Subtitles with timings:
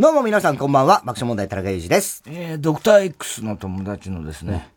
[0.00, 2.22] どうも皆さんこんばんは、爆笑問題田中裕二です。
[2.26, 4.70] えー、ドクター X の友達のですね、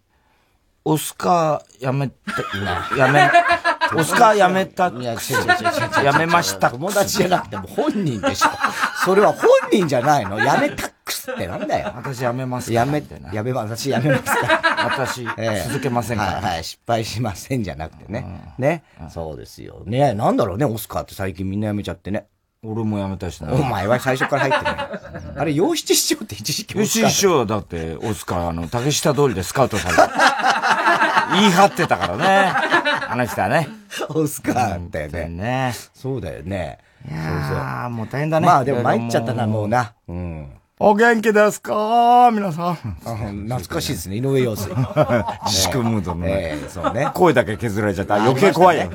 [0.84, 3.32] オスカーやめた、やめ、
[3.98, 6.70] オスカーやめた、いや、違う違う違う違うやめました。
[6.70, 8.50] 友達じゃなくても本人でしょ。
[9.06, 11.94] それは本人じゃないのやめたっくすってなんだよ。
[11.96, 15.24] 私やめますやめ、やめま、私やめますか 私、
[15.70, 18.54] 続けませんから、はいはい、失敗しませんじゃなくてね。
[18.58, 18.84] ね。
[19.10, 19.84] そうですよ。
[19.86, 22.28] ねなんだろうね、オスカーって最近みんなやめちゃってね。
[22.66, 23.52] 俺もやめたしな。
[23.54, 25.40] お前は最初から入ってる。
[25.40, 30.10] あれ、洋七師匠って一時期洋七師匠はだって、オスカー、あの、竹下通りでスカウトされた。
[31.36, 32.54] 言い張ってたからね。
[33.10, 33.68] あの人はね。
[34.10, 35.28] オスカーだよね。
[35.28, 35.74] ね。
[35.94, 36.80] そうだよね。
[37.10, 38.48] いやー、もう大変だね。
[38.48, 39.94] まあでも参っちゃったな、もうな。
[40.08, 40.48] うん。
[40.80, 42.76] お元気ですか皆さん。
[42.76, 44.70] 懐かしいですね、井上陽水。
[45.46, 47.10] 自粛ムードのええそうね。
[47.14, 48.16] 声だけ削られちゃった。
[48.16, 48.90] 余計怖いよ。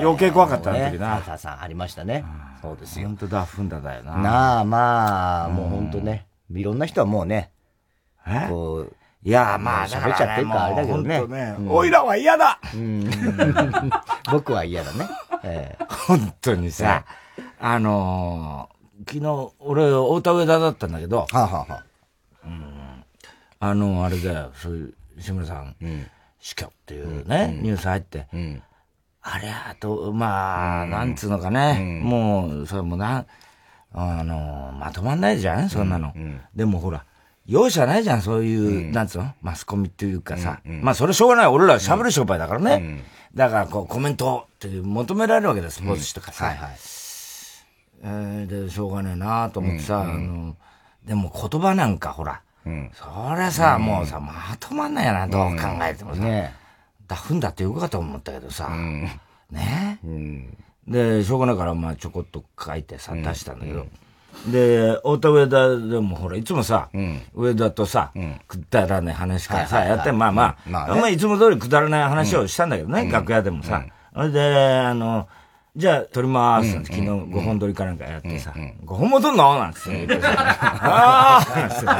[0.00, 1.20] 余計怖かったあの時な。
[1.24, 2.24] ささんありましたね。
[2.62, 3.08] そうですよ。
[3.08, 4.16] 本当だ、踏んだだよな。
[4.16, 6.26] なあ、まあ、もう本当ね。
[6.52, 7.52] いろんな人はもうね、
[8.48, 11.56] こう、いや、まあ、喋っちゃってるからあれだけどね。
[11.68, 12.58] おいらは嫌だ
[14.30, 15.08] 僕は嫌だね。
[15.44, 15.84] ええ。
[16.06, 17.04] 本当にさ、
[17.58, 18.68] あの
[19.06, 21.84] 昨日、俺、太田上田だったんだけど、はあ、はあはあ、
[22.44, 23.04] うん、
[23.60, 26.06] あの、あれだよ、そういう、志村さん、うん、
[26.38, 28.62] 死去っていうね、ニュース入って、うん、
[29.22, 33.26] あれあと、まあ、なんつうのかね、もう、それもな、
[33.92, 36.14] あの、まとまんないじゃんそんなの。
[36.54, 37.04] でもほら、
[37.46, 39.32] 容赦ないじゃん、そういう、なんつうの？
[39.42, 40.60] マスコミっていうかさ。
[40.64, 41.46] まあ、それしょうがない。
[41.46, 43.02] 俺ら喋る商売だからね。
[43.34, 46.46] だから、こう、コメントって求められるわけだ、スポーツ紙とかさ。
[46.46, 46.70] はいはい。
[48.02, 50.56] えー、で、しょうがねえなと思ってさ、あの、
[51.04, 52.70] でも言葉なんかほら、そ
[53.36, 56.22] りゃさ、もうさ、まとまんないよな、どう考えてもさ。
[56.22, 56.54] ね
[57.10, 58.70] だ、ふんだってよかと思ったけどさ、
[59.50, 59.98] ね？
[60.88, 63.86] で、しょうがないから、まあ、ちょこっと書いてさ、出したんだけど、
[64.48, 66.88] で、太田上田でもほら、いつもさ、
[67.34, 68.12] 上田とさ、
[68.48, 73.82] くだらない話からさ、やって、まあまあ、まあ、いつも通りくだらない話をしたんだけどね、楽屋でもさ。
[74.14, 75.28] それで、あの、
[75.76, 79.56] じゃあ、撮ります昨日5本撮りかなんかやってさ、5本も撮んの？
[79.56, 80.06] なんつって。
[80.06, 81.92] 言ってさ、ああなんつってね。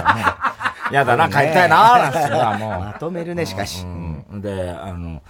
[0.92, 2.28] やだな、帰りたいななんつって。
[2.28, 2.70] さ、もう。
[2.70, 3.86] まとめるね、しかし。
[4.40, 5.22] で、あの、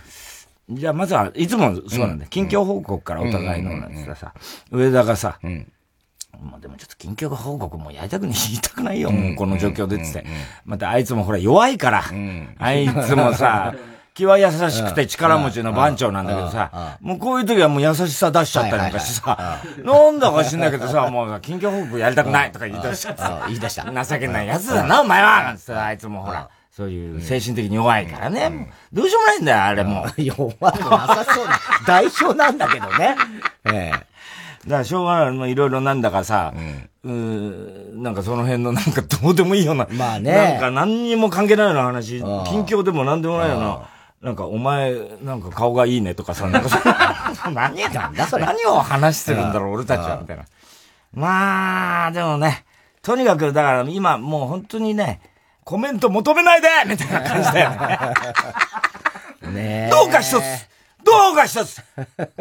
[0.71, 2.31] じゃあまずは、いつもそうなんだよ。
[2.31, 4.33] 近況報告からお互いのなんつってさ、
[4.71, 5.39] 上田がさ、
[6.41, 10.25] まあでもちょっと近況報告もやりたくに言いたくないよ、もうこの状況でっつって。
[10.65, 12.05] またあいつもほら弱いから、
[12.59, 13.75] あいつもさ、
[14.15, 16.27] 気は優しくて力持ちの番長なん。
[16.27, 18.93] だけどさ、もうこういう時はもう優しさ出しちゃったりなん。
[18.93, 20.19] かしてさ、なん。
[20.21, 20.61] だか知ん。
[20.61, 24.05] ないけどさ、もう近況報告やりたくないとか言い出しちゃって言い出した。
[24.05, 25.57] 情けない奴だな、お前はなん。
[25.57, 28.73] つってあいつもほら、そういう精神的に弱いからね。
[28.93, 30.07] どうしようもないんだよ、あれも。
[30.17, 31.59] 弱いのなさそうな。
[31.87, 33.17] 代表なんだけどね。
[33.67, 33.91] ええ。
[33.91, 34.07] だか
[34.67, 36.55] ら、しょうがない、いろいろなんだかさ、
[37.03, 39.89] うん、なんかその辺のなんかどうでもいいような。
[39.91, 40.33] まあね。
[40.33, 43.81] なんか何にも関係ないような話、近況でも何でもないような。
[44.23, 48.45] なんか、お前、なんか顔がいいねとかさ、 なんかさ、何なんだそれ。
[48.45, 50.45] 何を話してるんだろう、俺たちは、みたいな。
[51.15, 52.65] まあ、でもね、
[53.03, 55.21] とにかく、だから今もう本当にね、
[55.65, 56.69] コメント求めないで！
[56.87, 59.53] みたいな感じだよね。
[59.53, 60.43] ねどうか一つ。
[61.05, 61.83] どうか一つ。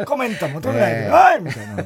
[0.06, 1.08] コメント求めないで。
[1.08, 1.84] はいみたいな。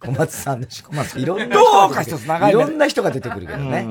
[0.00, 3.86] 小松さんのし、小松いろんなどうか一つ長いいろんな人が出てくるけどね。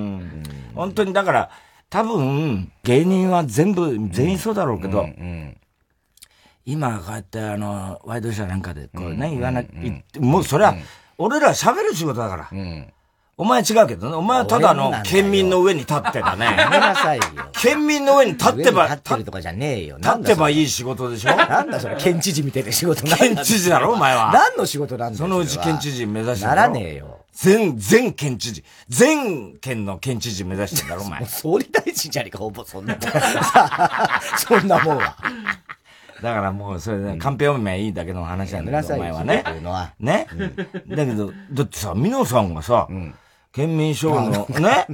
[0.73, 1.49] 本当にだから、
[1.89, 5.07] 多分、芸人は全部、全員そうだろうけど、
[6.65, 9.63] 今こうやってあの、ワイドショーなんかでこうね、言わな、
[10.19, 10.75] もうそれは、
[11.17, 12.49] 俺ら喋る仕事だから。
[13.37, 14.15] お前違うけどね。
[14.15, 16.45] お前はただの県民の上に立ってだね。
[16.57, 17.23] やめなさいよ。
[17.51, 19.97] 県民の上に立ってば、立ってるとかじゃねえよ。
[19.97, 21.35] 立ってばいい仕事でしょ？
[21.35, 24.31] なんだそれ、県知事みたいな仕事県知事だろ、お前は。
[24.33, 27.19] 何の仕事なんだそのうち県知事目指してならねえよ。
[27.33, 28.63] 全、全県知事。
[28.87, 31.23] 全県の県知事目指してんだろ、お前。
[31.27, 32.95] 総理大臣じゃねえか、ほぼそんな。
[34.37, 35.13] そんなもんは。
[36.23, 39.43] だからもう、それね、カンペ読めばいいだけの話なんだけど、お前はね。
[39.99, 40.27] ね？
[40.87, 42.87] だけど、だってさ、ミノさんがさ、
[43.55, 44.85] 県民賞のね、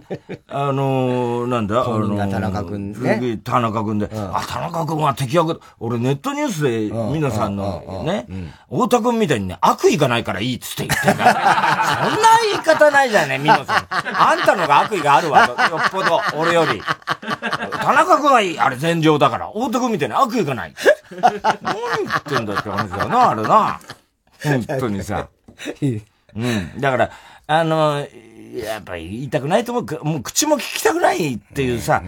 [0.47, 3.39] あのー、なんだ、あのー、田中君ね。
[3.43, 8.27] 田中君で、うん、あ、田中君は敵役、俺ネットニュースで皆さんのね、
[8.69, 11.25] 太田君みたいにね、悪意がないからいいっつって言ってんだ。
[11.25, 13.87] そんな言い方ないじゃんね、皆さん。
[13.89, 16.79] あんたのが悪意があるわ、よっぽど、俺より。
[17.81, 19.47] 田中君はいい、あれ善良だから。
[19.47, 20.73] 太田君みたいに悪意がない。
[21.63, 21.75] 何
[22.05, 23.79] 言ってんだって話だよな、あれな。
[24.43, 25.29] 本当にさ。
[26.35, 26.79] うん。
[26.79, 27.11] だから、
[27.47, 28.05] あの、
[28.53, 30.05] やっぱり言いたくないと思う。
[30.05, 32.03] もう口も聞きたくないっていうさ、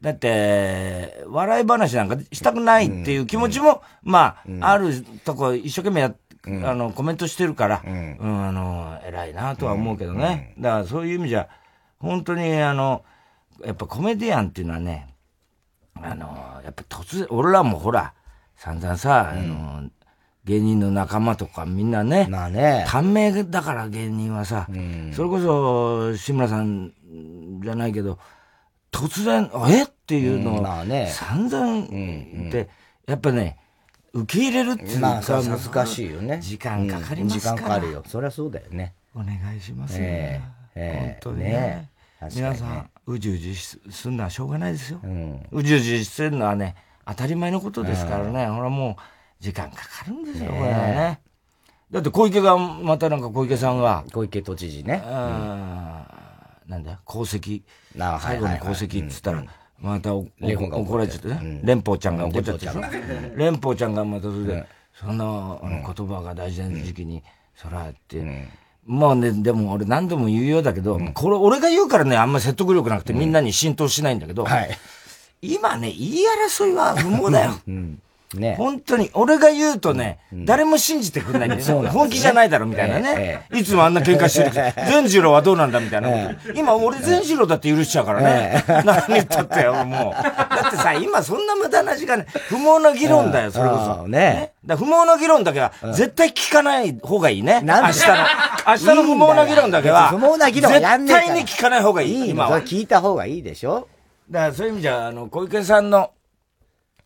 [0.00, 6.14] だって、笑い話なんかしたくないっていう気持ちも、まあ、あるとこ一生懸命や
[6.64, 10.54] あの、コメントしてるから、うん、あの、偉いなとは思うけどね。
[10.58, 11.48] だからそういう意味じゃ、
[11.98, 13.04] 本当にあの、
[13.64, 15.14] やっぱコメディアンっていうのはね、
[15.94, 18.14] あの、やっぱ突然、俺らもほら、
[18.56, 19.90] 散々さ、あの、
[20.50, 22.84] 芸人の仲間とかみんなね、まあね。
[22.88, 26.92] 短命だから芸人はさ、うん、それこそ志村さん
[27.62, 28.18] じゃないけど、
[28.90, 29.84] 突然、え？
[29.84, 32.68] っていうのを、まあね、散々言って、
[33.06, 33.58] やっぱね、
[34.12, 36.40] 受け入れるっていうまあ、難しいよね。
[36.40, 38.02] 時間かかりますから、時間かかるよ。
[38.04, 38.94] そりゃそうだよね。
[39.14, 41.50] お願いしますよ、えーえー、本当にね。
[41.50, 41.90] ね
[42.34, 44.98] 皆さん、うじうじすんのはしょうがないですよ。
[45.04, 46.74] うん、うじうじするのはね、
[47.06, 48.48] 当たり前のことですからね。
[48.48, 49.02] ほらもう、
[49.40, 51.20] 時間かかるんですよ、これね。
[51.90, 54.04] だって小池が、またなんか小池さんが。
[54.12, 55.02] 小池都知事ね。
[55.04, 55.10] うん、
[56.68, 57.62] なんだ、功績。
[58.20, 59.44] 最後の功績っつったら、
[59.80, 60.28] また怒
[60.98, 61.60] られちゃってね。
[61.64, 62.66] 連邦ちゃんが怒っちゃって
[63.34, 64.04] 連邦ちゃんが。
[64.04, 65.18] またそれで、そん。
[65.18, 67.22] な言葉が大事な時期に、
[67.56, 68.48] そらって。
[68.86, 74.46] まあね、でも俺何度も言うようだけど、これ俺が言うからね、あんま説得力なくてみんなに浸透しないんだけど、
[75.42, 77.52] 今ね、言い争いは不毛だよ。
[78.34, 78.54] ね。
[78.56, 81.88] 本当に、俺が言うとね、うん、誰も信じてくれないんだよ、ね。
[81.88, 83.46] 本気じゃないだろ、みたいなね。
[83.50, 84.50] ええ、いつもあんな喧嘩してる
[84.90, 86.08] 善次郎はどうなんだ、みたいな。
[86.08, 88.64] え、今、俺善次郎だって許しちゃうからね。
[88.68, 90.22] 何言ったってよ、もう。
[90.22, 94.08] だってさ、今そんな無駄な時間、不毛な議論だよ、それこそ。
[94.08, 94.52] ね。
[94.64, 97.60] だ不毛な議論だけは、絶対聞かない方がいいね。
[97.62, 98.14] 明日の。
[98.66, 102.14] 明日の不毛な議論だけは、不毛な議論絶対に聞かない方がいい。
[102.20, 102.60] いい今は。
[102.60, 103.88] 聞いた方がいいでしょ
[104.30, 106.10] だからそういう意味じゃ、あの、小池さんの、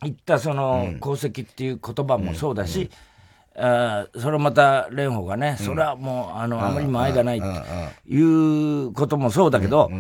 [0.05, 2.91] 言ったその功績っていう言葉もそうだし、
[3.57, 7.47] あそれまた蓮舫がね、それはもう、あの、あまりにも愛がないって
[8.13, 9.91] いうこともそうだけど、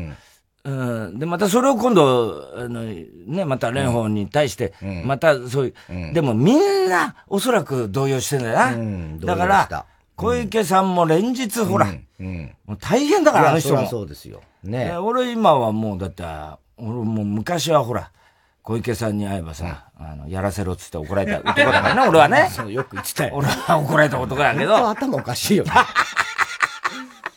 [0.64, 4.72] うん、で、またそれを今度、あの、ね、また蓮舫に対して、
[5.04, 5.74] またそうい
[6.10, 9.18] う、でもみんなおそらく動揺してんだよな。
[9.18, 9.86] だから、
[10.16, 13.86] 小池さんも連日ほら、もう大変だから、あの人も。
[13.86, 14.40] そうですよ。
[14.62, 14.96] ね。
[14.96, 16.24] 俺今はもう、だって、
[16.76, 18.10] 俺もう昔はほら、
[18.64, 22.48] 小池さんに会えばさ、あの、やらせろっつって怒られた男だからね、俺はね。
[22.50, 23.34] そう、よく言ってたよ。
[23.34, 24.88] 俺は怒られた男だけど。
[24.88, 25.72] 頭おかしいよね。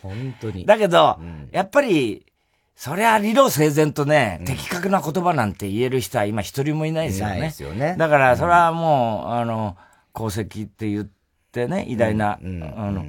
[0.02, 0.66] 本当に。
[0.66, 2.26] だけど、うん、やっぱり、
[2.78, 7.42] そりゃ理路整然とね、うん、的確な言葉なんて言える人は今一人もいないですよね。
[7.42, 7.96] ですよね。
[7.98, 9.76] だから、それはもう、あの、
[10.16, 11.10] 功績って言っ
[11.52, 13.06] てね、偉大な、うん、あの、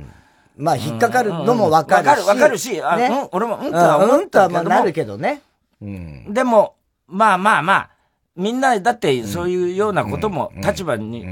[0.57, 2.09] まあ、引っかかるのもわかるし。
[2.09, 4.05] わ、かる、わかるし、あね、うん、俺も、うんとは。
[4.05, 5.41] うんとはなるけどね。
[5.81, 6.35] うん。
[6.35, 6.75] でも、
[7.07, 7.91] まあまあまあ、
[8.39, 11.27] みんな、だってそういうようなことも、立場に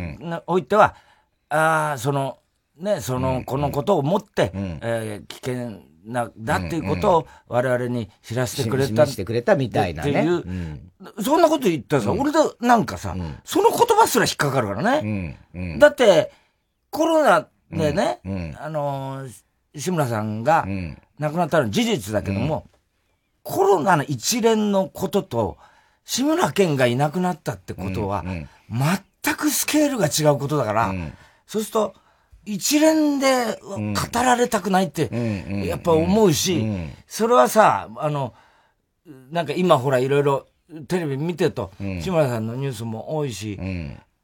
[0.46, 0.96] おいては、
[1.48, 2.38] ああ、その、
[2.76, 9.06] ね、その、このことをもって、え危険な、だっていうことを我々に知らせてくれた。
[9.06, 10.10] してくれたみたいなね。
[10.10, 15.38] っていう、そんなこと言ったらさ、俺だ、なんかさ、その言葉すら引っかかるからね。
[15.78, 16.32] だって、
[16.90, 18.20] コロナでね、
[18.60, 19.26] あの、
[19.76, 20.66] 志村さんが
[21.18, 22.66] 亡くなったのは事実だけども、
[23.42, 25.56] コロナの一連のことと、
[26.06, 28.24] 志村けんがいなくなったってことは、
[28.70, 30.94] 全くスケールが違うことだから、
[31.46, 31.94] そうすると、
[32.46, 35.10] 一連で語られたくないって、
[35.66, 36.64] やっぱ思うし、
[37.08, 38.34] それはさ、あの、
[39.30, 40.46] なんか今ほらいろいろ
[40.88, 43.58] テレビ見てると、志村さんのニュースも多いし、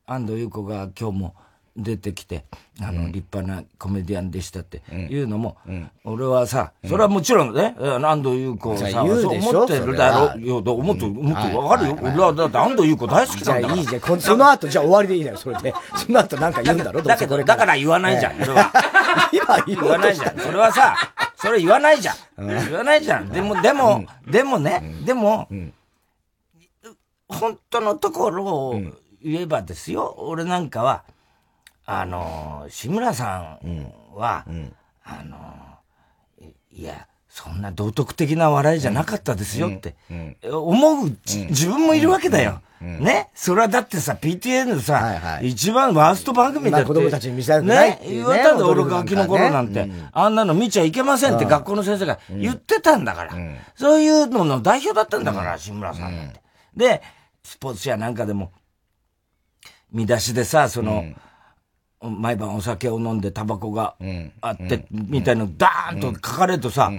[0.06, 1.34] 安藤優子が今日も
[1.76, 2.44] 出てきて、
[2.80, 5.56] あの、立派なコメディアンでしたっていうのも、
[6.04, 11.98] 俺はさ、それはもちろんね、安藤優子さ、そう思ってるだろうよ、思って、もっとわかるよ。
[12.00, 13.80] 俺はだって安藤優子大好きなんだから。
[13.80, 14.20] いいじゃん。
[14.20, 15.74] その後、じゃあ終わりでいいじゃん、それで。
[15.96, 18.72] その後なんか言うんだろ、だけど、だから言わないじゃん、俺は。
[19.32, 20.38] 今言わないじゃん。
[20.38, 20.94] それはさ、
[21.36, 22.46] それ言わないじゃん。
[22.46, 23.28] 言わないじゃん。
[23.30, 25.48] でも、でも、でもね、でも、
[27.28, 28.80] 本当のところを
[29.22, 31.04] 言えばですよ、俺なんかは、
[31.84, 34.74] あの、志村さんは、うん、
[35.04, 35.38] あの、
[36.70, 39.96] いや、そんな道徳的な笑いじゃなかったですよって、
[40.50, 42.60] 思う、自分もいるわけだよ。
[42.82, 43.30] ね？
[43.34, 46.86] それはだってさ、PTA のさ、一番ワースト番組だって。
[46.86, 48.00] 子供たちに見せられないね。
[48.04, 53.34] 言われたんだ、俺ガキの頃なんて、あんなの見ちゃいけませんって学校の先生が言ってたんだから。
[53.76, 56.42] そういうのの代表だったんだから、志村さんなんて。
[56.76, 57.02] で、
[57.44, 58.52] スポーツ紙やなんかでも、
[59.92, 61.04] 見出しでさ、その、
[62.02, 63.94] 毎晩お酒を飲んでタバコが
[64.40, 66.92] あって、みたいなのダーンと書かれるとさ、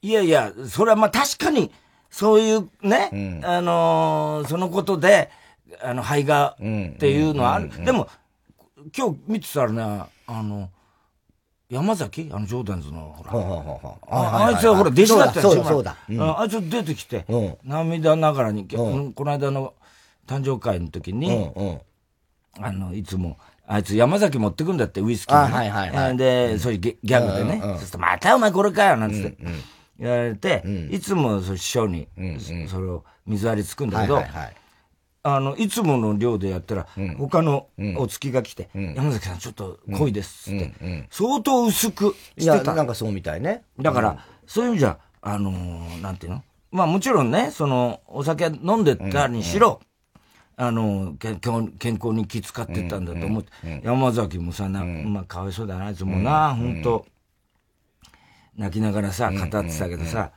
[0.00, 1.72] いやいや、それはまあ確かに、
[2.10, 5.30] そういうね、うん、あのー、そのことで、
[5.82, 6.56] あの、肺がっ
[6.98, 7.84] ていうのはある。
[7.84, 8.08] でも、
[8.96, 10.70] 今日見てたらね、あの、
[11.68, 12.30] 山崎？
[12.32, 14.46] あの、ジョーダンズの、ほら。
[14.46, 15.96] あいつはほら、弟子だったよ、そうだ。
[16.08, 17.26] あいつ出てきて、
[17.64, 19.74] 涙ながらに、この間の
[20.26, 21.50] 誕生会の時に、
[22.58, 23.36] あの、いつも、
[23.70, 25.36] あいつ山崎持ってくんだって、ウイスキー。
[25.38, 26.16] はいはいはい。
[26.16, 27.60] で、そういうギャグでね。
[27.62, 29.36] そうすると、またお前これかよ、なんつって。
[30.00, 32.08] 言われて、いつも師匠に、
[32.68, 34.22] それを水割りつくんだけど、
[35.24, 36.86] あの、いつもの量でやったら、
[37.18, 42.74] 他のお月が来て、山崎さんちょっと濃いですって、相当薄くしてた。
[42.74, 43.64] なんかそうみたいね。
[43.78, 45.50] だから、そういう意味じゃ、あの
[46.00, 46.42] なんていうの？
[46.70, 49.80] まあもちろんね、その、お酒飲んでたにしろ、
[50.60, 57.06] あの、健康に気遣ってたんだと思って、山崎もさ、な、まあかわいそうだな、あいつもな、本当
[58.56, 60.32] 泣きながらさ、語ってたけどさ、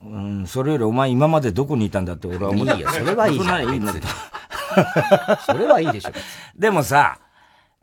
[0.00, 2.66] うん、それよりお前今までどこにいたんだって俺は思う。
[2.68, 3.82] いいよ、それはいいじゃん。
[5.44, 6.12] それはいいでしょ。
[6.56, 7.18] でもさ、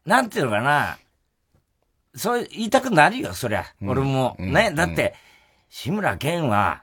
[0.05, 0.97] なんていうのかな、
[2.15, 3.65] そう言いたくなるよ、そりゃ。
[3.85, 4.37] 俺も。
[4.39, 5.13] ね、だって、
[5.69, 6.81] 志村けんは、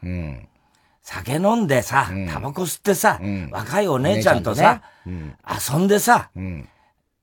[1.09, 3.21] 酒飲んでさ、タバコ吸ってさ、
[3.53, 6.31] 若いお姉ちゃんとさ、遊んでさ、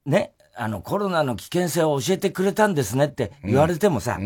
[0.06, 4.18] ね、あの、コロナの危険性を教えてくれたんですねって言われてもさ、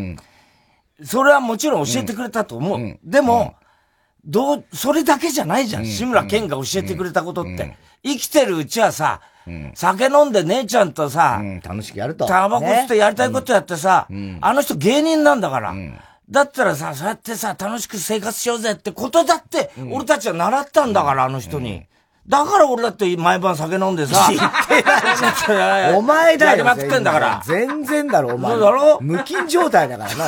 [1.03, 2.79] それはもちろん教えてくれたと思う。
[2.79, 3.55] うん、でも、
[4.23, 5.85] うん、どう、それだけじゃないじゃん。
[5.85, 7.77] 志村けんが教えてくれたことって。
[8.03, 9.21] 生きてるうちはさ、
[9.73, 12.27] 酒飲んで姉ちゃんとさ、楽しくやると。
[12.27, 14.07] タバコ吸ってやりたいことやってさ、
[14.41, 15.73] あの人芸人なんだから。
[16.29, 21.85] だったらさ、そうやってさ、楽しく生活しようぜってことだって、俺たちは習ったんだから、あの人に。
[22.27, 24.27] だから俺だって毎晩酒飲んでさ。
[24.29, 25.93] 知ってない。
[25.93, 26.51] お前だよ。
[26.51, 27.41] やりまくってんだから。
[27.45, 28.51] 全然だろ、お前。
[28.51, 28.99] そうだろ？
[29.01, 30.25] 無菌状態だからな、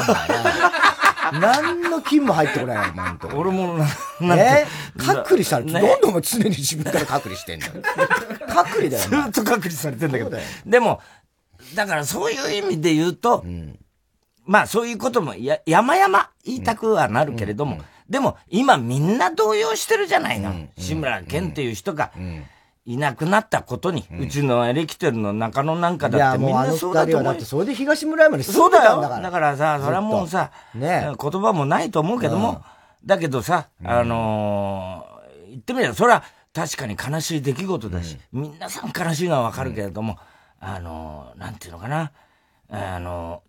[1.32, 3.27] お前 何の菌も入ってこないよ、お前んと。
[3.36, 3.77] 俺も、
[4.22, 4.65] なんえ
[4.98, 7.74] 隔離されて、どんどん常に自分から隔離してんだよ。
[8.48, 9.03] 隔離だよ。
[9.03, 10.32] ずっと隔離されてんだけど。
[10.65, 11.01] でも、
[11.75, 13.44] だからそういう意味で言うと、
[14.50, 17.77] まあそういうこともや、山々言いたくはなるけれども、
[18.10, 20.51] でも、今みんな動揺してるじゃないの。
[20.75, 22.12] 志村けんっていう人が、
[22.84, 27.24] いなくなったことに、うちのエレキテルの中野なんかだってみんなそうだと思う。
[27.25, 29.22] だってそれで東村山に住んでたんだから。
[29.22, 32.63] だからさ、それはもうさ、ね、言葉もないと思うけども、
[33.06, 35.06] だけどさ、あの
[35.48, 40.18] 言ってみれば、それは確かに悲しい出来事だし、皆さん悲しいのはわかるけれども、
[40.60, 42.12] あのなんていうのかな、
[42.72, 43.49] あのち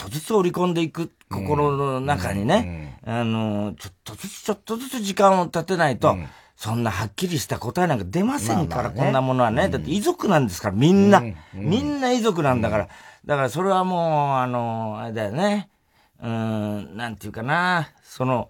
[0.00, 6.16] とずつ織り込んでいく心の中にね、あの、ちょっとずつちょっとずつ時間を経てないと、
[6.56, 9.68] そんなはっきりした答えなんか出ませんから、こんなものはね。
[9.68, 11.22] だって遺族なんですから、みんな。
[11.52, 12.88] みんな遺族なんだから。
[13.26, 15.68] だからそれはもう、あの、あれだよね。
[16.22, 18.48] うん、なんていうかな、その、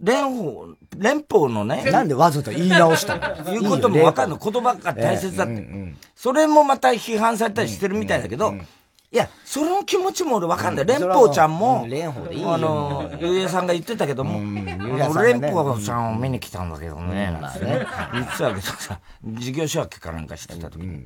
[0.00, 1.84] 連邦、連邦のね。
[1.90, 3.52] なんでわざと言い直したの？
[3.52, 4.36] いうこともわかるの。
[4.36, 5.94] 言葉が大切だって。
[6.16, 8.54] それもまた批判されたりしてるみたいだけど、
[9.12, 10.84] いや、その気持ちも俺わかんない。
[10.86, 14.78] 蓮舫ちゃんも、あの、ゆうえさんが言ってたけども、蓮
[15.18, 21.04] 舫ちゃんを見に来たんだけどね、なんてね、言ってたけどさ、事業仕分けかなんかしてた時に。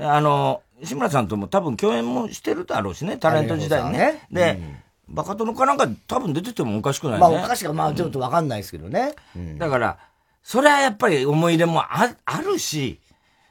[0.00, 4.26] あの、志村さんとも多分共演もしてるだろうしね、タレント時代にね。
[4.30, 4.60] で、
[5.08, 7.20] バカ殿かなんか多分出ててもおかしくないね。
[7.20, 9.14] まあおかしくまあちょっとわかんないですけどね。
[9.56, 9.96] だから、
[10.42, 13.00] それはやっぱり思い入れもああるし、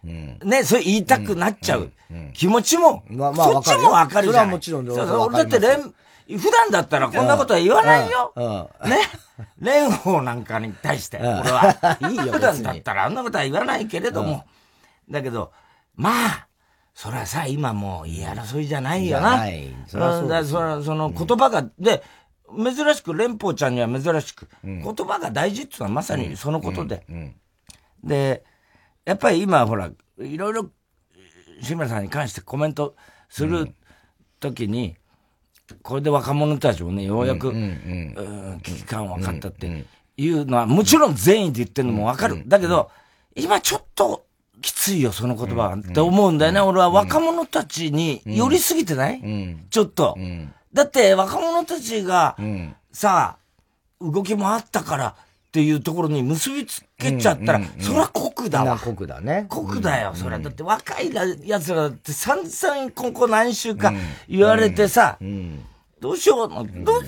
[0.05, 1.91] ね、それ言いたくなっちゃう。
[2.33, 4.45] 気持ちも、まあまあ、そっちもわかるじゃん。
[4.45, 5.93] それはもちろんそうそう俺だって連、
[6.39, 8.33] 普段だったらこんなことは言わないよ。
[8.85, 8.97] ね。
[9.59, 11.97] 蓮舫なんかに対して、俺は。
[12.01, 12.33] いいよ。
[12.33, 14.45] 普段だったらあんなことは言わないけれども。
[15.09, 15.51] だけど、
[15.95, 16.47] まあ、
[16.93, 19.45] それはさ、今もう言い争いじゃないよな。
[19.87, 22.03] そのその言葉が、で、
[22.57, 27.05] 珍しく蓮舫ちゃんには珍しく、言葉が大事っていうのはまさにそのことで。
[28.03, 28.43] で、
[29.05, 30.69] やっぱり今ほら、いろいろ、
[31.61, 32.95] 志村さんに関してコメント
[33.29, 33.73] する
[34.39, 34.95] ときに、
[35.81, 37.51] これで若者たちもね、ようやく、
[38.63, 39.85] 危機感分かったって
[40.17, 42.43] いうのは、もちろん善意で言ってるのも分かる。
[42.47, 42.91] だけど、
[43.35, 44.25] 今ちょっと
[44.61, 45.75] きついよ、その言葉は。
[45.75, 46.59] って思うんだよね。
[46.59, 49.21] 俺は若者たちに寄りすぎてない？
[49.69, 50.17] ちょっと。
[50.73, 52.37] だって若者たちが、
[52.91, 53.45] さあ、
[54.01, 55.15] 動きもあったから
[55.55, 58.77] っていうところに結びつけちゃったら、そりゃ酷だわ。
[58.77, 59.45] 酷だね。
[59.47, 60.39] 酷だよ、それは。
[60.41, 61.09] だって若い
[61.45, 63.93] 奴らだって散々ここ何週か
[64.27, 65.17] 言われてさ、
[66.01, 67.03] どうしよう、どう、どう、どう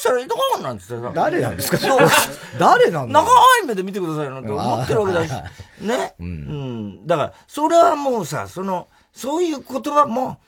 [0.00, 1.12] したらいいのかなんつってさ。
[1.14, 1.76] 誰なんですか？
[2.58, 3.20] 誰なんだ？
[3.20, 3.28] 長
[3.62, 5.30] い目で見てくださいなんて思ってるわけだし。
[5.84, 6.14] ね？
[6.18, 7.06] うん。
[7.06, 10.38] だから、それはもうさ、その、そういう言葉も、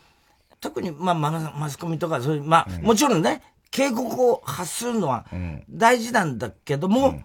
[0.63, 3.43] 特に、まあ、マスコミとか、そういう、まあ、もちろんね、
[3.79, 5.25] 警告を発するのは
[5.71, 7.23] 大事なんだけども、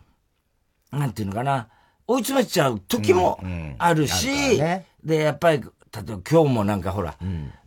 [0.91, 1.67] なんていうのかな、
[2.05, 3.39] 追い詰めちゃう時も
[3.79, 4.61] あるし、
[5.03, 5.69] で、やっぱり、例え
[6.03, 7.15] ば今日もなんかほら、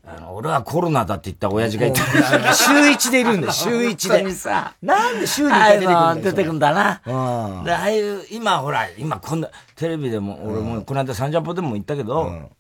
[0.06, 2.00] あの、俺はコロナだって言った親父がいた。
[2.54, 4.30] 週一でいるんだよ、 週一で。
[4.30, 4.74] さ。
[4.80, 6.14] なんで週に一回出てくるんだよ。
[6.22, 7.62] 出てくんだな。
[7.64, 12.50] で、ああいう、今ほら、今こんな、テレビでも、俺もこの間サンジャポでも言ったけど、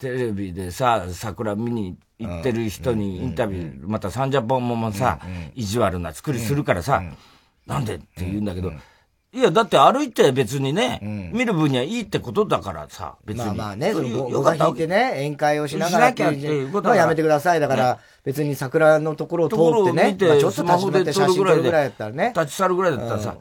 [0.00, 5.20] テレビでさ、桜見に行ってる人にインタビュー、またサンジャポもさ、
[5.54, 7.02] 意地悪な作りするからさ、
[7.66, 8.72] なんでって言うんだけど、
[9.32, 13.44] いや、だって歩いて別にね、見る分にはいいってことだからさ、別に。
[13.44, 17.60] まあまあね、そのごが引いてね、宴会をしながらっていうことはやめてください。
[17.60, 22.32] だから、別に桜のところを通ってね、まあ、ちょっと立ち止って写真撮るぐらいだったらね。
[22.34, 23.36] 立ち去るぐらいだったらさ、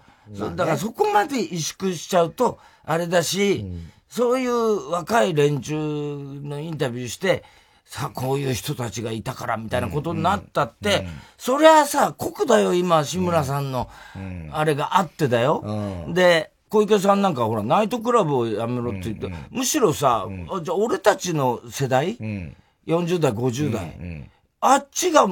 [0.55, 3.65] だからそこまで萎縮しちゃうと、あれだし、
[4.09, 7.43] そういう若い連中のインタビューして、
[7.85, 11.05] さあ、こういう人たちがいたからみたいなことになったって、うん。
[11.05, 13.89] うん、そりゃさ、酷だよ、今、志村さんの、
[14.51, 15.63] あれがあってだよ。
[16.05, 24.29] うん、で、小池さんなんかほら、ナイトクラブをやめろって言って、うんうん、むしろさ、うん、じゃあ俺たちの世代、うん、40代、50代、
[24.61, 25.27] あっちが、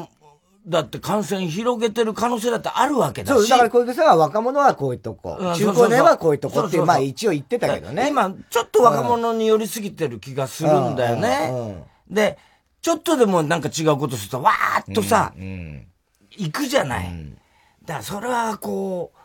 [0.67, 3.37] だって感染広げてる可能性だってあるわけだし。
[3.37, 8.09] そう、だから小池さんは若者はこういうとこ、中高年はこういうとこってまあ一応言ってたけどね。
[8.09, 11.85] 今、ちょっと若者に寄りすぎてる気がするんだよね。
[12.09, 12.37] で、
[12.81, 15.87] ちょっとでもなんか違うことすると、わーっとさ、うんうん、
[16.31, 17.07] 行くじゃない。
[17.07, 17.33] うん、
[17.85, 19.16] だからそれはこう、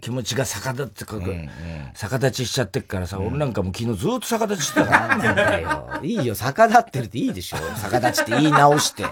[0.00, 1.48] 気持ちが逆立ってか、うんうん、
[1.92, 5.18] 逆立ちしちゃってっからさ、うん、俺なんかも昨日ずっと逆立ちしてたから。
[5.34, 5.90] だよ。
[6.04, 7.56] いいよ、逆立ってるっていいでしょ。
[7.82, 9.02] 逆立ちって言い直して。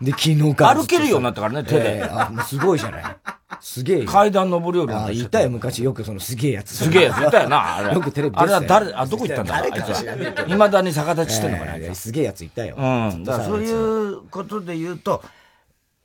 [0.00, 0.80] で、昨日から。
[0.80, 1.98] 歩けるようになったからね、手で。
[1.98, 3.04] えー、あ、もうすごいじゃない。
[3.60, 4.04] すげえ。
[4.06, 5.12] 階段登るようになった。
[5.12, 6.74] いたよ、昔よくそのすげえやつ。
[6.74, 7.92] すげえやついたよな、 あれ。
[7.92, 10.44] よくテレビあれは誰、あ、どこ行ったんだあいつは。
[10.46, 12.76] 未だに逆立ちしてんのかな、すげえやついたよ。
[12.78, 12.80] う
[13.14, 13.24] ん。
[13.24, 15.22] だからそういうことで言うと、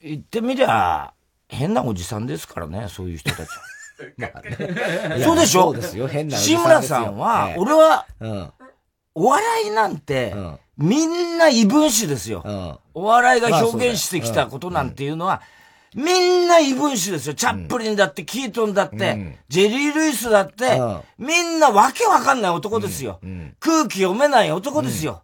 [0.01, 1.13] 言ってみりゃ、
[1.47, 3.45] 変なおじさんですからね、そういう人たちは。
[4.17, 5.62] まあね、そうでしょ？
[5.63, 8.05] そうですよ、変な志村さんは、俺は、
[9.13, 10.34] お笑いなんて、
[10.77, 12.79] みんな異分子ですよ。
[12.93, 15.41] お笑いが表現してきたことなんていうのは、
[15.95, 17.34] みんな異分子ですよ。
[17.34, 20.77] チャップリンだって、キートンだって、ジェリー・ルイスだって、
[21.17, 23.19] みんなわけわかんない男ですよ。
[23.62, 25.21] 空気読めない男ですよ。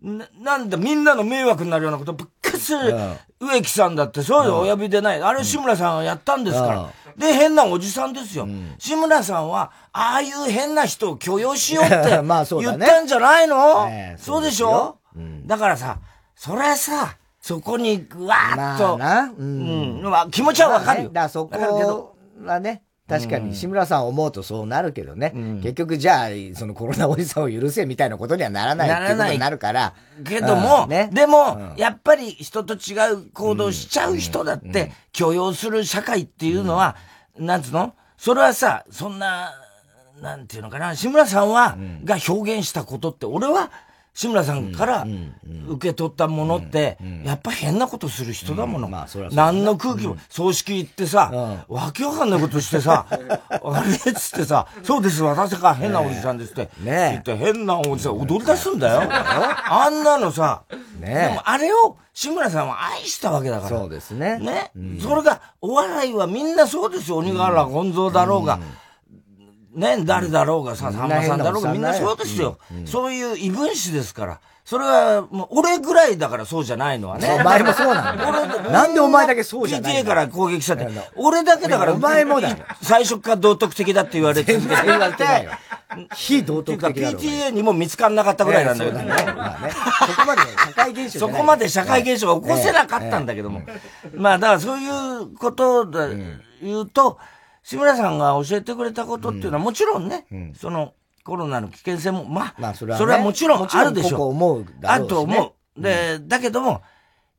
[0.00, 2.94] ななんだ、みんなの迷惑になるようなことぶっかする、
[3.40, 5.22] 植木さんだって、そういうお呼びでない。
[5.22, 6.90] あれ志村さんがやったんですから。
[7.16, 8.46] で、変なおじさんですよ。
[8.78, 11.94] 志村さんは、ああいう変な人を許容しようって
[12.62, 13.56] 言ったんじゃないの？
[14.18, 14.98] そうでしょ？
[15.46, 15.98] だからさ、
[16.36, 21.08] それはさ、そこに、わーっと、まあ、うん、うん、気持ちはわかるよ。
[21.10, 29.92] だからそこはね、確かに志村さん思うとそうなるけどね、うん、結局じゃあ、そのコロナおじさんを許せみたいなことにはならないっていうことになるから。
[30.24, 30.88] けども、うん。
[30.88, 36.94] ね、でも、うん、やっぱり人と違う行動しちゃう人だって許容する社会っていうのは、
[37.36, 37.94] なんつうの？
[38.16, 39.50] それはさ、そんな、
[40.20, 43.72] なんていうのかな、志村さんは、が表現したことって俺は、
[44.14, 45.06] 志村さんから
[45.68, 48.88] 受け取ったものって、やっぱ変なことする人だもの。
[49.32, 56.68] 何の空気も、葬式行ってさ、わけわかんないことしてさ、 あれっつってさ、そうです、私が変なおじさんですって。
[56.80, 59.02] ね言って変なおじさん踊り出すんだよ。
[59.10, 60.62] あんなのさ、
[61.00, 63.78] ねでもあれを志村さんは愛したわけだから。
[63.78, 64.38] そうですね。
[64.38, 64.70] ね。
[65.00, 67.16] それが、お笑いはみんなそうですよ。
[67.18, 68.58] 鬼瓦本蔵だろうが。
[69.74, 72.58] ね、誰だろうがさ、さんまさんだろうがみんなそうですよ。
[72.84, 74.40] そういう異分子ですから。
[74.64, 77.36] それは、もう、俺ぐらいだからそうじゃないのはね。
[77.40, 78.28] お前もそうなんだ。
[78.28, 80.88] 俺、なんでお前だけそうじゃない ?PTA から攻撃したって。
[81.16, 84.56] 俺だけだから、お前もだ最初から道徳的だって言われて。
[84.56, 85.50] 言われてないよ。
[86.14, 89.04] 非道徳的だ PTA にも見つかんなかったぐらいなんだよね。
[89.36, 89.72] まあね。
[90.06, 93.62] そこまで社会現象そこまで社会現象が起こせなかったんだけども。
[94.14, 97.18] まあ、だからそういうことで言うと、
[97.62, 100.94] 志村さんが教えてくれたことっていうのはもちろんね、うん、その
[101.24, 104.18] コロナの危険性も、まあ、まあそれは、ね、それはもちろんあるでしょう。
[104.18, 105.80] こ思うあると思う。
[105.80, 106.82] で、だけども、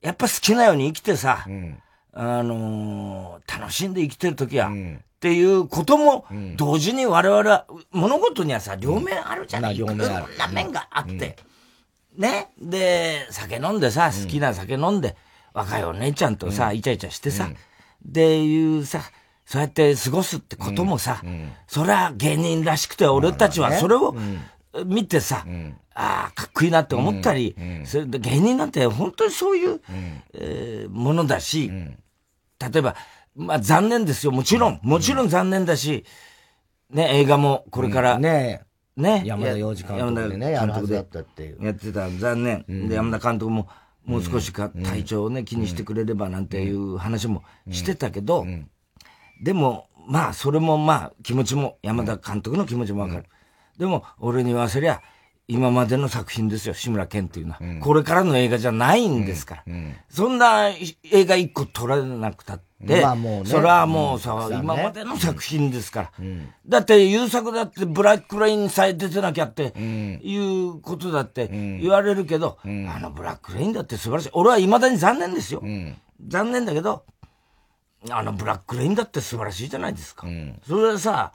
[0.02, 1.78] やっぱ好きなように生きてさ、うん、
[2.14, 6.26] あのー、楽しんで生きてる時は、うん、っていうことも、
[6.58, 11.38] 同時に我々は、物事にはさ、両面あるじゃない、うん、いろんな面があって、
[12.18, 12.50] ね。
[12.60, 15.16] で、酒飲んでさ、好きな酒飲んで、
[15.54, 17.50] 若いお姉ちゃんとさ、イチャイチャしてさ、
[18.04, 19.02] でいうさ、
[19.46, 21.22] そうやって過ごすってこともさ、
[21.68, 24.16] そりゃ芸人らしくて俺たちはそれを
[24.86, 25.46] 見てさ、
[25.96, 29.82] ああ、かっこいいなって思ったり、それで芸人なんて本当にそういう、
[30.34, 32.96] えー、ものだし、例えば、
[33.36, 34.32] まあ残念ですよ。
[34.32, 36.06] もちろん、もちろん残念だし、
[36.90, 38.62] ね、映画もこれから、ね
[38.96, 39.24] ね。
[39.26, 41.66] 山田洋次監督でね、やるはずだったっていう。
[41.66, 42.88] やってた、残念。
[42.88, 43.68] で、山田監督も、
[44.06, 48.46] もう少しか、体調をね、気にしてくれればなんていう話もしてたけど、
[49.44, 53.26] でも、まあ、それもまあ、気持ちも、山田監督の気持ちもわかる。
[53.78, 55.02] でも、俺に言わせりゃ、
[55.50, 59.64] 今までの作品ですよ、志村けんっていうのは、うん、これからの映画じゃないんですから。
[59.68, 66.12] うんうん、そんな映画一個撮らなくたって、まあね、それはもうさ、ね、今までの作品ですから。
[66.66, 72.68] だって優作だってブラックレインさえ出てなきゃって、いうことだって言われるけど、あ
[73.00, 74.30] のブラックレインだって素晴らしい。
[74.32, 75.62] 俺は未だに残念ですよ。
[76.26, 77.04] 残念だけど、
[78.10, 80.28] あのブラックレインだって素晴らしいじゃないですか。
[80.68, 81.34] それはさ、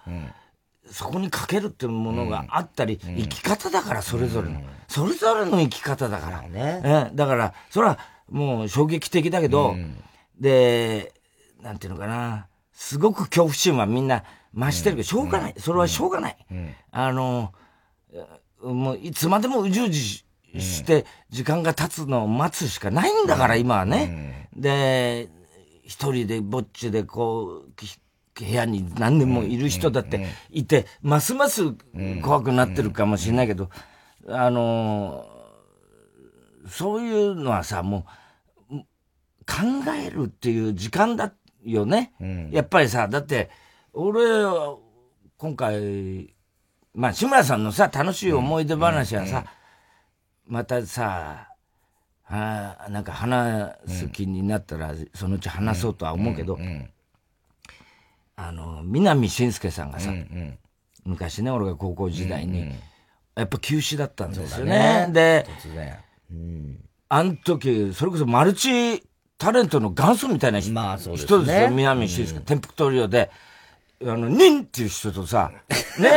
[0.91, 6.43] そこにかけるっていうものがあったり、うん、生き方だから、それぞれの、うん、それぞれの生き方だから。
[6.43, 6.83] ね。
[6.85, 7.99] えだから、それは
[8.31, 10.03] もう衝撃的だけど、うん、
[10.39, 11.13] で、
[11.63, 15.55] なんていうのかな、すごく恐怖心はみんな増してるけど、しょうがない。
[15.59, 16.37] それはしょうがない。
[16.91, 17.53] あの、
[18.63, 20.25] もういつまでもうじうじ
[20.59, 24.49] して、時間が経つのを待つしかないんだから、今はね。
[24.57, 25.29] で、
[25.89, 27.73] 一人でぼっちでこう、
[28.39, 31.73] 部屋に何年もいる人だっていて、ますます
[32.23, 33.71] 怖くなってるかもしれないけど、
[34.29, 38.07] あのー、そういうのはさ、も
[38.71, 38.77] う、
[39.47, 41.33] 考えるっていう時間だ
[41.65, 42.13] よね。
[42.53, 43.49] やっぱりさ、だって、
[43.95, 44.21] 俺、
[45.39, 46.35] 今回、
[46.93, 49.47] まあ、志村さんのさ、楽しい思い出話はさ、
[50.47, 51.49] またさ、
[52.31, 56.59] あなんか話す気になったら、そのうち話そうとは思うけど、
[58.37, 60.13] あの、南信介さんがさ、
[61.05, 62.73] 昔ね、俺が高校時代に、
[63.35, 65.07] やっぱ休止だったんですよね。
[65.07, 65.13] ね。
[65.13, 65.47] で、
[67.09, 69.03] あの時、それこそマルチ
[69.39, 73.31] タレントの元祖みたいな人,、ですね、人ですよ、南信介、うん、転覆トリオで、
[74.01, 75.51] あの、ニンっていう人とさ、
[75.99, 76.11] ね、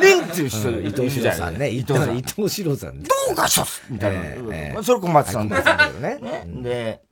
[0.00, 4.20] ニンっていう人、うん、伊藤四郎さんね、伊藤伊藤四郎さん、どうかしょみたいな。
[4.22, 5.62] えー、それ小松さんです。
[5.64, 6.18] けどね。
[6.20, 6.62] ね？
[6.62, 7.02] で、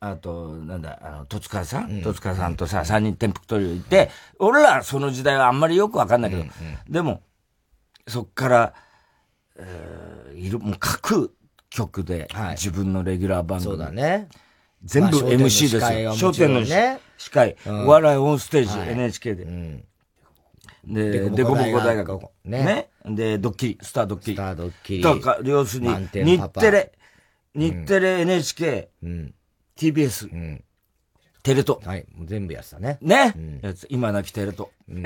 [0.00, 6.44] あと、なんだ、あの、戸塚さん、戸塚さんとさ、三人転覆トリオいて、俺らその時代はあんまりよくわかんないけど、
[6.88, 7.22] でも、
[8.08, 8.74] そっから、
[9.56, 11.36] えー、いる、もう各
[11.70, 13.76] 局で自分のレギュラー番組。
[13.76, 14.28] そうだね。
[14.84, 16.10] 全部 MC ですよ。
[16.10, 16.64] 笑点の
[17.18, 19.44] 司会、お笑いオンステージ、NHK で。
[20.86, 22.20] で、デコボコ大学。
[22.44, 22.88] ね。
[23.04, 24.36] で、ドッキリ、スタードッキリ。
[24.36, 25.02] スタードッキリ。
[25.02, 26.92] とか、要するに、日テレ、
[27.54, 29.34] 日テレ NHK、うん
[29.78, 30.64] TBS、うん、
[31.44, 31.78] テレ東。
[31.86, 32.04] はい。
[32.24, 32.98] 全部やってたね。
[33.00, 35.04] ね、うん、今なきテレ東、うん、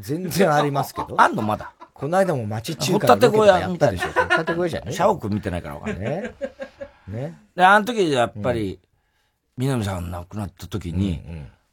[0.00, 1.20] 全然ありますけど。
[1.20, 1.42] あんの？
[1.42, 1.74] まだ。
[1.92, 4.08] この間も町中華でやったでしょ。
[4.08, 4.92] ほったて小屋じゃね。
[4.92, 6.10] 社屋見てないからわかんない。
[6.10, 6.34] ね。
[7.06, 7.38] ね。
[7.54, 8.80] で、あの時やっぱり、
[9.56, 11.22] 南さん亡くなった時に、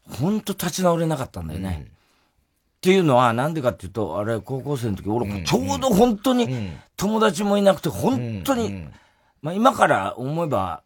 [0.09, 1.87] ほんと立ち直れなかったんだよね。
[1.89, 8.87] っていうのは、なんでかっていうと、あれ、高校生の時、俺、ちょうど本当に、友達もいなくて、本当に、
[9.41, 10.83] まあ今から思えば、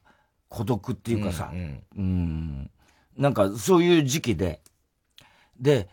[0.49, 2.71] 孤独っていうかさ、うん、うん、
[3.17, 4.62] なんかそういう時期で、
[5.60, 5.89] で、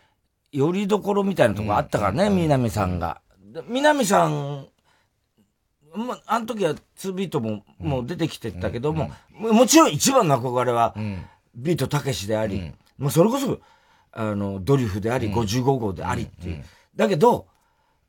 [0.51, 3.21] よりどころみたいなとこあったからね、南さんが。
[3.67, 4.67] 南さん、
[5.95, 10.95] まあの時は2ビートももう出てきてたけども、もちろん一番の憧れは、
[11.55, 13.59] ビートたけしであり、まあそれこそ、
[14.11, 16.63] あの、ドリフであり、55号でありっていう。
[16.95, 17.47] だけど、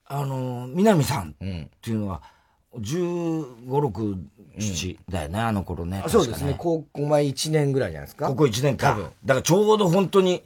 [0.06, 1.34] あの、南さんっ
[1.80, 2.22] ていうのは、
[2.78, 4.16] 15、6、
[4.58, 6.02] 7だよね、あの頃ね。
[6.08, 6.54] そうですね。
[6.58, 8.28] 高校前1年ぐらいじゃないですか？
[8.28, 8.98] 高校1年か。
[9.24, 10.42] だからちょうど本当に、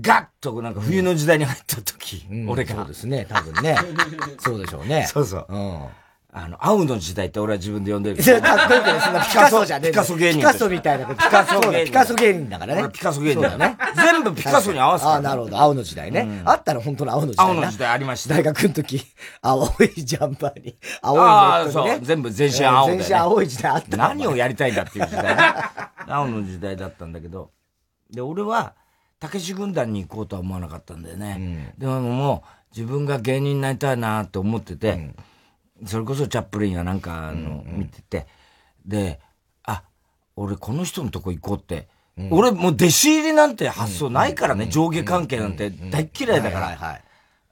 [0.00, 2.74] ガッとなんか冬の時代に入った時、俺が。
[2.76, 3.76] そうですね、多分ね。
[4.38, 5.06] そうでしょうね。
[5.08, 5.46] そうそう。
[5.48, 5.86] うん
[6.32, 8.40] あの、青の時代って俺は自分で呼んでるけど。
[8.40, 9.90] かっこいいけど、そんなピカソじゃねえ。
[9.90, 10.38] ピカソ芸人。
[10.38, 11.06] ピカソみたいな。
[11.06, 11.84] ピカソ芸人。
[11.86, 12.88] ピカソ芸人だからね。
[12.92, 13.76] ピカソ芸人だね。
[13.96, 15.10] 全部ピカソに合わせて。
[15.10, 15.58] ああ、なるほど。
[15.58, 16.42] 青の時代ね。
[16.44, 17.46] あったら本当の青の時代。
[17.46, 18.34] 青の時代ありました。
[18.34, 19.02] 大学の時、
[19.42, 19.66] 青
[19.96, 21.98] いジャンパーに、青いネットにね。
[22.02, 23.96] 全部全身青全身青い時代あった。
[23.96, 25.36] 何をやりたいんだっていう時代。
[26.06, 27.50] 青の時代だったんだけど。
[28.08, 28.74] で、俺は、
[29.18, 31.74] たけし軍団に行こうとは思わなかったんだよね。
[31.76, 35.12] でももう、自分が芸人になりたいなって思ってて、
[35.86, 38.26] それこそチャップリンやなんかの見てて、
[38.84, 39.20] で、
[39.64, 39.82] あ、
[40.36, 41.88] 俺この人のとこ行こうって、
[42.18, 47.00] うん、俺もう弟子入りなんて発想ないからね、上下関係なんて大嫌いだから。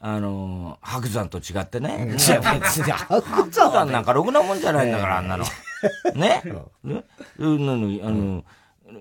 [0.00, 2.16] あの白山と違ってね。
[2.16, 2.92] いや、別に。
[2.92, 5.44] 白山なんかろくなもんじゃないんだから、あんなの。
[6.14, 6.42] ね。
[6.84, 7.04] ね。
[7.36, 8.44] あの、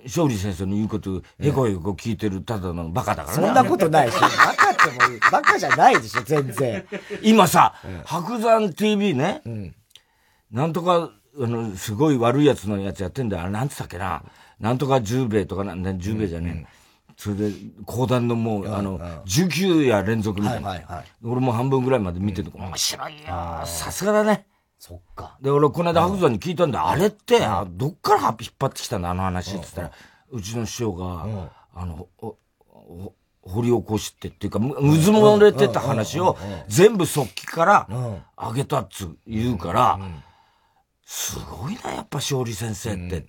[0.05, 3.43] 勝利先生の言うこと、へこへこ聞いてるただのバカだからね。
[3.45, 6.85] そんなことないし、バカっても、バカじゃないでしょ、全然。
[7.21, 7.73] 今さ、
[8.05, 9.75] 白山 TV ね、うん、
[10.51, 13.43] なんとか、あの、すごい悪いやつのやつやってんだよ。
[13.43, 14.23] あれ、なんつったっけな。
[14.59, 16.51] なんとか十兵衛とかなんだ、十兵衛じゃねえ。
[16.51, 16.67] うんうん
[17.17, 17.51] それで、
[17.87, 21.03] 講談のもう、あの、19夜連続みたいな。
[21.23, 23.27] 俺も半分ぐらいまで見てて、面白いよ。
[23.65, 24.45] さすがだね。
[24.79, 25.37] そっか。
[25.41, 26.87] で、俺、この間白山に聞いたんだ。
[26.87, 29.09] あれって、どっから引っ張ってきたの？
[29.09, 29.91] あの話って言ったら、
[30.31, 32.07] うちの師匠が、あの、
[33.41, 36.37] 掘り起こしてっていうか、うずもれてた話を
[36.67, 37.87] 全部速記から
[38.35, 39.99] あげたっつ言うから、
[41.05, 43.25] すごいな、やっぱ勝利先生って。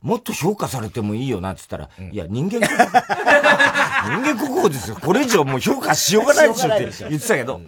[0.00, 3.02] もっと評価されてもいいよなって言ったら、いや、人間国宝。
[4.22, 4.96] 人間国宝ですよ。
[4.96, 7.60] これ以上もう評価しようがないでしょって言ってたけど、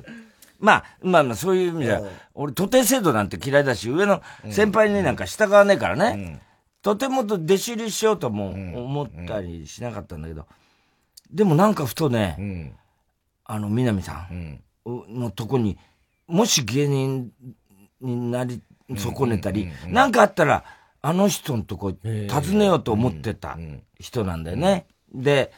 [0.60, 2.02] まあ、まあまあ、そういう意味じゃ、
[2.34, 6.40] 俺、徒弟制度なんて嫌いだし、上の先輩になんか従わねえからね。
[6.82, 10.46] とてもと弟子入りしようとも思ったりしなかったんだけど、
[11.30, 12.74] でもなんかふとね、
[13.44, 15.78] あの、南さんのとこに、
[16.26, 17.32] もし芸人
[18.00, 18.62] になり
[18.96, 20.64] 損ねたり、なんかあったら、
[21.02, 23.58] あの人のとこ訪ねようと思ってた
[23.98, 24.86] 人なんだよね。
[25.12, 25.52] で、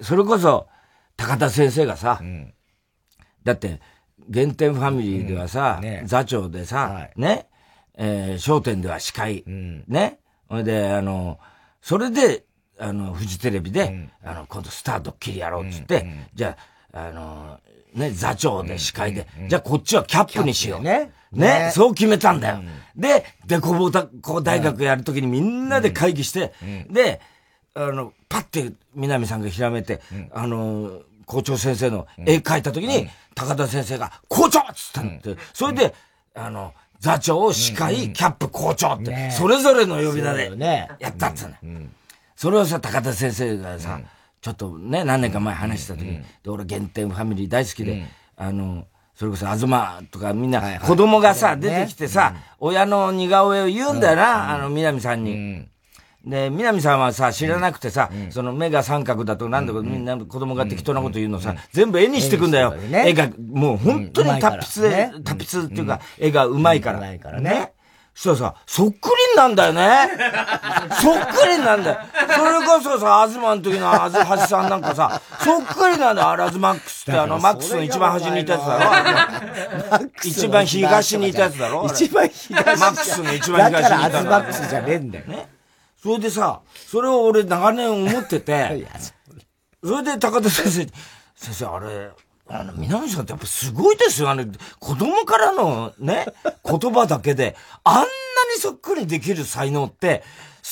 [0.00, 0.68] それこそ、
[1.16, 2.20] 高田先生がさ、
[3.44, 3.80] だって、
[4.32, 7.48] 原点ファミリーではさ、座長でさ、ね、
[7.96, 11.38] えー、商店では司会、ね、ほいで、あの、
[11.80, 12.44] それで、
[12.78, 16.56] あの、フジテレビで、あの、今度スタート切りやろうっつって、じゃ
[16.92, 17.60] あ、あの、
[17.94, 20.82] ね、座長で司会で、じゃあこっちはキャップにしよう。
[20.82, 21.12] ね。
[21.32, 22.60] ね、そう決めたんだよ。
[22.94, 26.52] で、で、こぼた、こう大学やるときにみんなで会議して、
[26.90, 27.20] で、
[27.74, 30.00] あの、パって南さんがひらめて、
[30.32, 35.18] あの、校長先生の絵描いたときに、高田先生が、校長っつったん。
[35.18, 35.94] で、それで、
[36.34, 41.54] あの、座長、司会、キャップ、校長って、それぞれの呼び名で、やったっつうの。
[42.36, 44.00] それをさ、高田先生がさ、
[44.40, 55.66] ちょっとね、何年か前話した時に、で、俺、原点ファミリー大好きで、あの、それこそ、東とかみんな、子供がさ、出てきてさ、親の似顔絵を言うんだよな、あの、南さんに。
[56.26, 62.74] で、南さんはさ、知らなくてさ、その目が三角だとなんだか、みんな子供が適当なこと言うのさ、全部絵にしてくんだよ。
[62.92, 66.98] 絵が、もう本当に達筆で、達筆っていうか、絵がうまいから。
[66.98, 67.72] うまいからね。
[68.12, 70.08] そしたらさ、そっくりなんだよね。
[71.00, 71.98] そっくりなんだよ。
[72.34, 80.06] それこそさ、アズマの時のアズハシさんなんかさ、そっくりなんだよ、アラズマックスってあの、マックスの一番端にいたやつだろ。
[80.24, 81.86] 一番東にいたやつだろ。
[81.86, 85.24] 一番東マックスの一番東にいただからアズマックスじゃねえんだよ。
[85.26, 85.55] ね。
[86.06, 88.86] それでさ、それを俺長年思ってて、
[89.82, 90.86] それで高田先生
[91.34, 92.10] 先生、あれ、
[92.48, 94.30] あの、南さんってやっぱすごいですよ。
[94.30, 94.44] あの、
[94.78, 96.26] 子供からのね、
[96.64, 98.08] 言葉だけで、あんなに
[98.60, 100.22] そっくりできる才能って、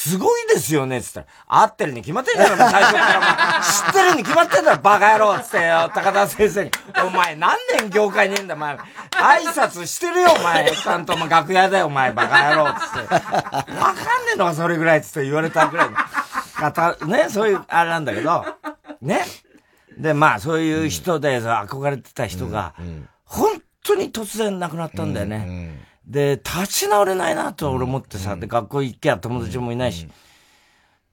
[0.07, 6.71] すごいですよね、つったら、合ってるに決まってんだろ、最初から知ってるに決まってんだろ、バカ野郎つってよ、高田先生に。
[7.07, 8.77] お前何年業界にいんだ、お前。
[8.77, 8.81] 挨
[9.51, 10.71] 拶してるよ、お前。
[10.71, 13.14] ちゃんとも楽屋だよ、お前、バカ野郎つって。
[13.14, 14.03] わかんね
[14.35, 15.97] えのか、それぐらいつって言われたぐらいの
[16.53, 18.45] 方、ね、そういう、あれなんだけど、
[19.01, 19.25] ね。
[19.97, 22.75] で、まあ、そういう人で憧れてた人が、
[23.25, 25.81] 本当に突然亡くなったんだよね。
[26.07, 30.07] で、立ち直れないなと俺思ってさ、で、学校行けや友達もいないし。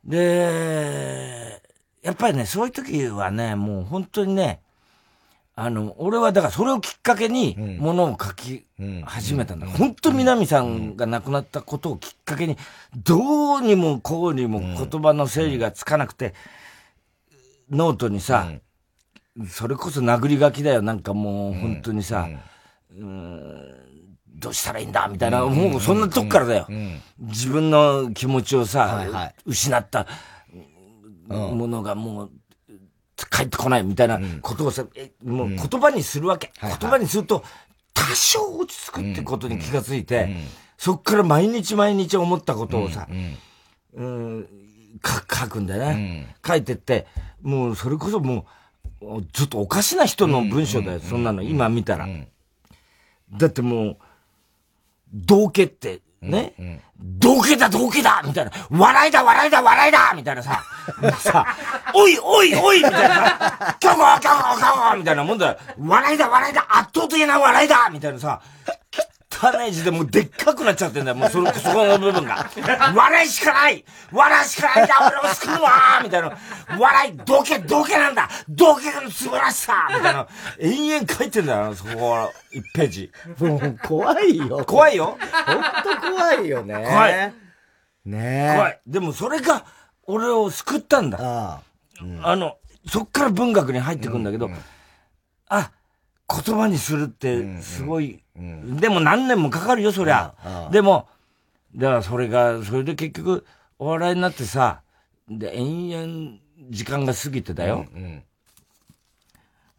[0.03, 1.61] で、
[2.01, 4.61] やっぱりね、そういう時はね、もう本当にね、
[5.55, 8.65] あの、俺はだからそれをきっかけに、ものを書き
[9.05, 9.67] 始めたんだ。
[9.67, 12.57] 本当南さんが亡くなったことをきっかけに、
[12.95, 16.33] どうにもこうにも言葉の整理がつかなくて、
[17.69, 18.51] ノートにさ、
[19.47, 20.81] それこそ殴り書きだよ。
[20.81, 22.27] なんかもう本当にさ、
[22.97, 23.90] うん、
[24.41, 25.07] どうしたらいいんだ？
[25.07, 26.67] みたいな、もうそんなとこからだよ。
[27.19, 30.07] 自分の気持ちをさ、はいはい、失った
[31.27, 32.31] ものがもう、
[33.31, 36.51] 帰ってこないみたいなことをさ、えもう言葉にするわけ。
[36.59, 37.43] 言葉にすると、
[37.93, 40.29] 多少落ち着くってことに気がついて、
[40.77, 43.07] そっから毎日毎日思ったことをさ、
[43.93, 44.47] うん、
[45.05, 46.35] 書くんだよね。
[46.45, 47.05] 書いてって、
[47.43, 48.47] もうそれこそも
[49.01, 52.07] う、ちょっとおかしな人の文章だよ、そんなの、今見たら。
[53.31, 53.97] だってもう、
[55.13, 56.53] 道家って、ね、
[56.99, 60.63] 道家だ、道家だみたいな、笑いだ、笑いだ、笑いだみたいなさ、
[61.17, 61.45] さ、
[61.93, 65.57] おい、おい、おいみたいなさ、キャゴキャゴキャゴみたいなもんだよ。
[65.79, 68.41] 笑いだ、笑いだ、圧倒的な笑いだみたいなさ、
[69.41, 72.47] 汚い字でもうでっかくなっちゃってんだよ、もうその、そこの部分が。
[72.95, 75.71] 笑いしかない笑いしかないんだ俺を救うわ
[76.03, 76.37] みたいな。
[76.77, 80.27] 笑い、どけ、どけなんだどけの素晴らしさみたいな。
[80.59, 83.11] 延々書いてんだよ、そこは、1ページ。
[83.39, 84.63] もう、怖いよ。
[84.65, 85.17] 怖いよ。
[85.45, 86.75] ほんと怖いよね。
[86.75, 87.33] 怖い。
[88.05, 88.79] ね怖い。
[88.85, 89.65] でもそれが、
[90.03, 91.17] 俺を救ったんだ。
[91.19, 91.61] あ
[92.23, 94.49] あの、そっから文学に入ってくんだけど、
[95.47, 95.71] あ、
[96.29, 100.33] 言葉にするってすごい、でも何年もかかるよ、そりゃ。
[100.71, 101.07] でも、
[101.75, 103.45] だからそれが、それで結局、
[103.79, 104.81] お笑いになってさ、
[105.29, 106.37] で、延々
[106.69, 107.85] 時間が過ぎてたよ。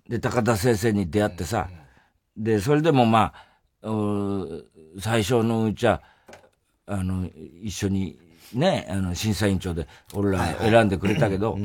[0.09, 1.69] で、高田先生に出会ってさ、
[2.37, 3.33] で、それでもま
[3.83, 3.89] あ、
[5.01, 6.03] 最初のうちは、
[6.87, 7.29] あの、
[7.63, 8.19] 一緒に
[8.53, 11.57] ね、あの、審査委員長で俺ら選んでくれたけど、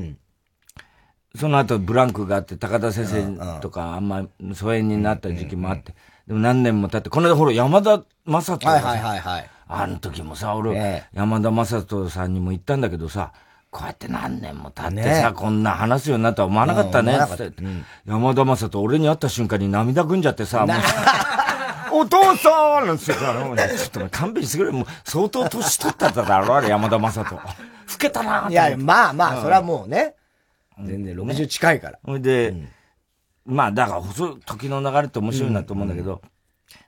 [1.37, 5.93] その後ブランクがあって、高田先生とかあんま疎遠になった時期もあって、
[6.27, 9.49] でも何年も経って、この間ほら山田正人はいはいはいはい。
[9.69, 13.33] あの時もさ、俺、山田正人さんにも言ったんだけどさ、
[13.69, 17.51] こうやって何年も経ってさ、こんな話すようになったら思わなかったね、って。
[18.05, 20.77] 山田正人、俺に会った瞬間に涙ぐんじゃってさ、もう
[22.01, 23.17] お父さんなんですよ。
[23.17, 24.71] ちょっと勘弁してくれ。
[24.71, 27.35] もう相当年取っただろ、あれ、山田正人。
[27.35, 27.41] 老
[27.97, 30.15] けたないや、まあまあ、それはもうね。
[30.85, 31.99] 全然60近いから。
[32.03, 32.53] ほいで、
[33.45, 34.01] まあ、だから、
[34.45, 36.21] 時の流れって面白いなと思うんだけど、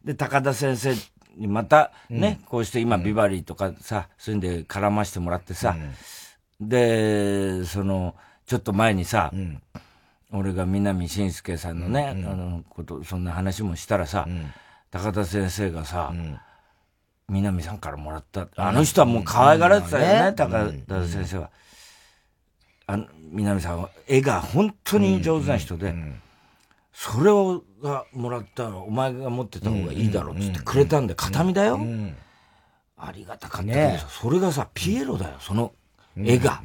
[0.04, 0.94] で、高田先生
[1.38, 5.76] にまたね、こうして今、ビバリーとかさ、そういうんで絡ましてもらってさ、
[6.60, 9.32] で、その、ちょっと前にさ、
[10.32, 14.28] 俺が南信介さんのね、あの、こと、そんな話もしたらさ、
[14.92, 16.14] 高田先生がさ、
[17.30, 18.48] 南さんからもらった。
[18.56, 20.50] あの人はもう可愛がられてたよね、高
[20.88, 21.52] 田先生は。
[22.90, 25.94] あの、南さんは絵が本当に上手な人で、
[26.92, 31.80] それをがもらったらお前が持ってた方がいいだろうってってくれたんで、形見だよ。
[32.98, 35.72] ありがたかったけどそれがさ、ピエロだよ、その
[36.18, 36.64] 絵が。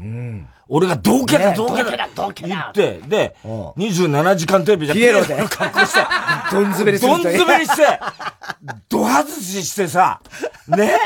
[0.66, 5.36] 俺が道家だ、道家だ、道家だって、で、27時間テレビじゃピエロで。
[5.46, 6.00] 格好して、
[6.50, 8.00] どんずべりどんずべりして、
[8.88, 10.22] ド外ししてさ、
[10.68, 10.98] ね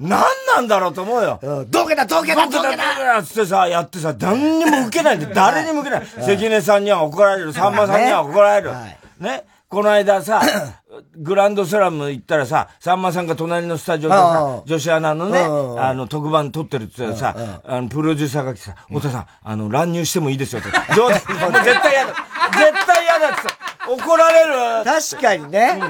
[0.00, 0.24] 何
[0.54, 1.38] なんだろうと思うよ。
[1.68, 6.06] 道家だ、道家だ、道家だつってさ、やってさ、何にも受けないで、誰にも受けない。
[6.06, 8.72] 関根さんには怒られる、さんまさんには怒られる。
[9.20, 9.44] ね。
[9.72, 10.42] この間さ、
[11.16, 15.38] グランドスラム行ったらさ、さんまさんが隣のスタジオでさ、女子アナのね、
[15.80, 20.68] あの、特番撮ってるって言ったらさ、あの、プロデューサーが来てさ、太田さん、あの、乱入してもいいですよって。
[20.94, 22.12] 冗談、絶対嫌だ。
[22.12, 24.84] 絶対嫌だって怒られる。
[24.84, 25.80] 確かにね。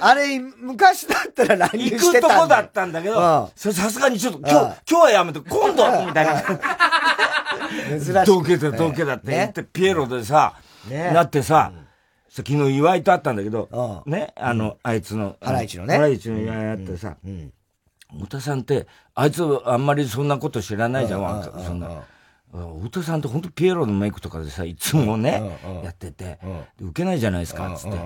[0.00, 6.42] あれ、昔だったら乱入してた行くとこだったんだけど、それさすがにちょっと、今日、今日はやめて、今度みたいな。
[7.98, 8.12] 珍しい。
[8.24, 10.52] どけだ、どけだって言って、ピエロでさ、
[11.12, 11.72] なってさ、
[12.34, 15.36] 昨日岩井と会ったんだけど、ね、あの、あいつの。
[15.42, 15.96] ハライチのね。
[15.96, 17.16] ハライチの岩井あってさ、
[18.10, 22.04] 太田さんって、あいつあんまりそんなこと知らないじゃん、そんな。
[22.52, 26.38] 太田さんって本当ピエロのメイクとかでさ、いつもね、やってて、
[26.80, 27.98] 受けないじゃないですか、つって。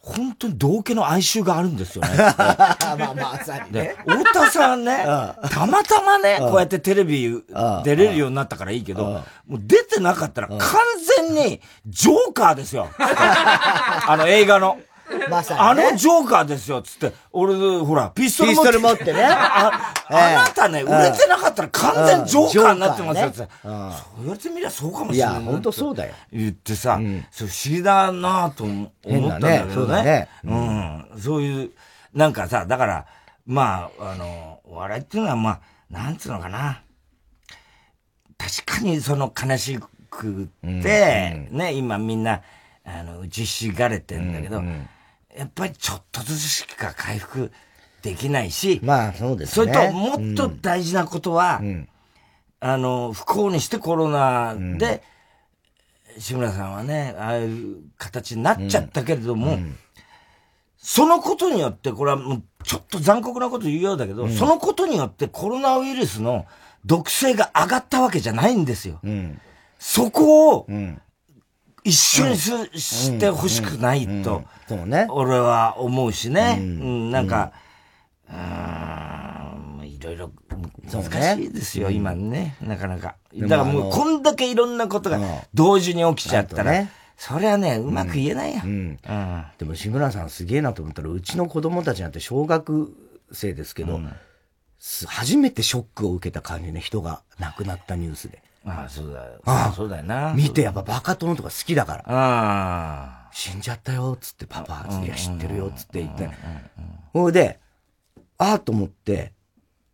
[0.00, 2.08] 本当に同家の哀愁があるんですよね。
[2.16, 3.96] まあまさにね。
[4.06, 5.04] で、太田さんね、
[5.50, 7.42] たまたまね、こうやってテレビ
[7.84, 9.04] 出れるようになったからいいけど、
[9.46, 10.58] もう出てなかったら完
[11.18, 12.88] 全にジョーカーですよ。
[12.98, 14.78] あの映画の。
[15.30, 17.12] まさに、あのジョーカーですよ、つって。
[17.32, 18.70] 俺、ほら、ピストル持って。
[18.70, 19.24] ピストル持ってね。
[19.30, 23.52] あ、あなたね、売れてなかったら完全ジョーカーになってますよ、つって。
[23.62, 23.72] そう
[24.18, 25.42] 言われてみりゃそうかもしれない。
[25.42, 26.14] いや、本当そうだよ。
[26.32, 30.28] 言ってさ、不思議だなと思ったんだけどね。
[30.44, 31.06] うん。
[31.18, 31.70] そういう、
[32.14, 33.06] なんかさ、だから、
[33.46, 36.82] まあ、あの、お笑いっていうのは、まあ、なんつうのかな。
[38.36, 39.78] 確かにその悲し
[40.10, 42.42] くて、ね、今みんな、
[42.84, 44.62] あの、打ちひしがれてんだけど、
[45.36, 47.52] やっぱりちょっとずつしか回復
[48.02, 49.72] できないし、まあそうですね。
[49.72, 51.88] それともっと大事なことは、うん、
[52.60, 55.02] あの、不幸にしてコロナで、
[56.16, 59.76] うん、志村さんはね、ああいう形になっちゃったけれども、うん、
[60.78, 66.46] そのことによって、これはもうちょっと残酷なこと言うようだけど、そのことによってコロナウイルスの
[66.84, 69.00] 毒性が上がったわけじゃないんですよ。
[69.78, 70.66] そこを、
[71.84, 75.06] 一緒にす、してほしくないと、そうね。
[75.10, 76.56] 俺は思うしね。
[76.60, 77.26] うん、なん。
[77.26, 77.52] か、
[78.30, 80.30] うん、いろいろ
[80.92, 82.56] 難しいですよ、今ね。
[82.60, 83.16] なかなか。
[83.34, 84.22] だからもうこん。
[84.22, 84.76] だけいろん。
[84.76, 85.18] なことが
[85.54, 86.86] 同時に起きちゃったら、
[87.16, 88.62] それはね、うまく言えないや。
[88.62, 88.96] うん。
[89.58, 90.30] でも志村さん。
[90.30, 92.12] すげえなと思ったら、うちの子供たちなん。
[92.12, 92.94] て小学
[93.32, 94.00] 生ですけど、
[95.06, 98.42] 初めてショックを受けた感じね、人が亡くなったニュースで。
[98.68, 99.40] ああ、そうだよ。
[99.44, 100.32] ああ、そうだよな。
[100.34, 102.04] 見て、やっぱバカ殿とか好きだから。
[102.06, 103.30] ああ。
[103.32, 106.30] 死んじゃったよ、つって、パパ、つって、いや、知ってるよ、つって言って。
[107.12, 107.60] ほいで、
[108.38, 109.32] ああと思って、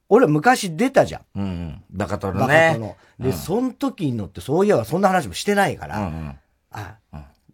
[0.09, 1.23] 俺昔出たじゃん。
[1.35, 1.83] うん、うん。
[1.91, 2.41] バカ殿ね。
[2.41, 2.97] バカ殿。
[3.19, 6.39] で、その時のって、そういえばそんな話もしてないから、うんうん、
[6.73, 6.97] あ、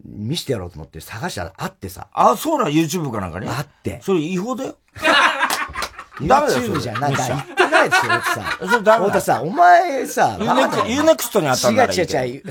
[0.03, 2.07] 見してやろうと思って探したらあってさ。
[2.13, 3.47] あ、そうな、YouTube かなんかに？
[3.47, 3.99] あって。
[4.01, 4.75] それ違法だよ。
[6.19, 7.15] YouTube じゃない。
[7.15, 8.69] 言ってないですよ、 奥さん。
[8.69, 12.43] それダメ太田さん、お前さ、 U-NEXT に当たんならいいけど違う違う違う。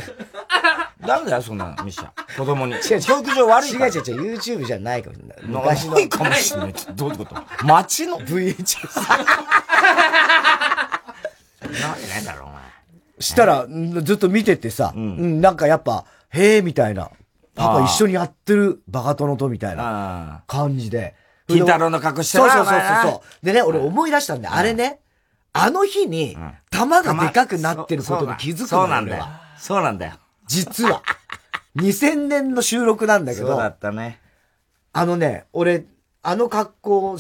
[1.07, 2.09] ダメだよ、そんなの、ミシャ。
[2.37, 2.75] 子供に。
[2.75, 3.71] 違う違う教育上悪い。
[3.71, 3.93] 違う違う違う、
[4.37, 5.39] YouTube じゃないかもしれない。
[5.43, 5.99] 昔の。
[5.99, 6.75] いかもしれない。
[6.95, 7.35] どういうこと？
[7.65, 9.01] 街の？VHS。
[9.01, 9.17] な
[11.95, 12.61] んでないだろう、お前。
[13.21, 17.11] したら、んずっと見ててさ、うん、なんかやっぱ、へえ、みたいな。
[17.55, 21.15] パパ一緒にやってる、バカ殿とみたいな感じで。
[21.49, 23.47] 金太郎の格好してそうそうそうそう。
[23.47, 24.55] でね、俺思い出したんだよ。
[24.55, 25.01] あれね、
[25.53, 26.37] あの日に、
[26.71, 29.27] 玉がでかくなってることに気づくのそうなんだよ。
[29.59, 30.13] そうなんだよ。
[30.47, 31.03] 実は。
[31.77, 33.49] 2000年の収録なんだけど。
[33.49, 34.21] そうだったね。
[34.93, 35.85] あのね、俺、
[36.23, 37.19] あの格好、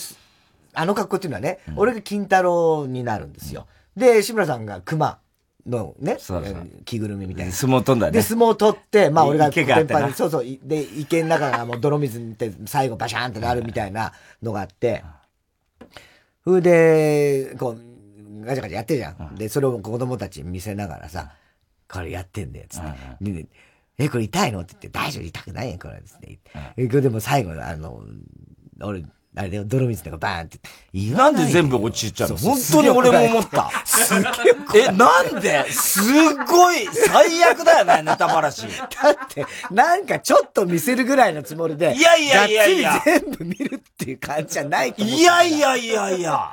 [0.74, 3.66] あの格好っていうのはね、俺が金太郎になるんですよ。
[3.96, 5.18] で、志村さんが熊
[5.66, 6.18] のね、
[6.84, 7.52] 着ぐるみみたいな。
[7.52, 8.12] 相撲飛んだね。
[8.12, 14.12] で、相撲取って、まあ俺が池があってなそうそう、で、池の中がもう泥水にって最後バシャーンってなるみたいな
[14.42, 15.04] のがあって、
[16.44, 17.89] それで、こう、
[18.40, 19.34] ガチャガチャやってるじゃん。
[19.36, 21.32] で、それを子供たちに見せながらさ、
[21.88, 22.88] これやってんだよ、つって。
[23.32, 23.46] で
[23.98, 24.60] え、これ痛いの？
[24.60, 26.38] って言って、大丈夫、痛くないよ、これ、つって
[27.02, 28.02] でも最後、あの、
[28.80, 29.04] 俺、
[29.40, 30.58] あれ泥水とかバーンって
[30.92, 32.36] 言なんで全部落ちちゃうの？
[32.36, 33.70] 本当に俺も思った。
[33.86, 34.20] す
[34.72, 35.70] げ え、なんで？
[35.70, 36.04] すっ
[36.46, 38.66] ごい最悪だよね、 ネタばらし。
[39.02, 46.52] だって、なんかちょっと見せるぐらいのつもりで、いやいやいやいや全部見るっていう感じじゃないと思いやいやいやいや。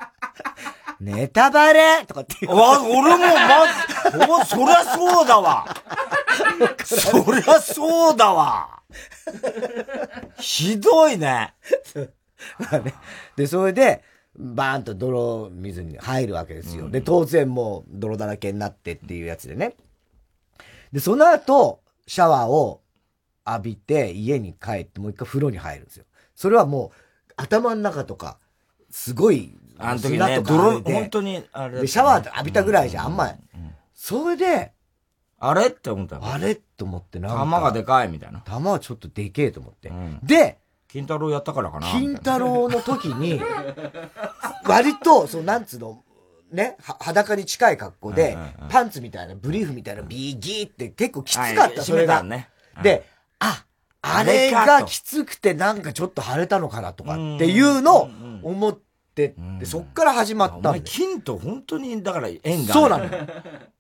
[1.02, 2.56] ネタバレとかって言う。
[2.58, 5.66] わ、俺もま、お、そりゃそうだわ。
[6.84, 8.70] そりゃそうだわ。
[10.40, 11.54] ひどいね。
[12.60, 12.94] まあね。
[13.36, 14.04] で、それで、
[14.40, 16.90] バーンと泥水に入るわけですよ。
[16.90, 19.76] で、当然もう泥だらけになってっていうやつでね。
[20.92, 22.82] で、その後、シャワーを
[23.48, 26.06] 浴びて家に帰ってもう一回風呂に入るんですよ。
[26.36, 26.92] それはも
[27.30, 28.38] う頭の中とか、
[28.92, 31.82] すごい、あの時ね、砂とか泥、本当に、あれ。
[31.82, 33.40] で、シャワー浴びたぐらいじゃん、あんまり。
[33.94, 34.72] それで、
[35.40, 35.68] あれ？
[35.68, 36.56] って思ったのあれ？
[36.56, 37.38] と思ってなんか。
[37.38, 38.40] 玉がでかいみたいな。
[38.42, 39.92] 玉はちょっとでけえと思って。
[40.24, 40.58] で、
[40.88, 41.88] 金太郎やったからかな。
[41.88, 43.42] 金太郎の時に、
[44.66, 46.04] 割と、そう、なんつうの、
[46.52, 48.38] ね、は裸に近い格好で、
[48.70, 52.24] パンツみたいな、ブリーフみたいな、ビーギーって結構きつかった、はいそれが。
[52.82, 53.06] で、
[53.40, 53.66] あ、
[54.02, 58.10] あれがきつくてなんかちょっと腫れたのかなとかっていうのを
[58.44, 58.88] 思って
[59.26, 60.80] って、そっから始まった。
[60.80, 62.66] 金と本当に、だから縁が、ね。
[62.68, 63.10] そうなの。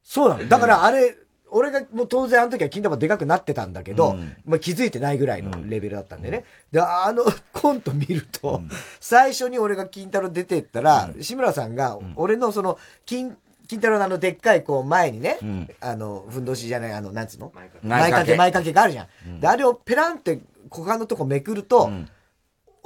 [0.04, 0.50] そうなの。
[0.50, 1.16] だからあれ、
[1.52, 4.36] 俺がもう当然あの時は金玉でかくなってたんだけど、うん。
[4.46, 6.44] まあ気づいてないぐらいのレベルだったんでね。
[6.72, 7.24] で、あの
[7.54, 8.62] コント見ると、
[9.00, 13.38] 最初に俺が金太郎出てったら、志村さんが、俺のその、金、
[13.68, 15.38] 金太郎のあのでっかいこう前にね、
[15.82, 17.52] あの、ふんどしじゃない、あの、なんつうの？
[17.54, 19.40] 前掛け、前掛け前掛けがあるじゃん。
[19.40, 20.40] で、あれをペランって
[20.72, 21.90] 股間のとこめくると、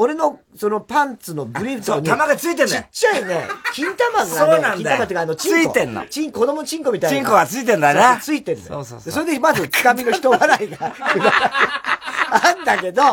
[0.01, 5.69] 俺のそのパンツのブリーフとかにそう玉がついてんだよちっちゃいね、金玉がね、そうなん金玉っていうかあの、チンコ。
[5.69, 7.17] ついてんのチン、子供のチンコみたいな。
[7.17, 8.67] チンコがついてんだよなついてんだよ。
[8.67, 10.91] そうそうそうでそれでまずつかみの人笑いが
[12.31, 13.03] あんだけど、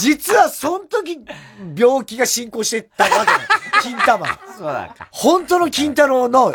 [0.00, 1.20] 実はその時
[1.76, 3.38] 病気が進行してったわけだよ。
[3.80, 4.26] 金玉。
[4.58, 5.06] そうだか。
[5.12, 6.52] 本当の金太郎の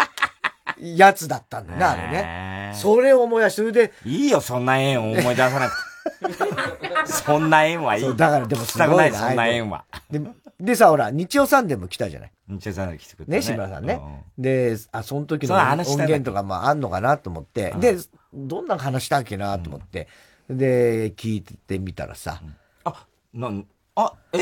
[0.78, 2.74] やつだったんだよね、あれへね。
[2.76, 5.87] ーそれを思い出して、それで、いいよ、そんな縁を思い出さなくて。
[7.06, 8.02] そんな縁はいい。
[8.04, 9.86] そうだからでもすしたくない、ごいなそんな縁は。
[10.10, 10.22] で、
[10.60, 12.32] でさ、ほら、日曜サンデーも来たじゃない？
[12.50, 13.38] 日曜さんで来てくれたね。
[13.38, 14.02] ね、志村さんね
[14.38, 14.42] う。
[14.42, 17.98] で、あ、その時の音源とかもあんのかなと思って、で、
[18.34, 20.08] どんな話したっけなと思って、
[20.50, 22.42] で、聞いてみたらさ、
[22.86, 23.66] あ、なん、
[23.96, 24.38] あ、え、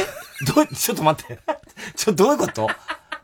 [0.53, 1.39] どう、ちょっと待って。
[1.95, 2.69] ちょ、どういうこと？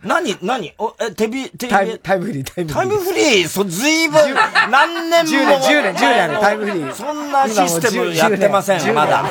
[0.03, 0.73] 何、何？
[0.79, 2.73] お、え、テビ、テビ、タイム、タイムフリー、タイムフリー。
[2.73, 4.15] タイムフリー、そ、ずいぶん、
[4.71, 5.31] 何年も。
[5.31, 9.25] 10年10年10年あるタイムフリーそんなシステムやってませ今もう10ん、まだ。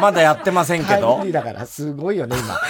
[0.00, 1.32] まだやってませんけどタイムフリー。
[1.32, 2.58] だから、すごいよね、今。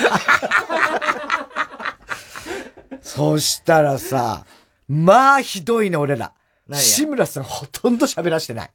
[3.00, 4.44] そしたらさ、
[4.88, 6.32] まあ、ひどいね、俺ら。
[6.72, 8.70] 志村さんほとんど喋らしてない。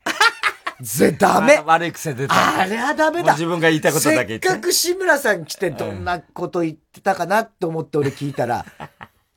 [0.82, 1.64] ぜ、ダメあ。
[1.64, 2.60] 悪い癖出た。
[2.60, 3.34] あれはダメだ。
[3.34, 8.66] 自分が言いたいことだけ言ってせっかく志村さん来てどんなこと言ってたかなって思って俺聞いたら、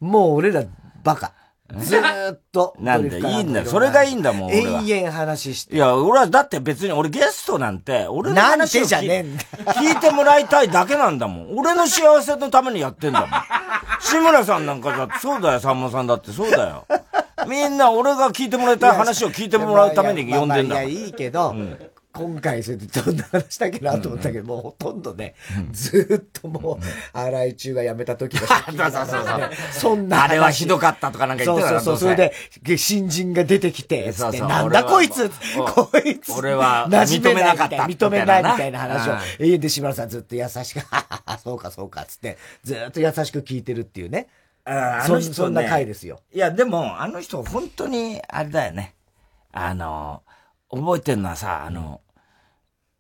[0.00, 0.64] もう俺ら
[1.02, 1.32] バカ。
[1.78, 2.76] ずーっと。
[2.78, 5.74] なんだいいんだよそれがいいんだもん俺は延々話して。
[5.74, 11.58] いや、俺はだって別に俺ゲストなんて、俺の話をなんでじゃねえ聞んだ聞いてもらいたいだけなんだもん。
[11.58, 13.30] 俺の幸せのためにやってんだもん。
[14.00, 16.86] 志村さんなんかだってそうだよ、さんまさんだってそうだよ。
[17.48, 21.54] みんな俺が聞いてもらいたい話を聞いてもらうために呼んでんだいや、いいけど、
[22.14, 25.34] 今回それでどんな話だっけなと思ったけど、もうほとんどね、
[25.72, 26.78] ずーっともう、
[27.12, 30.30] 荒井中が辞めた時の借金だからねそんな話。
[30.30, 31.98] あれはひどかったとかなんか言ってたそうそうそう。
[31.98, 39.18] それで、げ新人が出てきて、つって、そうそうなんだこいつこいつ俺は認めなかった認めないみたいな話をうん。
[39.40, 40.86] ええで、志村さんずっと優しく、
[41.42, 44.28] そうかそうか、つって、ずーっと優しく聞いてるっていうね。
[44.64, 46.20] あの人、ね、そんな回ですよ。
[46.32, 48.94] いや、でも、あの人、本当に、あれだよね。
[49.52, 50.22] あの、
[50.70, 52.00] 覚えてるのはさ、あの、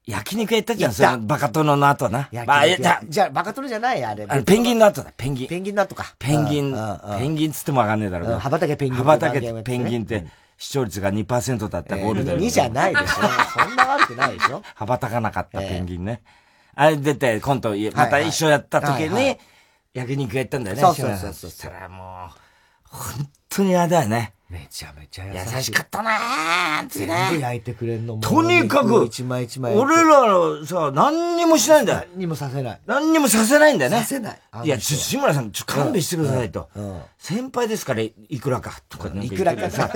[0.06, 2.28] 焼肉屋行ったじゃん、そのバカ殿の後な。
[2.46, 4.26] まあ、じゃじゃバカ殿じゃないあれ。
[4.28, 5.48] あペンギンの後だ、ペンギン。
[5.48, 6.14] ペンギンの後か。
[6.18, 6.76] ペンギン、
[7.18, 8.38] ペンギンつってもわかんねえだろう。
[8.38, 8.98] 羽ばたけペンギン。
[8.98, 10.26] 羽ばたけペンギンって、
[10.58, 12.36] 視聴率が2%だったゴールデン。
[12.38, 13.06] 2じゃないでしょ。
[13.06, 14.62] そんな悪くないでしょ。
[14.76, 16.20] 羽ばたかなかったペンギンね。
[16.74, 19.38] あれ出て、今度、また一緒やった時に、
[19.94, 20.82] 焼肉やったんだよね。
[20.82, 21.32] そうそうそう。
[21.32, 22.38] そしたらもう、
[22.84, 24.33] 本当に嫌だよね。
[24.50, 27.26] めちゃめちゃ優しかったねーってね。
[27.30, 28.20] 全部焼いてくれんのも。
[28.20, 29.74] とにかく、一枚一枚。
[29.74, 31.98] 俺らのさ、何にもしないんだよ。
[32.10, 32.80] 何にもさせない。
[32.86, 33.98] 何にもさせないんだよね。
[34.00, 34.38] させない。
[34.64, 36.68] いや、ちょ、志村さん、ちょ、勘弁してくださいと。
[37.24, 39.90] 先輩ですから、いくらか、とかいくらかさ。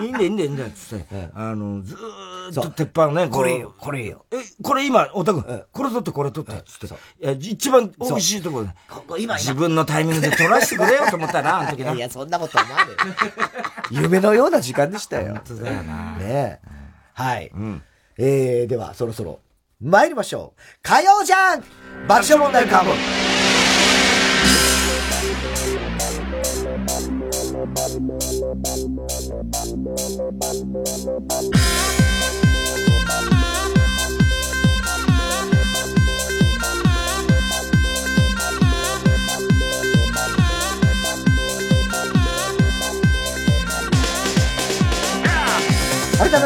[0.00, 1.28] いいんだよ、いいんだよ、いいんだよ、つって。
[1.32, 4.24] あの、ずーっと鉄板ね、これよ、これよ。
[4.32, 6.94] え、これ今、おたくこれ取って、これ取って、つって。
[6.94, 8.66] いや、一番美味しいとこ
[9.08, 11.92] ろ今、自分のタイミングで取らせてくれよと思ったら、あの時な。
[11.92, 12.66] いや、そんなことない。
[13.94, 15.34] 夢のような時間でしたよ。
[15.34, 16.16] 本当だよな。
[16.16, 16.60] ね
[17.12, 17.52] はい。
[18.18, 19.38] えー、では、そろそろ、
[19.80, 20.60] 参りましょう。
[20.82, 21.60] 火曜じゃん
[22.08, 23.45] 爆笑問題カーボン。
[28.46, 29.08] 改めま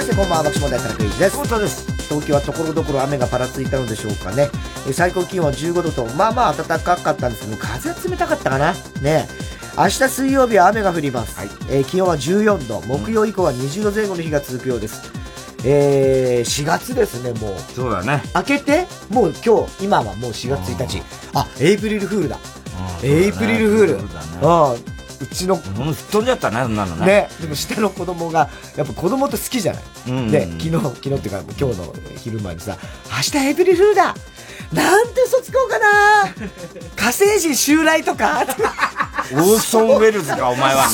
[0.01, 1.36] してこんばんは爆笑問題からクイズです。
[1.36, 1.84] 本当です。
[2.09, 4.48] 東京はところどころ雨がぱらついたのでしょうかね。
[4.94, 8.72] 最高気温は15度とまあまあ暖かかったんですけど風冷たかったかな。
[9.03, 9.28] ね
[9.77, 15.12] 明日水曜日は雨が降ります、はい、えー、気温は14度木曜以降は20度前後の日が続くようです、
[15.64, 17.59] えー、4月ですね、もう。
[17.75, 18.23] そうだね。
[18.35, 21.03] 明けて、もう今日、今はもう4月1日。
[21.35, 22.39] あ、エイプリルフールだ。
[23.03, 23.93] エイプリルフール。
[23.95, 24.89] うん。
[25.21, 27.07] うちの、吹っ飛んじゃったね、そんなのね。
[27.07, 27.29] ね。
[27.41, 29.83] でも下の子供が、やっぱ子供って好きじゃない。
[30.09, 32.79] うんうん、で、昨日、昨日っていうか、今日の昼前にさ、
[33.11, 34.14] 明日エイプリルフールだ
[34.73, 36.29] なんて嘘つこうかな
[36.97, 38.47] 火星人襲来とか
[39.33, 40.89] オーソンウェルズか、お前は。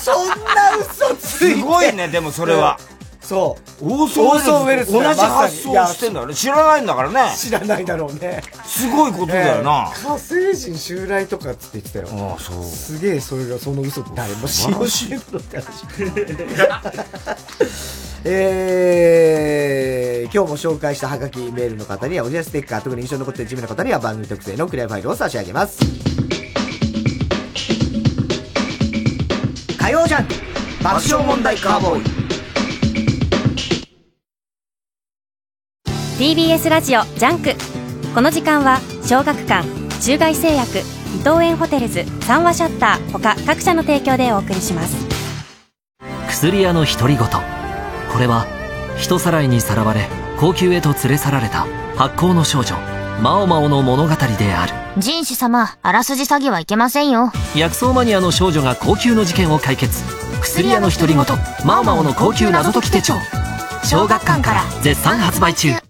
[0.00, 1.54] そんな嘘ついて。
[1.54, 2.78] すごいね、でもそれは。
[3.26, 3.84] そう。
[3.84, 4.22] オーソ
[4.62, 6.34] ンウェルズ同じ発想してんだよね。
[6.34, 7.34] 知らないんだからね。
[7.36, 8.40] 知らないだろうね。
[8.64, 9.90] すごいことだよな。
[9.92, 12.08] 火星人襲来とかって言ってたよ。
[12.12, 12.62] ああ、そう。
[12.62, 15.84] すげえ、それがその嘘誰も信用しねえって話。
[18.28, 25.78] えー、今日も紹介したハガキメールの方にはオリジナルステッカー、特に印象に残っているジムの方には番組特製のクリアファイルを差し上げます。
[29.78, 30.28] 火曜ジャンク
[30.82, 32.25] 爆笑問題カーボーイ。
[36.18, 37.52] TBS ラジオジャンク。
[38.14, 39.68] この時間は小学館
[40.00, 40.82] 中外製薬伊
[41.18, 44.96] 藤園ホテルズ三話シャッター他各社の提供でお送りします。
[46.26, 47.28] 薬屋の独り言。
[48.10, 48.46] これは
[48.96, 50.08] 人さらいにさらわれ
[50.40, 52.76] 高級へと連れ去られた発行の少女
[53.20, 54.72] マオマオの物語である。
[54.96, 57.30] 人種様あらすじ詐欺はいけませんよ。
[57.54, 60.02] 薬草マニアの少女が高級の事件を解決。
[60.40, 61.24] 薬屋の独り言
[61.66, 63.12] マオマオの高級謎解き手帳。
[63.84, 65.72] 小学館から絶賛発売中。
[65.72, 65.85] ん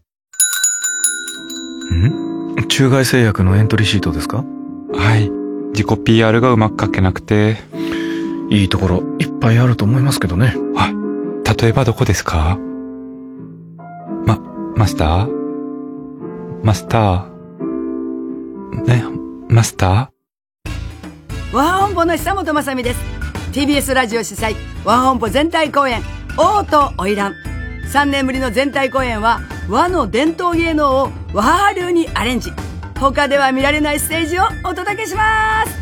[2.77, 4.45] 中外製薬のエントリーシートですか？
[4.93, 5.31] はい。
[5.70, 7.57] 自己 PR がうまく書けなくて。
[8.51, 10.55] いいところいっぱいあると思いますけどね。
[10.74, 11.59] はい。
[11.59, 12.59] 例えばどこですか？
[14.27, 14.39] ま、
[14.77, 15.29] マスター？
[16.62, 18.83] マスター？
[18.85, 19.05] ね、
[19.49, 21.57] マスター？
[21.57, 23.01] ワ本舗の久本雅美です。
[23.53, 24.55] TBS ラジオ主催、
[24.85, 26.03] ワ本舗全体公演、
[26.37, 27.56] 王と花魁。
[27.93, 32.53] 3年ぶりの全体公演は、和の伝統芸能を和流にアレンジ。
[32.99, 35.78] 他では見られないステージをお届けします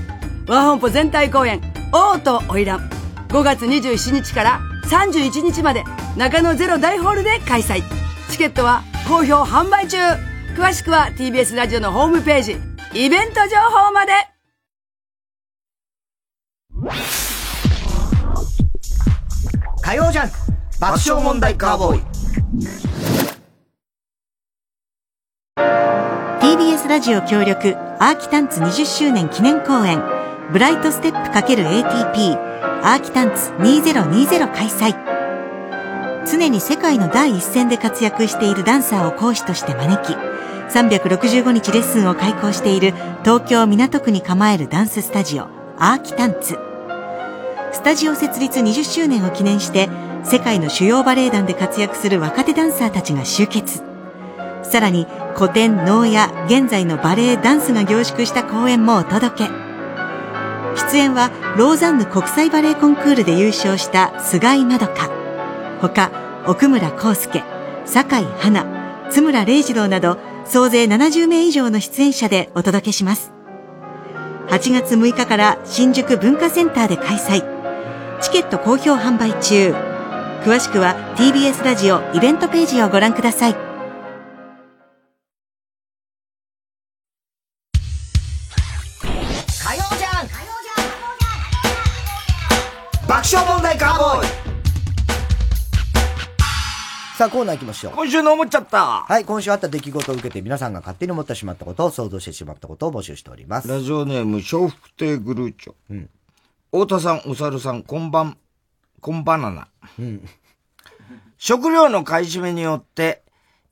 [0.48, 1.60] 和本舗全体公演、
[1.92, 2.80] 王と花魁。
[3.28, 5.84] 5月27日から31日まで
[6.16, 7.82] 中野ゼロ大ホールで開催。
[8.30, 9.98] チケットは好評販売中。
[10.56, 12.56] 詳しくは TBS ラジオのホームページ、
[12.94, 14.12] イベント情報まで。
[19.82, 20.43] 火曜ジャンク
[20.80, 22.02] 爆笑問題カーボーイ。
[26.40, 30.02] TBS ラジオ協力アーキタンツ20周年記念公演
[30.52, 32.36] ブライトステップ ×ATP
[32.82, 34.94] アーキタンツ2020開催。
[36.26, 40.16] 常に世界の第一線で活躍しているダンサーを講師として招き
[40.74, 45.44] 365日レッスンを開講している東京港区に構えるダンススタジオ
[45.78, 46.58] アーキタンツ。
[47.72, 49.88] スタジオ設立20周年を記念して
[50.24, 53.82] 世界の主要バレエ団で活躍する若手ダンサーたちが集結。
[54.62, 55.06] さらに
[55.36, 59.50] 古典能や現在のバレエダンスが凝縮した公演もお届け。
[60.76, 65.10] 出演はローザンヌ国際バレエコンクールで優勝した菅井まどか。
[65.80, 66.10] 他
[66.46, 67.44] 奥村康介
[67.84, 73.32] 酒井花津村礼二郎など総勢70名以上の出演者でお届けします。
[74.48, 77.44] 8月6日から新宿文化センターで開催。
[78.20, 79.93] チケット好評販売中。
[80.44, 83.58] 詳しくは TBS ラジオイベントページをご覧ください火
[89.74, 90.28] 曜じゃん
[93.08, 94.28] 爆笑問題カーボーイ
[97.16, 97.92] さあ、コーナー行きましょう。
[97.94, 99.04] 今週の思っちゃった。
[99.04, 103.68] はい、今週あった出来事を受けて皆さんが勝手に思ってしまったことを想像してしまったことを募集しております。
[103.68, 105.74] ラジオネーム、笑福亭グルーチョ。
[105.90, 106.10] うん。
[106.72, 108.36] 太田さん、お猿さん、こんばん、
[109.04, 109.68] こんバナナ。
[109.98, 110.26] うん。
[111.36, 113.22] 食料の買い占めによって、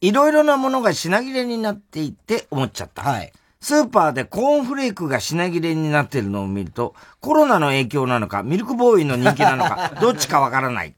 [0.03, 3.01] いろいろなものが品切れになっていて思っちゃった。
[3.01, 3.33] はい。
[3.59, 10.95] スーパーでコーンフレークが品切れになっているのを見ると、コロナの影響なのか、ミルクボーイの人気なのか、 どっちかわからない。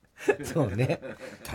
[0.53, 1.01] そうね。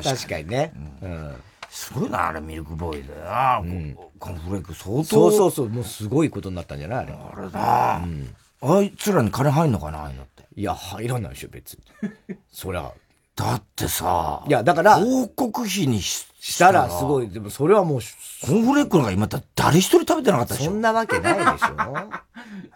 [0.01, 0.71] 確かにね。
[1.01, 1.35] うん。
[1.69, 3.59] すごいな、あれ、ミルクボーイだよな。
[3.59, 5.03] うん、コーンフレーク相当。
[5.03, 7.13] そうそうそう、もうすごいことになったんじゃないあれ。
[7.13, 8.01] あれだ。
[8.01, 8.35] うん。
[8.61, 10.38] あいつらに金入んのかな、ああいうのって。
[10.59, 12.37] いや、入らないでしょ、別に。
[12.51, 12.91] そりゃ。
[13.33, 14.43] だってさ。
[14.45, 14.97] いや、だから。
[14.97, 17.29] 広告費にししたらすごい。
[17.29, 17.99] でもそれはもう。
[17.99, 20.71] コーンフレークなんか今だ誰一人食べてなかったでしょ？
[20.71, 21.75] そんなわけないでしょ。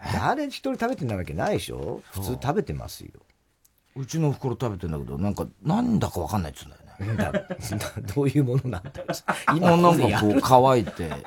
[0.14, 2.00] 誰一人食べてないわけないでしょ？
[2.12, 3.10] 普通食べてますよ。
[3.96, 6.70] うちの袋食べてんだけど、なんか、なんだかわかんないっつうん
[7.16, 7.44] だよね。
[8.14, 8.90] どういうものなんだ
[9.54, 11.24] 今なんかこう乾いて、で、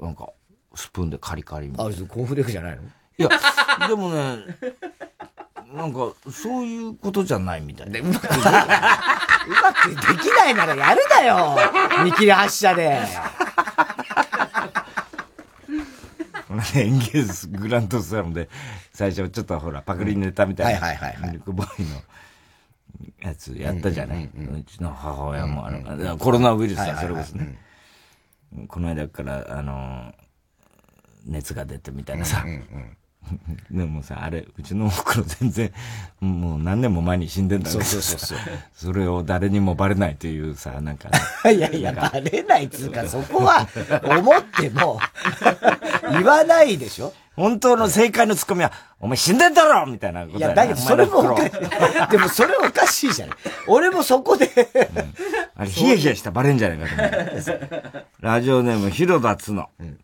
[0.00, 0.30] なんか、
[0.74, 1.92] スプーンでカリカリみたいな。
[1.92, 2.82] あ、コーンフレークじゃないの？
[3.18, 3.28] いや、
[3.88, 4.36] でもね、
[5.74, 7.90] なんか、そういうことじゃないみたい。
[7.90, 8.00] な。
[8.00, 11.56] うまく、うまくできないならやるなよ。
[12.04, 12.98] 見切り発車で。
[16.48, 18.50] このね、エンゲーズグランドスラムで、
[18.92, 22.02] 最初ちょっとほら、パクリネタみたいな、はいはいはい、ミルクボーイの
[23.22, 27.58] やつやったじゃない、うちの母親も、あの、コロナウイルスはそれこそね、
[28.68, 30.12] この間から、あの、
[31.24, 32.44] 熱が出てみたいなさ、
[33.70, 35.72] でもさ、あれ、うちのおふくろ全然、
[36.20, 38.38] もう何年も前に死んでんだけどそうそうそう。
[38.74, 41.08] それを誰にもバレないというさ、なんか、
[41.44, 43.66] ね、 いやいや、バレないっつうか、そこは、
[44.04, 45.00] 思っても、
[46.10, 47.12] 言わないでしょ。
[47.34, 49.86] 本当の正解のツッコミは、お前死んでんだろ！
[49.86, 52.10] みたいなこといや、だけどそれもおかしい。
[52.10, 53.36] でもそれおかしいじゃない。
[53.66, 55.14] 俺もそこでうん、
[55.56, 58.04] あれ、ヒヤヒヤしたらバレんじゃないかと思う。
[58.20, 59.70] ラジオネーム、広田つの。
[59.80, 59.98] うん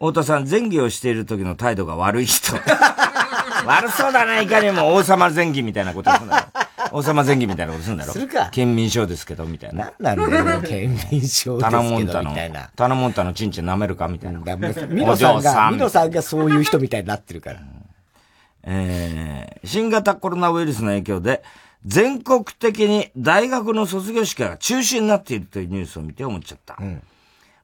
[0.00, 2.56] 太田さん、前儀をしている時の態度が悪い人。
[3.66, 6.88] 悪そうだな、いかにも王様前儀みたいなことするんだろ。
[6.92, 8.12] 王様前儀みたいなことするんだろ。
[8.14, 8.48] するか。
[8.50, 9.92] 県民賞ですけど、みたいな。
[9.98, 12.70] なんなんだよ、県民賞ですけど、みたいな。
[12.74, 14.38] タナモンタのチンチン舐めるかみたいな。
[14.86, 17.60] ミノさんが、ミノさんがそういう人みたいになってるから。
[18.62, 21.42] えー、新型コロナウイルスの影響で、
[21.84, 26.78] 全国的に大学の卒業式が中止になっているというニュースを見て思っちゃった。
[26.80, 27.02] うん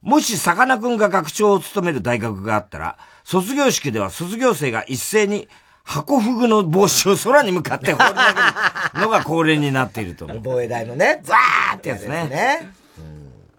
[0.07, 5.49] もし、さかなクンが学長を務める大学があったら、卒業式では卒業生が一斉に、
[5.83, 10.39] 箱フグの帽子を空に向かって放り投げるのが恒例になっていると思う。
[10.41, 12.25] 防衛大のね、ザーってやつね。
[12.29, 12.71] ね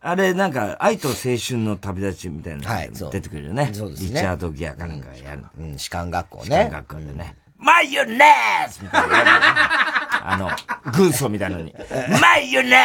[0.01, 3.69] あれ、なんか、愛と青春の旅立ちみたいなの出てくるよね。
[3.75, 4.09] そうですね。
[4.09, 5.45] リチャード・ギアかなんかやる。
[5.61, 6.45] うん、士官学校ね。
[6.45, 7.37] 士官学校でね。
[7.59, 9.88] マヨネーズみたいな。
[10.23, 10.51] あの、
[10.93, 11.75] 軍曹みたいなのに。
[12.21, 12.77] マヨネ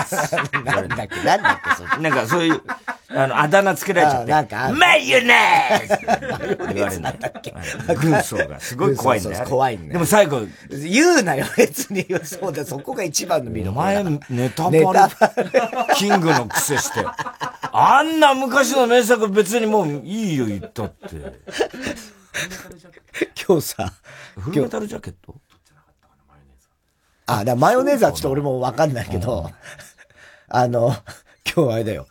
[0.00, 2.62] ーズ なんだっけ、なんだっけ、そなんかそういう、
[3.10, 4.30] あの、あだ名つけられちゃって。
[4.30, 6.06] なんか、マヨネーズ
[6.74, 7.14] 言われるんだ
[7.94, 9.46] 軍曹がすごい怖いんだよ。
[9.46, 12.06] 怖いんだでも最後、言うなよ、別に。
[12.24, 13.82] そうだ、そこが一番の見どころ。
[13.82, 14.82] お前、ネタバレ、
[15.96, 17.04] キングの癖して。
[17.72, 21.16] あんな昔の名作別にもういいよ、言ったって。
[23.46, 23.92] 今日さ、
[24.38, 25.34] フルメタルジャケット？
[27.28, 29.50] あ、だマヨネーズはちょっと俺もわかんないけど、
[30.48, 30.94] あの、
[31.54, 32.06] 今日あれだよ。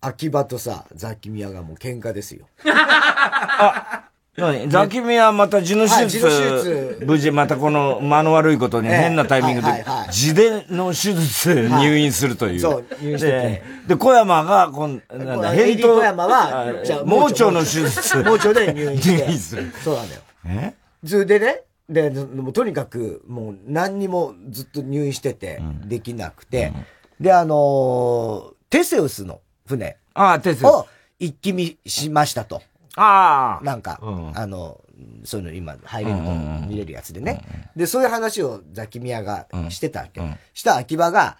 [0.00, 2.46] 秋葉とさ、ザキミヤがもう喧嘩ですよ。
[2.66, 4.68] あ、何？
[4.68, 12.60] ザキミヤまた痔の手術、無事またこの間の悪いことに変なタイミングで、痔での手術入院するという。
[12.60, 13.62] そう、入院してて。
[13.86, 15.94] で、小山が、こんなんだ、返答。
[15.96, 16.72] 小山は、
[17.04, 18.16] 盲腸の手術。
[18.24, 19.22] 盲腸で入院して。
[19.26, 19.72] 入院する。
[19.84, 20.22] そうなんだよ。
[20.46, 20.74] え？
[21.06, 26.72] それでね、で、もうとにかく、もう何にもずっと入院してて、できなくて、
[27.18, 29.98] で、あのテセウスの船。
[30.14, 30.64] ああ、テセウス。
[30.66, 30.86] を
[31.18, 32.62] 一気見しましたと。
[32.94, 33.64] ああ。
[33.64, 34.00] なんか、
[34.34, 34.80] あの、
[35.24, 36.22] そういうの今入れると
[36.68, 37.42] 見れるやつでね。
[37.74, 40.20] で、そういう話をザキミヤがしてたわけ。
[40.54, 41.38] した秋葉が、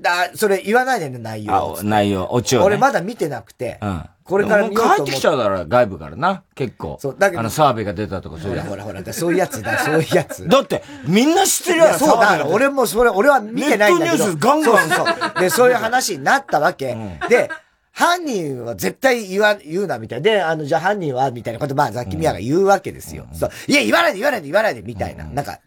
[0.00, 1.78] だ、それ言わないでね、内容。
[1.78, 2.66] あ、内容、オチを、ね。
[2.66, 4.04] 俺まだ見てなくて、うん。
[4.24, 6.98] これから見ようと思帰ってきちゃうだろ、外部からな、結構。
[7.00, 7.40] そう、だけど。
[7.40, 10.46] あの、澤部が出たとかそういうほらほらほら、そういうやつだ、そういうやつ。
[10.46, 14.26] だって、みんな知ってるやん、そうだ、俺もそれ、俺は見てないんだけど。
[14.26, 14.88] ネットニュースガンガン。
[14.88, 15.40] そうそう。
[15.40, 16.96] で、そういう話になったわけ。
[17.28, 17.50] で、
[17.92, 20.22] 犯人は絶対言わ、言うな、みたいな。
[20.22, 23.26] で、あの、じゃあ犯人は、みたいなこと、まあ、ザキミヤが言うわけですよ。
[23.32, 23.50] そう。
[23.66, 25.24] いや、言わないで、言わないで、言わないで、みたいな。
[25.24, 25.58] なんか、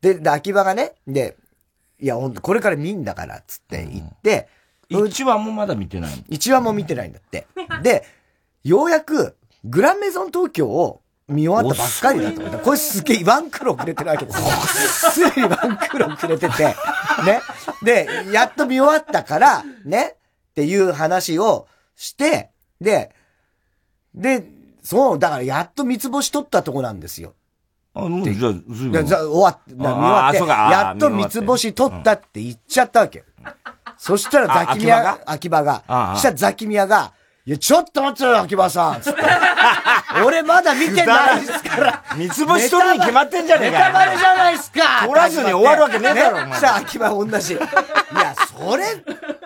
[0.00, 1.36] で、で、秋葉がね、で、
[2.02, 4.48] いや、ほんと、これから見んだから、つって言って、
[4.88, 7.46] 一話もまだ見てない一話も見てないんだって。
[7.82, 8.04] で、
[8.64, 12.58] ようやく、グランメゾン東京を見終わったばっかりだと思った。
[12.58, 14.46] これすげえワンクロくれてるわけですよ。
[15.12, 16.64] すでにワンクロくれてて、
[17.24, 17.40] ね。
[17.84, 20.16] で、やっと見終わったから、ね。
[20.50, 22.50] っていう話をして、
[22.80, 23.14] で、
[24.12, 24.44] で、
[24.82, 27.34] そう、だからやっと三つ星取ったとこなんですよ。
[27.94, 29.06] あ、もうじゃあ、ずいぶん。
[29.06, 30.38] 終わって、見終わって、
[30.72, 33.24] やっと三つ星取ったって言っちゃったわけ。
[33.98, 35.82] そしたらザキミヤが、秋葉が、
[36.14, 37.12] そしたらザキミヤが、
[37.44, 39.22] いや、ちょっと待ってよ、秋葉さんつって。
[40.24, 42.02] 俺まだ見てないですから。
[42.16, 46.60] 三つ星取るに決まってんじゃねえかネタバレじゃないっすか取らずに終わるわけねえだろ、 お前。
[46.60, 47.54] さあ、秋葉同じ。
[47.54, 48.84] いや、それ、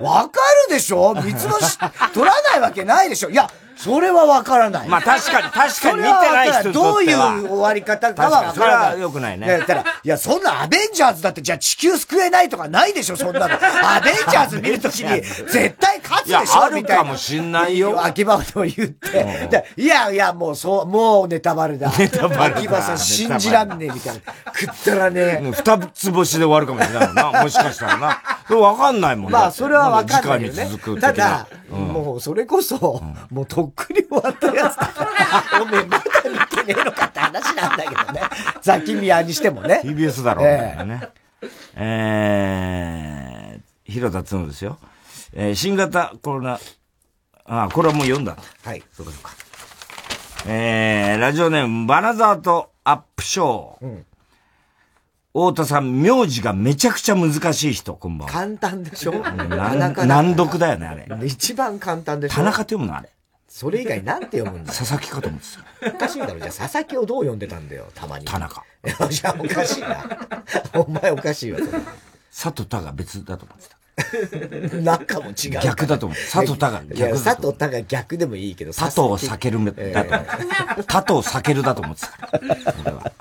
[0.01, 1.15] わかるでしょ？
[1.15, 1.79] 三つ星
[2.13, 3.31] 取らないわけないでしょ？
[3.31, 4.89] いや、それはわからない。
[4.89, 8.55] まあ確かに、確かに見てない人どういう終わり方かはわからない。
[8.55, 9.47] それは良くないね。
[9.47, 13.55] いや、いや、そんなアベンジャーズだって、じゃあ地球救えないとかないでしょ、そんなの。
[13.55, 17.01] アベンジャーズ見るときに、絶対勝つでしょ、みたいな。
[17.01, 18.03] あるかもしんないよ。
[18.03, 19.67] 秋葉と言って。
[19.77, 21.93] いやいや、もうそう、もうネタバレだ。
[21.99, 24.21] ネタバレ秋葉さん信じらんねえ、みたいな。
[24.59, 25.53] 食ったらね。
[25.53, 27.43] 二つ星で終わるかもしれないな。
[27.43, 28.23] もしかしたらな。
[28.57, 30.69] わかんないもんまあ、それはわかんないよね。
[31.01, 35.07] ただ、うん、もう、それこそ、うん、もうとっくに終わったやつだか
[35.55, 38.21] ら、 おめえまだ見てねえのかって話なんだけどね。
[38.63, 39.81] ザキミヤにしてもね。
[39.85, 41.09] TBS だろうね。
[41.41, 41.47] えー、
[41.79, 44.79] えー、広田つのですよ。
[45.35, 46.59] えー、新型コロナ、
[47.45, 48.37] あ、これはもう読んだ。
[48.65, 48.83] はい。
[48.93, 49.31] そうかそうか。
[50.47, 53.85] えー、ラジオネーム、バナザーとアップショー。
[53.85, 54.07] うん
[55.39, 58.33] 太田さん、名字がめちゃくちゃ難しい人、こんばんは。
[58.33, 59.13] 簡単でしょ？
[59.13, 61.07] 難読だよね、あれ。
[61.27, 62.37] 一番簡単でしょ？
[62.37, 63.11] 田中って読むのあれ。
[63.57, 65.47] それ以外なんて読むんだ佐々木かと思って
[65.83, 65.97] た。
[65.97, 66.39] おかしいだろ。
[66.39, 68.27] じゃあ佐々木をどう読んでたんだよ、たまに。
[68.27, 68.63] 田中。
[69.09, 70.05] じゃあおかしいな。
[70.75, 71.59] お前おかしいわ、
[72.31, 74.77] 佐藤田が別だと思ってた。
[74.83, 75.61] 中も違う。
[75.63, 76.19] 逆だと思う。
[76.19, 80.85] 佐藤田が逆だ佐藤田が逆でもいいけど、佐藤避けるだと思ってた。
[80.85, 83.13] 佐藤避けるだと思ってた。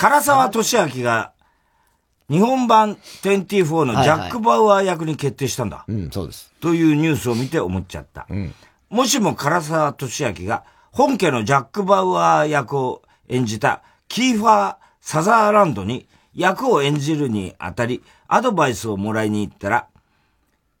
[0.00, 1.30] 唐沢俊明が、
[2.28, 5.76] 日本版24のジャック・バウアー役に決定したんだ。
[5.76, 6.52] はいはい、うん、そうです。
[6.60, 8.26] というニュースを見て思っちゃった。
[8.28, 8.52] うん、
[8.90, 19.88] もしも唐沢俊明が本家のジャック・バウアー役を演じたキーファー・サザーランドに役を演じるにあたりアドバイスをもらいに行ったら、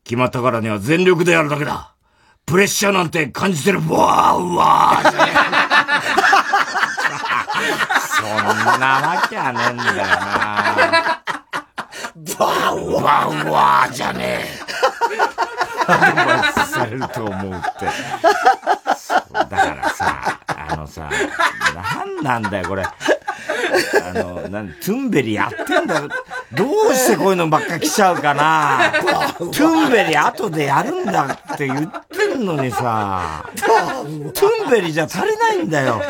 [0.04, 1.94] 決まったからには全力でやるだけだ。
[2.46, 3.88] プレッシャーなんて感じてる、わー
[4.54, 5.10] わー
[8.00, 11.22] そんなわけはねえんだよな。
[12.38, 14.46] バウワウワーじゃねえ。
[15.86, 17.86] アドバイスされると思うって。
[19.32, 21.08] だからさ、あのさ、
[21.74, 22.84] なんなんだよ、これ。
[22.84, 22.92] あ
[24.12, 26.08] の、なん、トゥンベリやってんだよ。
[26.52, 28.92] どうしてこういうのばっか来ちゃうかな
[29.38, 33.44] トゥンベリ後でやるんだって言ってんのにさ、
[34.34, 36.02] トゥンベリじゃ足りないんだよ。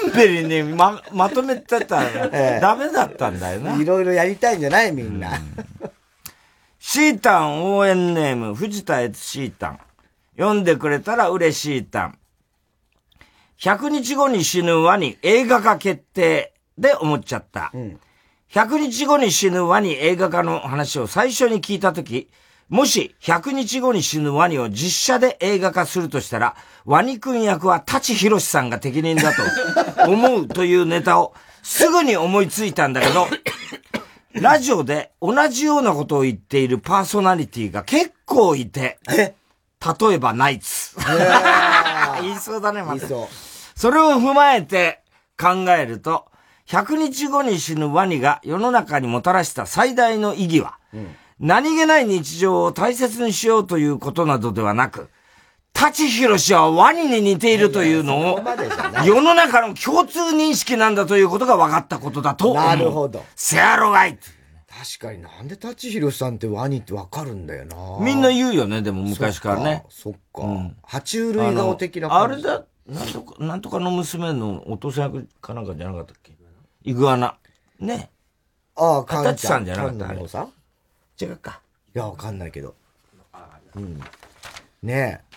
[0.00, 3.76] トゥンベリにま、まとめてたらダメだったんだよな。
[3.76, 5.40] いろいろやりたいんじゃないみんな。
[6.78, 9.80] シータン応援ネーム、藤田悦シータン。
[10.36, 12.18] 読んでくれたら嬉しいタン。
[13.58, 17.70] 100日後に死ぬワニ映画化決定で思っちゃった。
[17.72, 18.00] うん、
[18.52, 22.28] 100日後に死ぬワニ映画化の話を最初に聞いたとき、
[22.68, 29.42] もし100日後に死ぬワニを実写で映画化するとしたら、ワニ君役は舘ひろしさんが適任だと
[30.10, 33.28] 思うというネタをすぐに思いついたんだけど、
[34.32, 39.32] ラジオで同じようなことを言っているパーソナリティが結構いて、例
[40.14, 40.96] えばナイツ。
[42.20, 43.06] 言いそうだね、また。
[43.06, 45.02] それを踏まえて
[45.38, 46.26] 考えると、
[46.66, 55.08] 100日後に死ぬワニが世の中にもたらした最大の意義は、うん、何気ない日常を大切にしようということなどではなく、
[55.74, 58.40] 舘ひろしはワニに似ているというのを、
[59.04, 62.64] 世の中の共通認識なんだということが分かったことだと思う。
[62.64, 63.22] なるほど。
[63.34, 64.18] せやろがい。
[64.18, 67.76] 確かになんで舘ひろしさんってワニって分かるんだよな。
[68.00, 69.84] みんな言うよね、でも昔からね。
[69.90, 70.18] そっか。
[70.34, 76.32] そっかうん、爬虫類顔的なあれだ、なんとか、なんとかの娘のお父さん役かなんかじゃなかったっけ？
[76.84, 77.36] イグアナ。
[77.80, 78.10] ね。
[78.76, 79.96] ああ、かんちさんじゃなかっ
[80.28, 80.48] た。
[81.20, 81.60] 違うか。
[81.94, 82.74] いや、わかんないけど。
[83.74, 84.00] うん。
[84.82, 85.36] ねえ。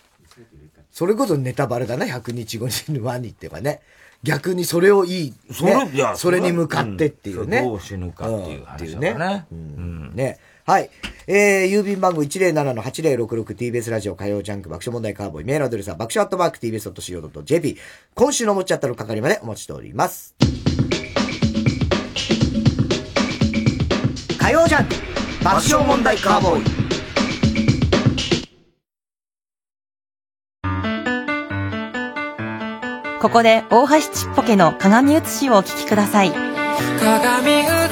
[0.92, 3.82] それこそネタバレだな、100日後に死ぬワニってはね。
[4.22, 7.60] 逆にそれをいい、それねいやそれに向かってっていうね。
[7.60, 9.46] うんどう死ぬかっていう話だからね。
[9.52, 10.40] うんね。
[10.66, 10.90] はい。
[11.26, 17.78] えー、郵便番号 107-8066TBS ラジオ火曜ジャンク爆笑問題カーボーイメールアドレスは爆笑アットマーク TBS.CO.JP
[18.14, 20.36] 今週のおもちゃったの係までお待ちしております。
[24.38, 25.09] 火曜ジャンク
[25.44, 26.90] 爆笑問題カーボーイ
[33.22, 36.32] ここで大橋ちっぽけの鏡写しをお聞きください。
[36.32, 37.89] 鏡写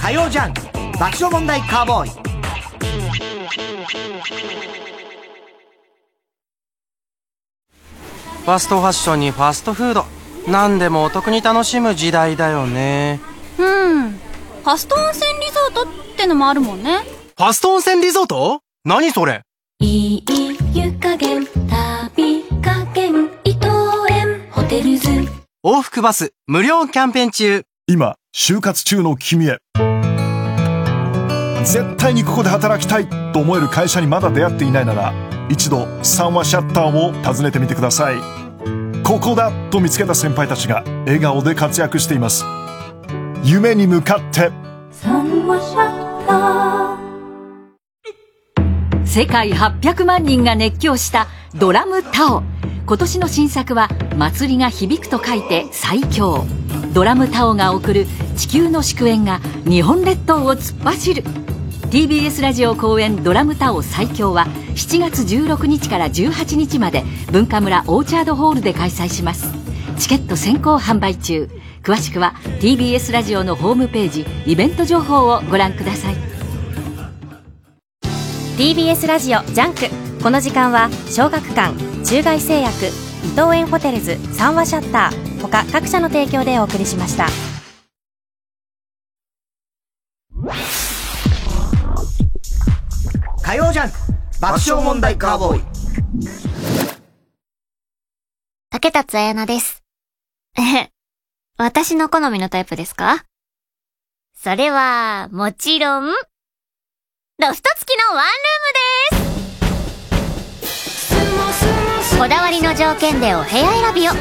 [0.00, 0.60] 火曜ジャンク
[0.98, 2.10] 爆笑問題カーボーイ
[8.44, 10.04] ファストファッションにファストフード
[10.46, 13.18] 何でもお得に楽しむ時代だよね
[13.58, 14.10] うん。
[14.10, 15.86] ファスト温泉リゾートっ
[16.16, 16.98] てのもあるもんね。
[17.36, 18.60] ファスト温泉リゾート？
[18.84, 19.40] 何それ？
[19.80, 20.24] いい
[20.74, 23.68] 湯加減、旅加減、伊藤
[24.10, 25.08] 園ホテルズ。
[25.64, 29.58] 往復バス無料キャンペーン中今、就活中の君へ。
[31.62, 35.14] 絶対にここで働きたいと思える会社にまだ出会っていないなら、
[35.48, 38.16] 一度三話シャッターを訪ねてみてください。
[39.04, 42.44] ここだと見つけた先輩たちが笑顔で活躍しています。
[43.44, 44.50] 夢に向かって。
[49.06, 52.42] 世界800万人が熱狂したドラムタオ
[52.84, 56.44] 今年の新作は祭りが響くと書いて最強
[56.94, 61.24] ドラムタオが送る地球の祝宴が日本列島を突っ走る。
[61.90, 69.52] TBS ラジオ公演ドラムタオ最強は7月16日から18日まで文化村オーチャードホールで開催します。
[69.98, 71.50] チケット先行販売中。
[71.82, 76.14] 詳しくは TBS ラジオのホームページイベント情報をご覧ください。
[78.56, 80.22] TBS ラジオジャンク。
[80.22, 81.74] この時間は小学館
[82.04, 82.86] 中外製薬
[83.24, 85.33] 伊藤園ホテルズ三和シャッター。
[85.48, 87.26] 他各社の提供でお送りしました。
[93.42, 93.96] 火曜ジャンク
[94.40, 95.62] 爆笑問題カーボーイ。
[98.70, 99.82] 竹達彩奈です。
[100.58, 100.90] えへ、
[101.56, 103.24] 私の好みのタイプですか？
[104.36, 109.24] それは、もちろん、ロフト付きのワンルーム
[111.98, 112.18] です。
[112.18, 114.12] こだわりの条件でお部屋選びを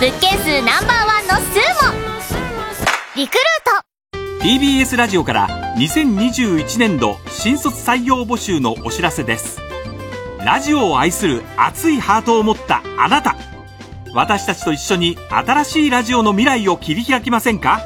[0.00, 1.94] 物件数ナンバーワンのスーモ
[3.14, 4.44] リクルート。
[4.44, 9.60] TBS ラジオから2021年度新卒採用募集のお知らせです。
[10.44, 13.36] ラジオを愛する熱いハートを持ったあなた。
[14.12, 17.80] 私たちと一緒に新しいラジオの未来を切り開きませんか？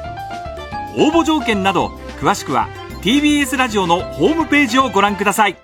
[0.97, 1.89] 応募条件など
[2.19, 2.69] 詳しくは
[3.03, 5.57] TBS ラジオのホームページをご覧ください。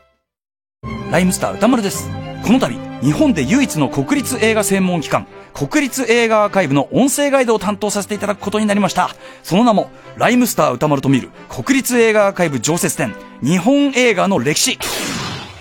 [1.10, 2.08] ライムスター歌丸です。
[2.46, 9.16] この度、日本で唯一の国立映画専門機関、国立映画アーカイブの音声ガイドを担当させていただくことになりました。
[9.42, 14.78] その名も、ライムスター歌丸と見る国立映画アーカイブ常設展、日本映画の歴史。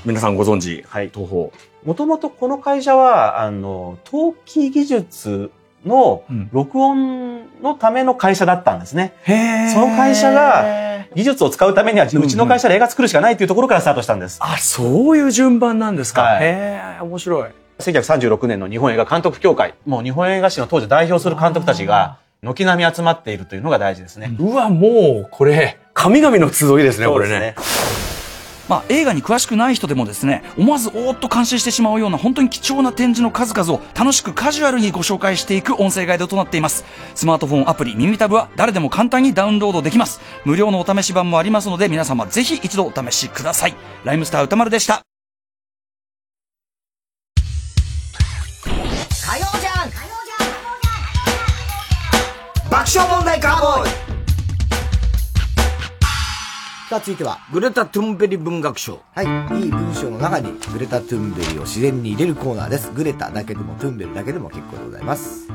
[0.04, 1.50] 皆さんご存知、はい、東宝。
[1.84, 5.52] もともとこの会社は、あの、陶器技術
[5.86, 9.14] の録音のための会社だったんですね。
[9.22, 14.40] へその会社が技術を使うためには、うちの会社で映画作るしかないというところからスタートしたんです。
[14.40, 16.22] あ、そういう順番なんですか。
[16.22, 17.63] はいへえ、面白い。
[17.78, 24.34] 1936年の日本映画監督協会、もう日本映画史の当時代表する監督たちが、軒並み集まっているというのが大事ですね。
[24.38, 27.54] うわ、もう、これ、神々の集いですね、これね。
[28.68, 36.84] まあ、映画に詳しくない人でもですね、思わずおーっと感心してしまうような本当に貴重な展示の数々を楽しくカジュアルにご紹介していく音声ガイドとなっています。
[37.14, 40.20] スマートフォンアプリ耳タブは誰でも簡単にダウンロードできます。
[40.44, 43.74] 無料のお試し版もありますので皆様ぜひ一度お試しください。
[44.04, 45.13] ライムスター歌丸でした。
[52.84, 53.88] 爆笑問題カーボーイ
[56.90, 59.00] さあ、続いては、グレタ・トゥンベリ文学賞。
[59.14, 59.62] はい。
[59.62, 62.92] いい文章の中にグレタ・トゥンベリを自然に入れるコーナーです。
[62.92, 65.48] グレタだけでもトゥンベリだけでも結構でございます。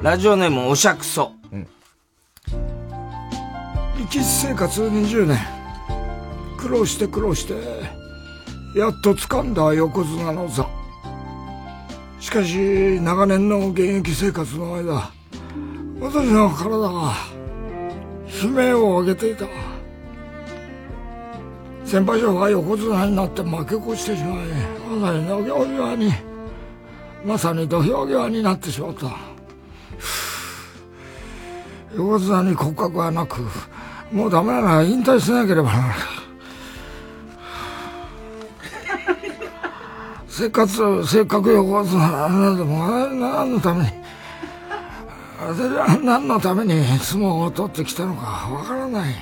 [0.00, 1.32] ラジオネームおしゃくそ。
[1.50, 1.66] うん。
[3.98, 5.38] 力士生活20年
[6.56, 7.54] 苦労して苦労して
[8.78, 10.68] やっと掴んだ横綱の座
[12.20, 15.15] しかし長年の現役生活の間
[15.98, 17.14] 私の体が
[18.42, 19.46] 悲鳴を上げていた。
[21.84, 24.46] 先輩将が横綱になって負け越してしまい
[24.98, 26.12] まさに土俵際に
[27.24, 29.16] まさに土俵際になってしまった。
[31.94, 33.40] 横綱に骨格はなく
[34.12, 35.96] もうダメなら引退しなければならない。
[40.28, 44.05] せっかくせっかく横綱なんでも何のために
[45.38, 49.14] 私は何のために相撲を取ってきたのかわからない。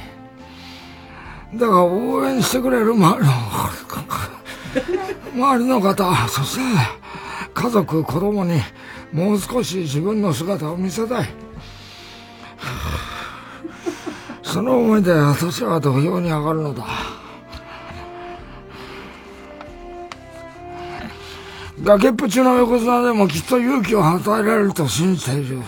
[1.55, 3.33] だから応援してくれる周りの
[5.51, 6.61] 周りの方そして
[7.53, 8.61] 家族子供に
[9.13, 11.29] もう少し自分の姿を見せたい。
[14.43, 16.85] その思いで私は土俵に上がるのだ。
[21.83, 25.59] 崖っぷちの横綱でもきっと勇気を与えられると信じている。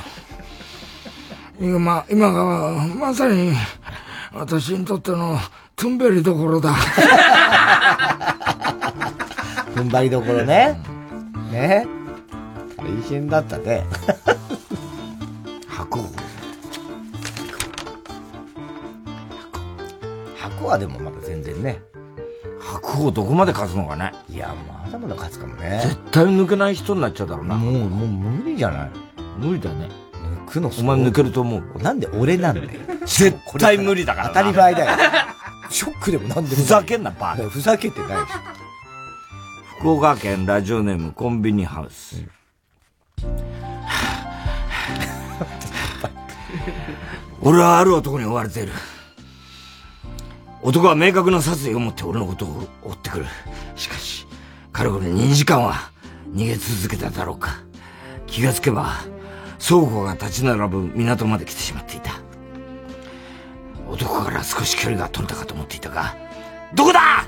[1.61, 3.53] 今今がまさに
[4.33, 5.39] 私にとっての
[5.75, 6.75] トゥンベリどころだ
[9.75, 10.79] 踏ん張りどころね。
[11.53, 11.87] ね。
[12.79, 13.85] 大変だったね。
[15.69, 16.01] 箱。
[20.39, 21.81] 箱はでもまだ全然ね。
[22.61, 24.13] 白鵬どこまで勝つのかね。
[24.31, 24.55] いや、
[24.85, 25.81] まだまだ勝つかもね。
[25.85, 27.55] 絶対抜けない人になっちゃうだろうな。
[27.57, 28.91] もう、もう無理じゃない？
[29.39, 29.89] 無理だね。
[30.47, 31.83] 抜くのお前抜けると思う。
[31.83, 32.69] なんで俺なんだよ。
[33.05, 34.91] 絶対無理だからな当たり前だよ。
[35.69, 37.43] ショックでもなんでもふざけんな、バカ。
[37.49, 38.33] ふざけてないし。
[39.79, 42.25] 福岡県ラジオネームコンビニハウス。
[47.43, 48.73] 俺はある男に追われている。
[50.63, 53.27] 男は明確な殺意を持って俺のことを追ってくる。
[53.75, 54.27] しかし、
[54.73, 55.91] 彼これ2時間は
[56.33, 57.61] 逃げ続けただろうか。
[58.27, 58.95] 気がつけば、
[59.59, 62.21] 倉庫が立ち並ぶ港まで来てしまっていた。
[63.89, 66.17] 男から少し距離が取れたかと思っていたが、
[66.75, 67.27] どこだ？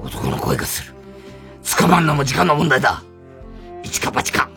[0.00, 0.94] 男の声がする。
[1.78, 3.02] 捕まんのも時間の問題だ。
[3.82, 4.48] 一か八か。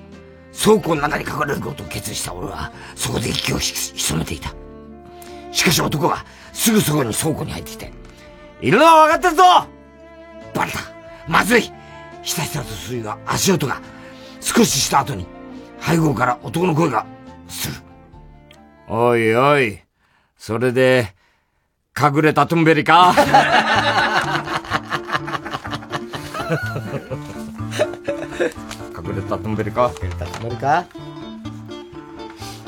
[0.63, 4.53] 倉庫の中に隠れることを決意した俺は、そこで息を潜めていた。
[5.51, 7.91] しかし男がすぐそこに倉庫に入ってきて、
[8.61, 9.43] いるのは分かってるぞ
[10.53, 10.79] バレた
[11.27, 11.71] まずい
[12.21, 13.81] ひたひたとするが足音が
[14.39, 15.25] 少しした後に
[15.81, 17.05] 背後から男の声が
[17.47, 17.75] する。
[18.87, 19.79] おいおい、
[20.37, 21.13] それで、
[21.99, 23.13] 隠れたトンベリか？
[28.97, 29.91] 隠れたトンベリか？
[30.01, 30.85] 隠れたトンベリか？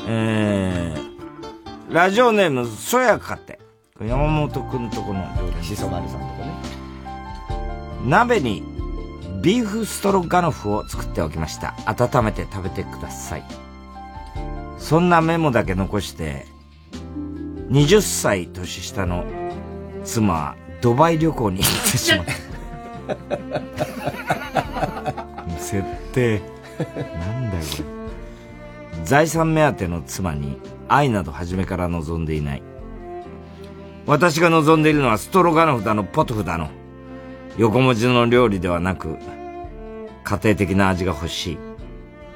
[0.06, 3.58] えー、ラジオネーム、そやかって。
[4.00, 5.62] 山本くんとこの常連。
[5.62, 6.52] しそ丸さんとこね。
[8.04, 8.62] 鍋に
[9.44, 11.74] ビーフストロガノフを作っておきました。
[11.84, 13.44] 温めて食べてください。
[14.78, 16.46] そんなメモだけ残して、
[17.68, 19.26] 20歳年下の
[20.02, 22.32] 妻はドバイ旅行に行ってしまった。
[25.60, 25.84] 設
[26.14, 26.40] 定。
[26.78, 27.82] なんだよこ
[28.96, 29.04] れ。
[29.04, 32.62] 財産目当ての妻に愛など初めから望んでいない。
[34.06, 36.70] 私が望んでいるのはストロガノフだのポトフだの。
[37.56, 39.16] 横文字の料理ではなく、
[40.24, 41.58] 家庭的な味が欲しい。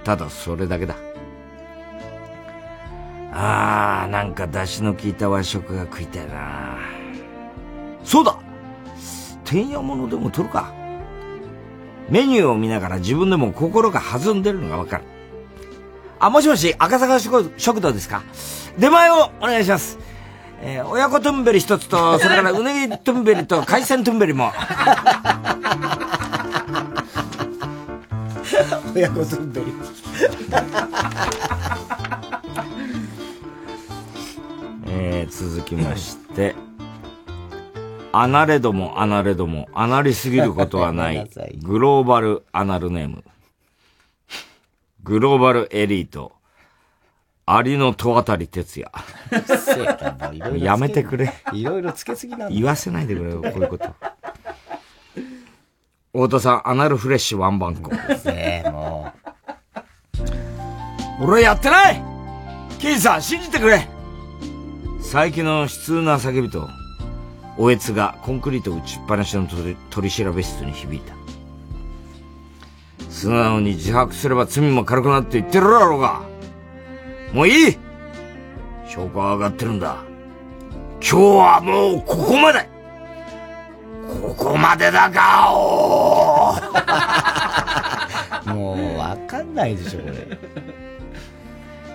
[0.04, 0.94] ただそれだけだ。
[3.32, 6.78] あー、なんか出汁の効いた和食が食いたいな
[8.02, 8.38] そうだ
[9.44, 10.72] てんやものでも取るか。
[12.08, 15.04] メニューを見ながら自分でも心が弾んでるのがわかる。
[16.18, 18.22] あ、もしもし、赤坂食堂ですか？
[18.78, 19.98] 出前をお願いします。
[20.60, 24.52] えー、親子トゥンベリ一つと、それからうねぎトンベリと海鮮トンベリも。
[28.98, 29.66] 親子トゥンベリ。
[34.90, 36.56] えー、続きまして、
[38.10, 41.30] アナレども、アナレども、アナりすぎることはな い。
[41.62, 43.22] グローバルアナルネーム。
[45.04, 46.32] グローバルエリート。
[47.46, 48.90] アリの戸渡哲也。
[50.58, 51.32] やめてくれ。
[51.52, 52.54] いろいろつけすぎなんだ。
[52.56, 53.94] 言わせないでくれよ、こういうこと。
[56.18, 57.92] 太田さん、アナルフレッシュワンバンコ。
[57.92, 59.12] ねえ、も
[61.20, 62.02] 俺やってない
[62.80, 63.88] ケイさん、信じてくれ
[65.00, 66.68] 最近の悲痛な叫びと、
[67.56, 71.14] おえつがコンクリート打ちっぱなしの取り取り調べ室に響いた。
[73.08, 76.22] 素直に自白すれば罪も軽くなって言ってるだろうが。
[77.32, 77.78] もういい
[78.88, 79.98] 証拠は上がってるんだ。
[81.00, 82.68] 今日はもうここまで
[84.08, 86.54] ここまでだがお
[88.46, 88.48] う。
[88.54, 90.38] もう、わかんないでしょ、これ。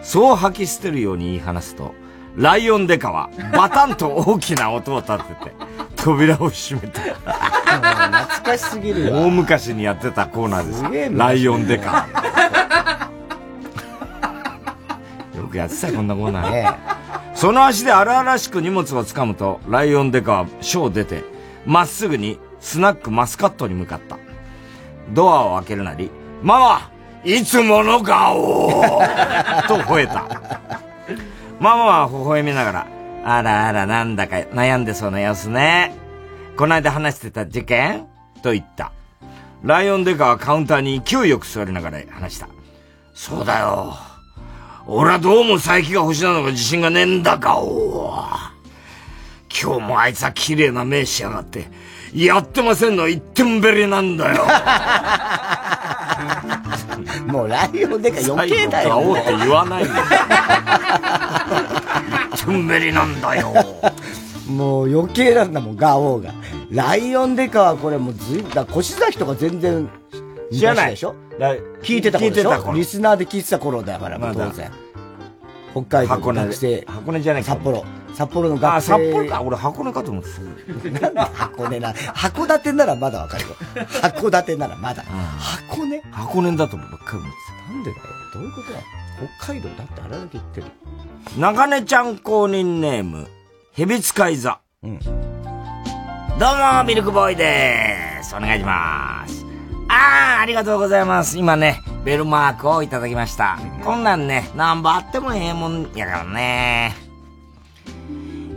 [0.04, 1.96] そう吐き捨てるように言い放すと、
[2.36, 5.52] ライオンデカはバタンと大きな音を立てて、
[5.96, 7.02] 扉を閉めた。
[7.02, 9.22] 懐かしすぎるわ。
[9.22, 10.80] 大昔にやってたコーナーです。
[10.80, 12.08] すライオンデカ。
[15.36, 16.76] よくやってたよ、こんなコーナー。
[17.34, 21.24] その足で荒々しく荷物を掴むと、ライオンデカはショーを出て、
[21.66, 24.18] まっすぐにスナックマスカットに向かった。
[25.14, 26.10] ドアを開けるなり、
[26.42, 26.92] ママ
[27.24, 28.70] いつもの顔
[29.68, 30.26] と吠えた。
[31.60, 32.88] ママは微笑みながら、
[33.26, 35.96] あらあらなんだか悩んでそうな様子ね。
[36.58, 38.08] こないだ話してた事件？
[38.42, 38.92] と言った。
[39.64, 42.48] ライオンデカはカウンターに勢いよく座りながら話した。
[43.14, 43.96] そうだよ。
[44.86, 48.14] 俺はどうも佐伯が星なのか自信がねえんだかお
[49.62, 51.68] 今日もあいつは綺麗な目しやがって、
[52.14, 53.08] やってませんの？
[53.08, 54.46] 一点べりなんだよ。
[57.28, 59.14] もうライオンデカ余計だよ。
[59.14, 59.90] って言わないよ。
[62.34, 63.54] 一点べりなんだよ。
[64.48, 66.34] もう余計なんだもん、ガオーが。
[66.72, 69.90] ライオンデカはこれもうずい、だ腰崎とか全然
[70.52, 71.16] 知らない昔でしょ
[71.82, 72.50] 聞いてた頃でしょ？
[72.50, 74.72] 聞いてた頃リスナーで聞いてた頃だから、もう当然。
[75.72, 76.84] 北海道の学生。
[76.88, 77.86] 箱根じゃない札幌。
[78.14, 78.88] 札幌のあ、学生。
[78.88, 79.42] 札幌か。
[79.42, 80.30] 俺箱根かと思って
[81.00, 81.02] た。
[81.02, 81.92] なんで箱根な。
[81.94, 83.56] 函館ならまだわかるよ。
[83.76, 85.04] 函館ならまだ。
[85.04, 86.02] 箱根？
[86.12, 88.04] 箱根だとばっかり思ってなんでだよ。
[88.34, 88.80] どういうことだ？
[89.40, 90.68] 北海道だってあれだけ言ってる。
[91.36, 91.40] た。
[91.40, 93.28] 中根ちゃん公認ネーム、
[93.72, 94.60] ヘビ使い座。
[94.84, 95.00] うん。
[95.00, 95.14] どう
[96.76, 98.36] も、ミルクボーイでーす。
[98.36, 99.46] お願いします。
[99.88, 101.38] あー、ありがとうございます。
[101.38, 103.60] 今ね、ベルマークをいただきました。
[103.84, 106.96] こんなんね、なんぼあってもええもんやからね。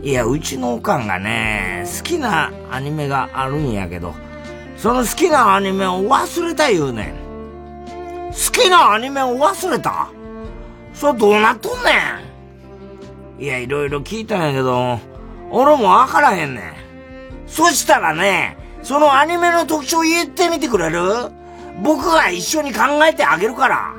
[0.03, 4.13] いや、うちのおかんがね、好きなアニメがあるんやけど、
[4.77, 7.13] その好きなアニメを忘れた言うね
[8.29, 8.31] ん。
[8.31, 10.09] 好きなアニメを忘れた？
[10.93, 11.91] それどうなっとんね
[13.39, 13.43] ん？
[13.43, 14.99] いや、いろいろ聞いたんやけど、
[15.49, 16.73] 俺もわからへんねん。
[17.47, 21.01] そしたらね、そのアニメの特徴言ってみてくれる？
[21.83, 23.95] 僕が一緒に考えてあげるから。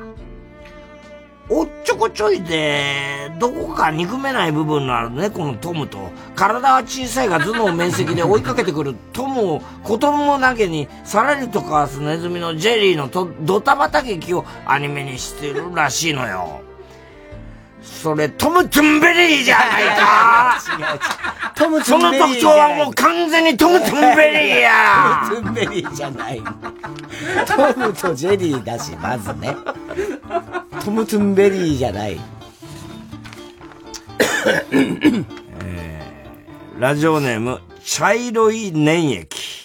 [1.51, 16.68] おっちょこちょいで、どこか憎めない部分のある猫のトムと、体は小さいが頭脳明晰で追いかけてくるトムを事も無げにさらりとかわすネズミのジェリーのとドタバタ劇をアニメにしてるらしいのよ。
[17.89, 26.43] それ、トム・トゥンベリーじゃないか トム・トそのゥンベリー特徴はもう完全にトム・トゥンベリーやトム・トゥンベリーじゃない。
[27.47, 29.57] トムとジェリーだし、まずね。
[30.85, 32.21] トム・トゥンベリーじゃない。
[36.79, 39.65] ラジオネーム、茶色い粘液。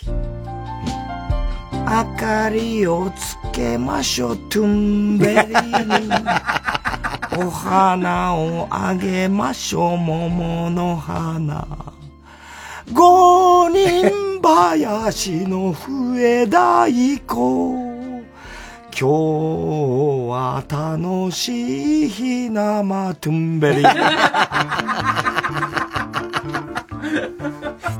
[1.86, 6.10] 明かりをつけましょう、トゥンベリーに。
[7.36, 11.66] お花をあげましょう、桃の花。
[12.92, 17.92] 五人林の笛太鼓。
[18.96, 19.08] 今日
[20.30, 23.82] は楽しい日生トゥンベリ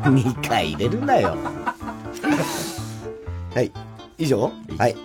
[0.04, 1.36] 2 回入れるなよ。
[3.56, 3.72] はい。
[4.20, 4.52] 以上？
[4.78, 4.96] はい。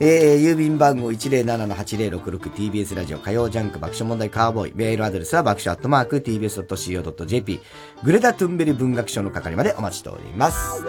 [0.00, 4.72] えー、郵便番号 107-8066TBS ラジオ火曜ジャンク爆笑問題カーボーイ。
[4.76, 7.60] メールアドレスは爆笑アットマーク TBS.CO.JP。
[8.04, 10.84] グレタ・トゥンベリ文学賞の係までお待ちしております。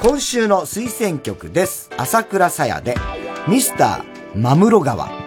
[0.00, 1.90] 今週の推薦曲です。
[1.98, 2.94] 朝倉さやで、
[3.46, 5.23] ミスターマムロ川。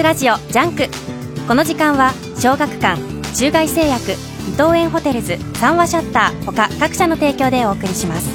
[0.00, 0.88] TBS ラジオジャンク。
[1.46, 2.98] この時間は小学館
[3.34, 4.16] 中外製薬伊
[4.56, 8.28] 藤園ホテルズ三和シャッター他各社の提供でお送りします。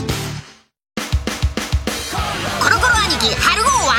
[2.61, 3.95] コロコロ兄貴春号は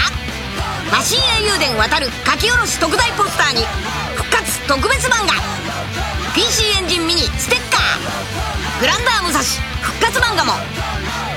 [0.93, 3.63] 魔神英雄伝ワタル書き下ろし特大ポスターに
[4.15, 5.35] 復活特別漫画
[6.35, 9.43] PC エンジンミニステッカーグランダー武蔵
[9.83, 10.53] 復活漫画も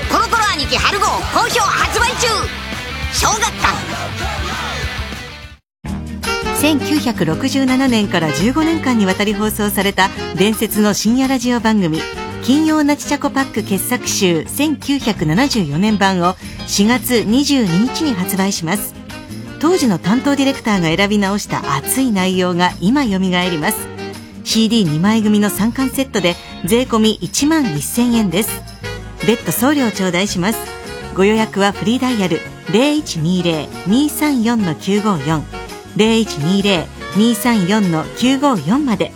[0.08, 2.28] コロコロ兄貴春号好評発売中。
[3.12, 4.49] 小学館。
[6.60, 12.00] 1967年から15年間にわたり放送された伝説の深夜ラジオ番組
[12.42, 16.34] 金曜ナチチャコパック傑作集1974年版を
[16.66, 18.94] 4月22日に発売します。
[19.58, 23.88] 当時の担当ディレクターが選び直した熱い内容が今蘇ります。
[24.44, 28.50] CD2 枚組の3巻セットで税込1万1000円です。
[29.26, 30.58] 別途送料頂戴します。
[31.14, 32.38] ご予約はフリーダイヤル
[32.68, 35.59] 0120-234-954
[35.96, 39.12] 0120-234-954まで。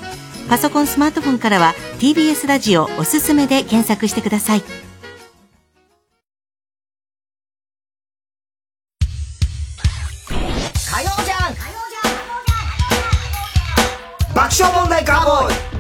[0.49, 4.61] パソコンスマートフォンからは TBS ラジオおすすめで検索してください。
[4.61, 4.67] 火
[11.01, 11.61] 曜ジャンク
[14.35, 15.74] 爆笑問題カーボーイ。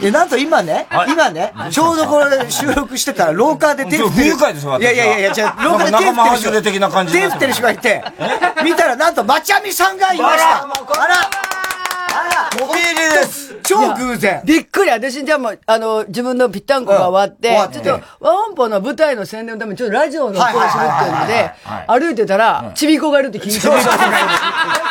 [0.00, 4.36] いや、なんと今ね、今ね、ちょうどこれ収録してたら廊下で手振ってる。
[4.80, 8.04] いやいやいや、じゃあ廊下で手振ってる仲間外れ的な感じになって手振ってる人がいて、
[8.62, 10.64] 見たらなんと、まちゃみさんがいました。
[10.64, 13.45] あら飛び入りです。
[13.76, 14.42] 超偶然。
[14.44, 14.90] びっくり。
[14.90, 17.90] 私、じゃあもう、あの、自分のぴったんこが終わって、ちょっと、
[18.20, 21.50] ワンポの舞台の宣伝のために、ちょっとラジオの声するっていうので
[21.86, 23.60] 歩いてたら、ちびこがいるって聞いて。
[23.60, 23.90] ちびこがいる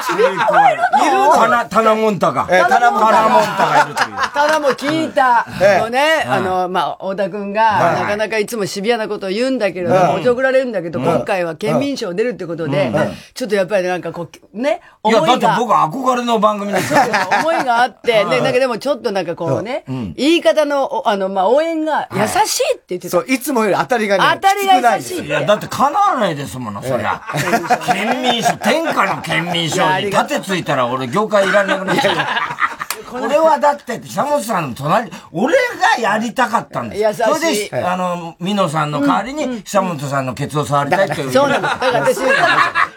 [0.06, 0.82] ちびこがいる
[1.14, 1.32] の？
[1.34, 2.48] タナ、タナモンタが。
[2.50, 4.16] えータナモンタがいるという。
[4.34, 10.02] ただもう聞いたええのね、あの、まあ、太田くんが、はいなかなかいつもシビアなことを言うんだけれどうん。
[10.08, 11.06] も、おちょくられるんだけど、うん。
[11.06, 12.94] 今回は県民賞出るってことでうん、
[13.34, 17.00] ちょっとやっぱりなんかこう、ね、いや、思いが、だって僕憧れの番組ですよ。
[17.42, 23.10] 思いがあって、うんで、なんかでもちょっとなんかこうねうん、言い方の、おあの、まあ、応援が優しいって言ってた。
[23.10, 25.28] そう、いつもより当たりがね、当たりが優しいって。
[25.28, 27.22] いや、だって叶わないですもの、そりゃ。
[27.86, 32.85] 県民賞、天下の県民賞に盾ついたら俺業界いらなくなっちゃう。
[33.14, 35.56] 俺はだって、久本さんの隣、俺
[35.98, 37.10] がやりたかったんですよ。
[37.10, 41.32] 優しいそれで、あの、美濃さんの代わりに、久本さんのケツを触りたいっていう。
[41.32, 41.62] そうなの。
[41.62, 42.20] だから私、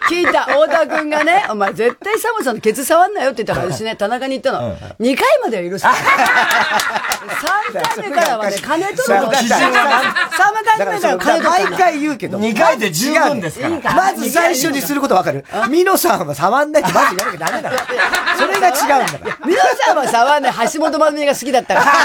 [0.09, 4.75] 聞いた、太田くんがね、 お前絶対サムさんのケツ触んなよって言ったから私ね、田中に言ったの。
[4.99, 5.85] 2回までは許す。
[7.69, 9.31] 3回目からはね、金取るの。
[9.31, 12.39] 3回目から金取る毎回言うけど。
[12.39, 15.45] 2回で十分ですからまず最初にすることわかる。
[15.69, 17.71] ミノさんは触んないってまず言わなきゃダメだ。
[18.37, 19.37] それが違うんだから。
[19.45, 21.85] 皆さんは触んない橋本まみが好きだったから。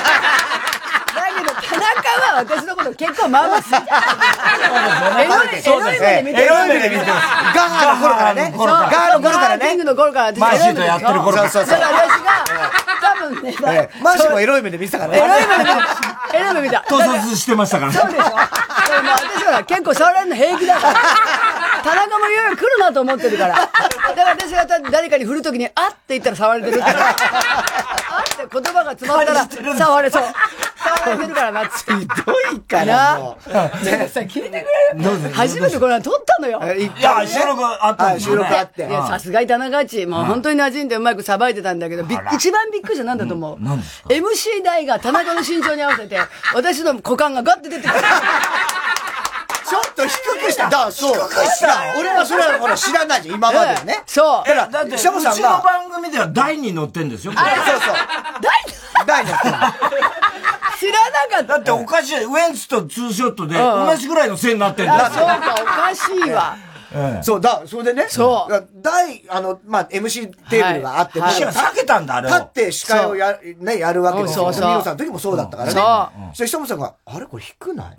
[1.15, 1.87] だけど、田中
[2.35, 3.61] は私のこと結構まあまあ。
[5.23, 6.45] エロい、エロい目で見てる。
[6.45, 7.27] エロい目で見てます。
[7.55, 8.53] ガーの頃からね。
[8.55, 9.85] そうガーの頃からねガーキング。
[9.85, 11.81] の頃から私マーシーとやってる頃からそうそうそう。
[11.81, 12.84] だから私が、
[13.25, 15.19] 多分ね、ええマーシーもエロい目で見てたからね。
[15.19, 16.37] エロい目で見た。
[16.37, 16.85] エロい目見た。
[16.89, 17.99] 盗撮してましたからね。
[17.99, 18.25] そうでしょ。
[18.25, 18.49] だか
[18.91, 21.01] らもう私は結構触られるの平気だから。
[21.83, 23.55] 田中もいろいろ来るなと思ってるから。
[23.55, 23.71] だか
[24.15, 25.73] ら私が誰かに振るときに、あっ
[26.07, 27.15] て言ったら触れてるから。
[28.53, 29.41] 言葉が詰まったら
[29.77, 30.23] 触れそう。
[31.05, 31.65] 触れてるからな。
[31.65, 33.85] ひどいからもう。
[33.85, 36.61] でもさ、聞いてくれる初めてこれ撮ったのよ。
[36.75, 38.87] いや収録あった収録あって。
[38.87, 43.57] いや、さすがに田中っち、もう本当に馴染んでうまくさばいてたんだけど、一番びっくりしたなんだと思う
[44.09, 46.19] ？MC 代が田中の身長に合わせて、
[46.55, 48.01] 私の股間がガッて出てくる。
[49.69, 50.65] ちょっと低くした。
[50.65, 51.15] だからそう。
[51.15, 51.95] 低くした。
[51.99, 54.03] 俺はそれはほら知らないじゃん、今までね。
[54.07, 54.49] そう。
[54.49, 57.33] だから、だって、うちシャモさんのが、番組では台に乗ってんですよ。
[57.37, 57.95] あれそうそう。
[59.07, 59.55] 大になってる
[60.79, 61.55] 知らなかった。
[61.55, 62.25] だっておかしい。
[62.25, 66.57] ウエンツとツーショットでうん同じぐらいの線になってんだあ、そうか、おかしいわ。
[67.23, 68.07] そう、だ、それでね。
[68.09, 68.69] そう。
[68.77, 74.45] 大、あの、まあ、MC テーブルがあって、はい僕はい避けたんだあれを立って司会をや、ね、やるわけですよ。
[74.45, 75.75] そうそうさんの時もそうだったからね。
[75.75, 77.97] そうそして、久本さんが、あれこれ低ない？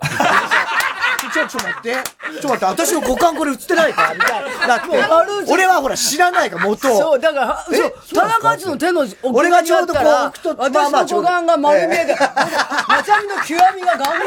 [1.36, 1.92] ちょ、ちょ、待って。
[1.92, 4.66] ちょっと待って、私の股間これ映ってないかみたいな。
[4.66, 4.88] だって
[5.52, 6.98] 俺はほら知らないから、元を。
[6.98, 7.76] そう、だから、え？
[7.76, 12.16] そう、田中っちの手の奥俺がちょうどこう置くとまあ私のまあちょうど股間が丸見えで、
[12.88, 14.18] まちゃみの極みがガンガン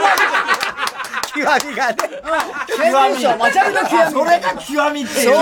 [1.34, 1.98] 極みがね。
[2.68, 4.12] 県民賞、まちゃみの極み。
[4.12, 5.24] それが極みって。
[5.24, 5.34] 極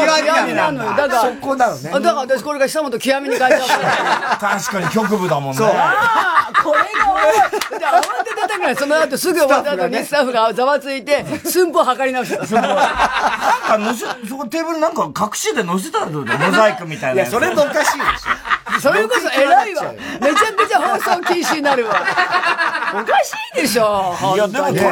[0.48, 0.90] みなのよ。
[0.96, 4.40] だから、そこなのねあだから私これが久本極みに変えちゃう。
[4.40, 5.58] 確かに局部だもんね。
[5.58, 7.80] そうああ、これが重い。
[7.80, 12.62] で、慌ててたから、その後すぐ終わった後にスタッフがざわついて、寸法測り直した。
[12.62, 16.34] なんか乗せ、そこテーブルなんか隠しで乗せたらどうだ？
[16.34, 17.32] よモザイクみたいいや、なやつ。
[17.32, 18.67] それもおかしいでしょ。
[18.82, 19.94] それこそ偉いわ。
[20.22, 21.96] めちゃくちゃ放送禁止になるわ。
[22.94, 24.16] おかしいでしょ。
[24.36, 24.92] いや、でも田中に合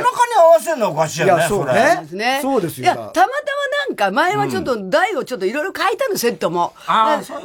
[0.54, 1.34] わせるのはおかしいよね。
[1.34, 2.40] いやそうねれそうですね。
[2.42, 3.28] そうですよいや、たまたま
[3.88, 6.74] なんか、前はちょっと台をちょっといろいろ変えたの、セットも。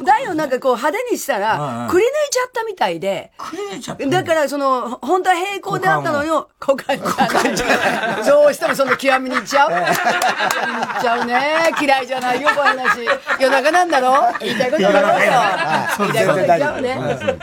[0.03, 3.31] 台をなんかこう派手にしたらん、くり抜いちゃったみたいで。
[3.37, 6.97] くり抜いちゃっただから、その、本当は平行であったのよ、股間
[7.55, 8.23] じゃない。
[8.25, 11.71] どうしてもその極みに行っちゃう極みに行っちゃうね。
[11.81, 12.99] 嫌いじゃないよ、こういう話。
[13.39, 14.33] 夜中なんだろ？
[14.39, 14.99] 言いたいこと言うよ。
[15.99, 16.47] 言いたいね。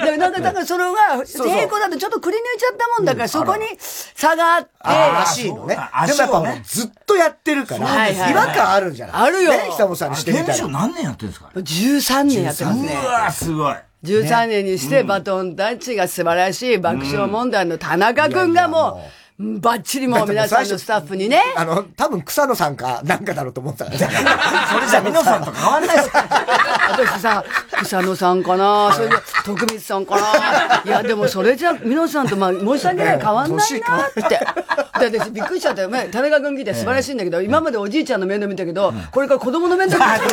[0.04, 0.32] でもなん。
[0.32, 5.76] か、だからそれが、平行だとちょっとくり抜いちゃったもんだから、そこに差があって、らしいのね。
[6.06, 9.28] でもやっぱもうずっとやってるから、違和感あるんじゃない？
[9.28, 9.50] あるよ。
[9.52, 10.68] ね、久本さんにしてみたら。
[10.68, 12.98] 何年やってるんですか？13年やってますね。
[13.02, 13.74] うわすごい。
[14.04, 19.08] 13年にしてバトンタッチが素晴らしい爆笑問題の田中くんがもう、
[19.40, 21.40] バッチリもう皆さんのスタッフにね。
[21.56, 24.06] あの、多分草野さんかなんかだろうと思ってたからね。
[24.72, 26.10] それじゃ皆さんと変わんないです
[26.90, 27.44] 私さ、
[27.84, 35.08] 草野さんかなそれで、徳光さんかないや、でもそれじゃ、皆さんとまあ、申し訳ない、変わんないなって。
[35.08, 35.88] で、私びっくりしちゃったよ。
[35.88, 40.26] ね田中君聞いて素晴らしいんだけど、今までおじいちゃんの面倒見たけど、これから子供の面倒見て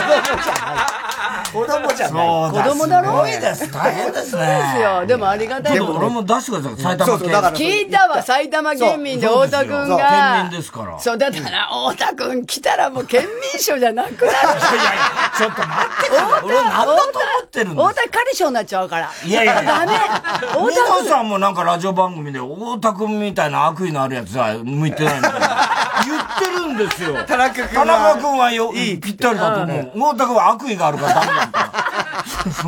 [1.53, 2.51] 子供じゃない。
[2.51, 3.71] 子供だろすごいです。
[3.71, 4.81] 大変ですそうですね。
[4.81, 5.05] よ。
[5.05, 6.97] でもありがたいでも俺も出してください。
[6.97, 7.69] 埼玉県。
[7.69, 10.41] 聞いたわ、埼玉県民で太田くんそうが。
[10.41, 14.37] 県民ですからそう、だったら、太田くん来たらもう県民賞じゃなくなる。
[15.37, 16.43] ちょっと待ってください。
[16.43, 16.99] 俺何だと思
[17.45, 19.11] ってるんです太田彼賞になっちゃうから。
[19.25, 19.85] いやいやいや。
[19.85, 19.97] ダメ。
[19.97, 25.85] 太田皆さんもなんかラジオ番組で、太田君みたいな悪意のあるやつは向いてないみたいな。
[26.05, 27.13] 言ってるんですよ。
[27.25, 30.13] 田中君は田中君はよ、ぴったりだと思う。
[30.13, 31.85] 太田君は悪意があるからダメなんだ。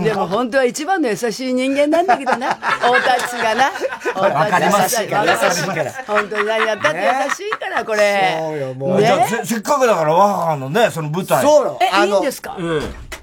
[0.04, 2.58] でも本当は一番の優しい人間なんだけどな。
[2.82, 3.72] 大田ちがな。
[4.16, 5.92] わかります優しいから。
[6.18, 8.38] 本当に何やったって優しいから、これ。
[8.40, 9.02] そうよ、もう。
[9.02, 11.42] せせっかくだから、我がのね、その舞台。
[11.42, 11.80] そうよ。
[11.82, 12.58] え、いいんですか？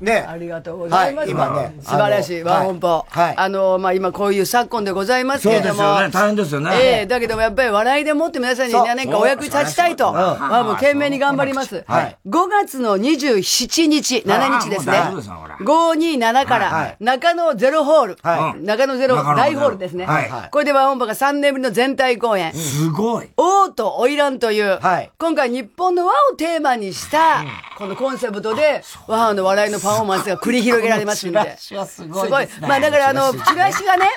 [0.01, 0.27] ね。
[0.29, 1.27] ありがとうございます。
[1.27, 3.07] はい今ね素晴らしい、あのワンオンポ。
[3.09, 5.75] はいあの、まあ、今こういう昨今でございますけれども。
[5.75, 10.09] そうですよね大変ですよねええだけどもやっぱり笑いでもって皆さんに何かお役に立ちたいと。
[10.09, 11.85] うんまあ、もう懸命に頑張ります。
[11.87, 15.55] はい5月の27日、7日ですねあもう大丈夫ですよこれ。
[15.65, 18.19] 527かはらい、中野ゼロホール。
[18.23, 20.07] は中野ゼロ中野ゼロ大ホールですね。
[20.07, 22.53] はいこれでワンオンポが3年ぶりの全体公演。
[22.53, 23.31] すごい。
[23.37, 25.11] 王と花魁という、はい。
[25.19, 27.45] 今回日本の和をテーマにした、
[27.77, 31.39] このコンセプトで、和の笑いのパフォーマンスが繰り広げられますんで。
[31.39, 32.69] チラシはすすごいですね。
[32.69, 34.09] まあだからあの、チラシがね、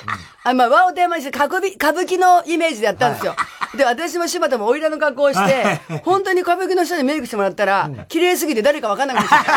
[0.44, 3.34] あまあ和をテーマにして歌舞伎歌舞伎のイメージでやったんですよ。
[3.76, 9.52] で、私も柴田も花魁の格好をして、本当に歌舞伎の人にメイクしてもらったら、綺麗すぎて誰かわかんなくなっちゃった。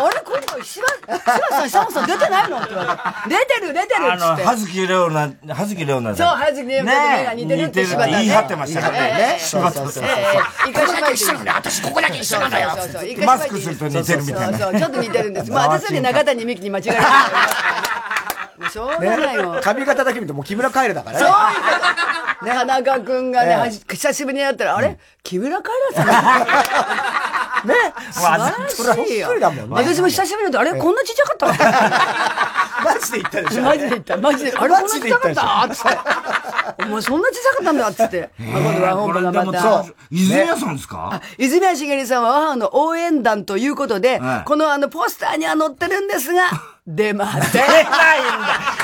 [0.00, 2.84] あれ今回柴柴田さん、久本さん出てないのって言わ
[3.28, 3.36] れて。
[3.36, 4.44] 出てる出てるあの、っつって。
[4.44, 8.12] 葉月レオナ、葉月レオナそう、葉月レオナが似てるって柴田ね。
[8.12, 9.38] 言い張ってましたからええね。
[9.40, 10.04] そうそうそうそう。
[10.04, 10.08] え
[10.66, 12.70] え、一回柴田私ここだけ一緒なんだよ。
[13.26, 14.58] マスクすると似てるみたいな。
[14.58, 15.50] そうちょっと似てるんです。
[15.50, 17.00] まあ、私で中谷美紀に間違えられ
[18.60, 18.70] た。
[18.70, 19.60] しょうがないよ。
[19.62, 21.34] 髪型だけ見てもう木村カエラだからそうね。
[21.34, 22.58] いうこと。
[22.58, 27.74] 田中くんがね、久しぶりに会ったら、あれ木村カエラさんね
[28.10, 29.38] 素晴らしいよ。
[29.40, 31.46] だもんね私も久しぶりに会ったら、あれこんなちっちゃかった
[32.84, 33.62] マジで言ったでしょ。
[33.62, 34.16] マジで言った。
[34.16, 34.52] マジで。
[34.56, 35.74] あれ、こんなちっちゃかった？
[35.74, 35.98] つって。
[36.84, 37.88] お前そんな小さかったんだ？
[37.88, 38.30] っつって。
[38.38, 39.60] まあ今度は本部がまた。
[39.60, 39.94] そう。
[40.10, 41.20] 泉谷さんですか？
[41.38, 46.42] 泉谷しげりさんは母の応援団ということで、はいこのあのポスターには載ってるんですが、
[46.90, 47.52] 出ません。
[47.52, 47.88] 出ないんだ。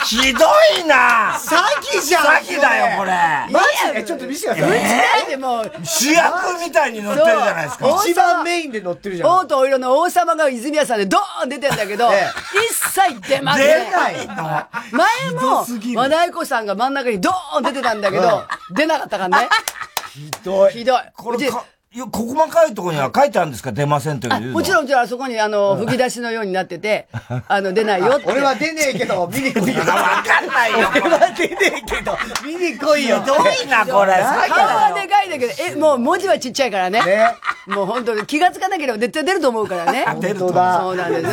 [0.05, 0.45] ひど
[0.79, 1.57] いな詐
[1.97, 3.11] 欺じゃん詐欺だよ、これ。
[3.51, 4.05] マジで？
[4.05, 4.83] ちょっと見せてください。
[5.21, 8.03] なんてもう、主役みたいに乗ってるじゃないですか。
[8.05, 9.31] 一番メインで乗ってるじゃん。
[9.31, 12.27] 王とお色の王様が泉谷さんでドーン出てんだけど、え
[12.69, 13.85] 一切出ません。
[13.87, 14.35] 出ないの？
[14.93, 15.65] 前も、
[15.97, 18.45] 和田愛子さんが真ん中にドーン出てたんだけど、
[18.75, 19.49] 出なかったからね。
[20.13, 20.73] ひどい。
[20.73, 20.99] ひどい。
[20.99, 21.65] うちこれか、
[21.95, 23.71] いやこ細かいところには書いてあるんですか？
[23.71, 24.53] 出ませんという。
[24.53, 27.07] もちろんもちろんあそこにあの、吹き出しのようになってて、
[27.47, 28.25] あの、出ないよって。
[28.33, 29.79] 俺は出ねえけど、見に来いよ。
[29.81, 30.91] わかんないよ。
[30.93, 33.21] 俺は出ねえけど、見に来いよ。
[33.21, 34.13] ひどいな、これ。
[34.15, 37.01] 顔はでかいんだけど、え、もう文字はちっちゃいからね。
[37.01, 37.29] ね。
[37.69, 40.05] もう本当に気がつかなければ絶対出ると思うからね。
[40.09, 40.81] 本当だ。
[40.81, 41.23] そうなんです。
[41.23, 41.33] もう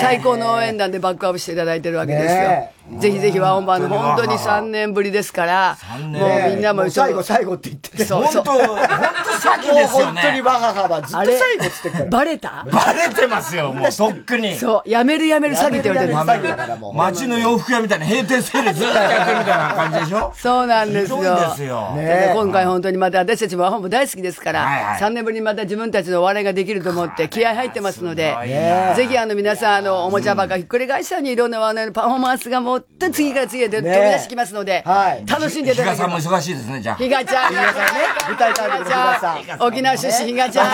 [0.00, 2.70] 最高の応援団でバックアップしていただいてるわけですよね。
[2.98, 4.32] ぜひぜひ和音版の本当に。
[4.42, 8.04] 3年ぶりですから、もうみんなもう最後最後って言ってて。
[8.04, 8.26] そう。
[8.26, 10.42] そう本当、本当詐欺ですよもう本当にね。
[10.42, 12.04] わがははずっと最後っつってっから。
[12.06, 12.66] バレた？
[12.70, 14.56] バレてますよ、もう、とっくに。
[14.56, 16.22] そう、やめるやめる詐欺って言われてる。
[16.22, 16.94] んです詐欺だからもう。
[16.94, 20.32] 街の洋服屋みたいな閉店セールずっとやってるみたいな感じでしょ？
[20.36, 21.20] そうなんですよ。
[21.22, 21.88] ですよ。
[22.34, 25.00] 今回本当にまた私たちも和本部大好きですから、はいはい。
[25.00, 36.38] 3年ぶりにまた自分たちのお笑いができると思って気合入ってますので、ねぜひあの皆さん、あの、おもちゃばかひっくり返したようにいろんなお笑いのパフォーマンスがもっと次から次へと飛び出してきますので、はい楽しんでい比嘉さんもただければ。
[36.38, 36.96] 忙しいですね、じゃあ。
[36.96, 37.82] ひがちゃん、ひがちゃんね。
[38.28, 40.66] 舞台タイムの比嘉さんひがちゃん沖縄出身ひがちゃん。
[40.66, 40.70] え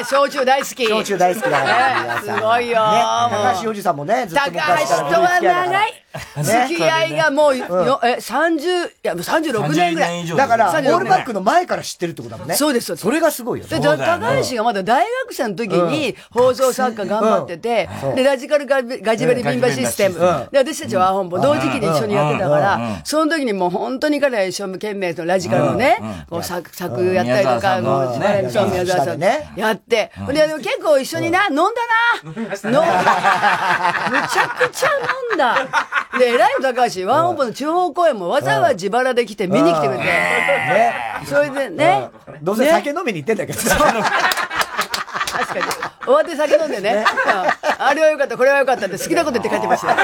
[0.00, 0.86] え焼酎大好き。
[0.86, 2.76] 焼酎大好きだから、すごいよ。
[2.76, 6.04] 高橋おじさんもね、ずっと高昔から橋とは長い。
[6.42, 10.26] 付き合いがもう、よえ、30、いや、もう36年ぐらい。
[10.26, 12.54] だから、オ36ールバックの前から知ってるってことだもんね。
[12.56, 13.02] そうです、そうです。
[13.04, 13.78] それがすごいよね。
[13.78, 13.96] で、高
[14.42, 20.16] 橋がまだ大学生の時に放送作家頑張っててうん、で、ラジカルガジガジベリビンバシステム。
[20.16, 20.48] うん。
[20.50, 22.60] で、私たちは本部同時期に一緒にやってたかうん。
[22.60, 28.48] ら、その時にもう本当に彼は一生懸命そのラジカルのね、こう作、作やったりとか、もう、ね。
[28.50, 29.52] そう宮沢さんね。
[29.56, 30.10] やって。
[30.26, 31.70] で、でも結構一緒にな、飲んだな。
[32.24, 32.50] 飲んだ。
[34.10, 34.88] むちゃくちゃ
[35.30, 35.99] 飲んだ。
[36.18, 40.04] で、偉いの高橋、ワンオンポの地方公演もわざわざ自腹で来て見に来てくれて。
[40.04, 40.94] ね。
[41.24, 42.10] それでね。
[42.42, 43.58] どうせ酒飲みに行ってんだけど。
[43.60, 43.92] 確か
[45.54, 45.64] に。
[46.04, 47.04] 終わって酒飲んでね。
[47.24, 49.96] うんあれはよかった、これはよかったって好きなこと言って帰ってましたよ。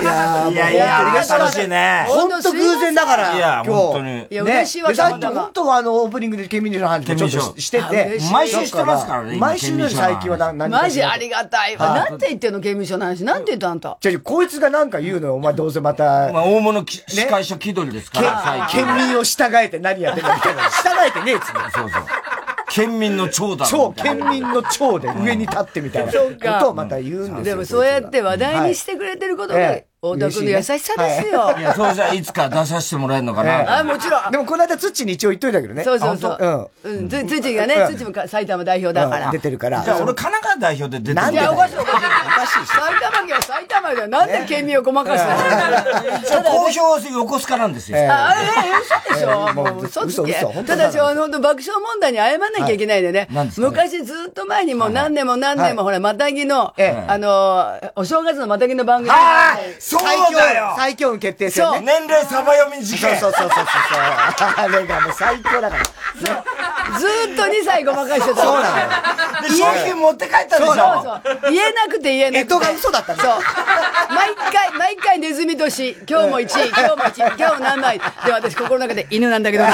[0.00, 3.80] いやいやいや楽しいね本当偶然だから、いや今日。
[3.80, 9.36] 本当にいや嬉しいわでさっき本当はあの、オープニングでケンミンの話もちょっとしてあて毎週してますからね。
[9.38, 11.90] 毎週のより最近は何マジありがたいわ。
[11.90, 13.24] はいなんて言ってんの、刑務所の話。
[13.24, 13.96] なんて言ったあんた。
[14.00, 15.34] じゃあこいつがなんか言うのよ。
[15.34, 16.32] お前どうせまた。
[16.32, 20.62] まあ、大物き司会者気取りですから、最近県民を従えて何やってんのみたいな。
[20.64, 21.70] 従えてねえっつうの。
[21.70, 22.02] そうそう。
[22.74, 26.18] 県民の長だろ超、県民の長で上に立ってみたいなこ
[26.60, 27.44] とをまた言うんですよ。
[27.44, 31.54] でもそうやって話題にしてくれてることがはい、太田君の優しさですよ。
[31.58, 33.78] いや、そうじゃいつか出させてもらえるのかな。
[33.78, 34.30] あ、もちろん。
[34.30, 35.82] でもこの間、ツッチに一応言っといたけどね。
[35.82, 37.08] そうそうそううん。
[37.08, 39.30] つ、つちがね、うんつちもか埼玉代表だから。
[39.30, 39.82] 出てるから。
[39.82, 42.66] じゃあ俺神奈川代表で出てるなんでだよいや、おかしいおかしい。
[42.66, 44.08] 埼玉県は埼玉だよ。
[44.08, 45.30] なんで県民をごまかすの？
[46.28, 47.98] じゃあ公表は横須賀なんですよ。
[47.98, 48.72] あ、ええ、
[49.08, 49.54] 嘘でしょ？
[49.54, 50.34] もう嘘つ嘘け
[50.66, 53.60] ただし、あの、爆笑問題に謝んなきゃいけないんでね何です。
[53.60, 53.72] かね？
[53.74, 59.10] 昔ずっと前にもう何年も何年も、ほら、またぎの、ええあの、お正月のまたぎの番組。
[59.98, 61.80] ああそう最強だよ最強運決定戦ね。
[61.80, 63.18] 年齢サバ読み事件。
[63.18, 63.64] そうそうそうそう
[64.38, 64.48] そう。
[64.56, 65.84] あれがもう最強だから。
[65.84, 68.42] ずーっと2歳ごまかしてた。
[68.42, 68.86] そうなのよ
[69.42, 70.74] で、商品持って帰ったでしょ。
[70.74, 71.52] そうそう。
[71.52, 72.54] 言えなくて言えなくて。
[72.54, 73.26] 干支が嘘だったそう。
[74.14, 75.96] 毎回、毎回ネズミ年。
[76.08, 77.98] 今日も1位、今日も1位、今日も何枚。
[77.98, 79.70] で、私心の中で犬なんだけどな。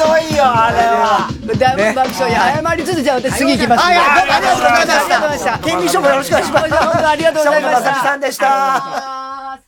[0.00, 1.28] ひどいよ、あれは。
[1.58, 3.84] だいぶ爆笑に謝りつつ、じゃあ私次行きます。
[3.84, 4.80] ありがとうございました。
[4.80, 5.58] ありがとうございました。
[5.58, 7.94] 県民賞もよろしくお願いします本当にありがとうございました。
[7.94, 9.60] さんでした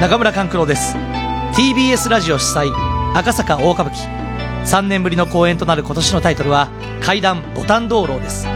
[0.00, 0.96] 中村勘九郎です。
[1.54, 2.70] TBS ラジオ主催
[3.14, 4.26] 赤坂大歌舞伎。
[4.66, 6.68] 3年ぶりの公演となる今年のタイトルは
[7.00, 8.46] 怪談ボタン道路です。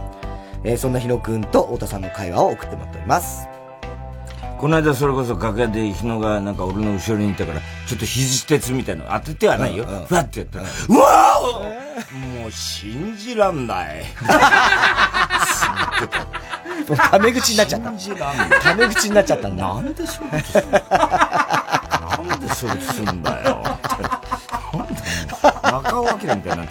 [0.63, 3.52] えー、そんな日野くんと太田さんの会話を送ってもらっております。
[4.63, 9.83] この間それこそ楽屋で日野がなんか俺の後ろにいたから、ちょっと肘鉄みたいなの当ててはないよ。
[9.83, 14.05] ふわってやったら、うわーもう信じらんない。
[16.87, 17.89] も うタメ口になっちゃった。
[17.99, 18.49] 信じらんない。
[18.61, 19.67] タメ口になっちゃったんだ。
[19.67, 23.63] なんでそういうことするなんでそうすんだよ。
[25.61, 26.63] 中尾明みたいにな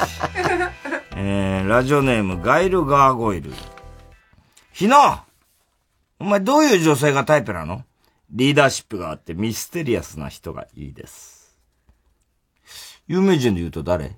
[1.17, 3.53] えー、ラジオネーム、ガイル・ガーゴイル。
[4.73, 5.25] ひな
[6.23, 7.83] お前どういう女性がタイプなの？
[8.31, 11.59] リーダーシップがあってミステリアスな人がいいです。
[13.09, 14.17] 有名人で言うと誰？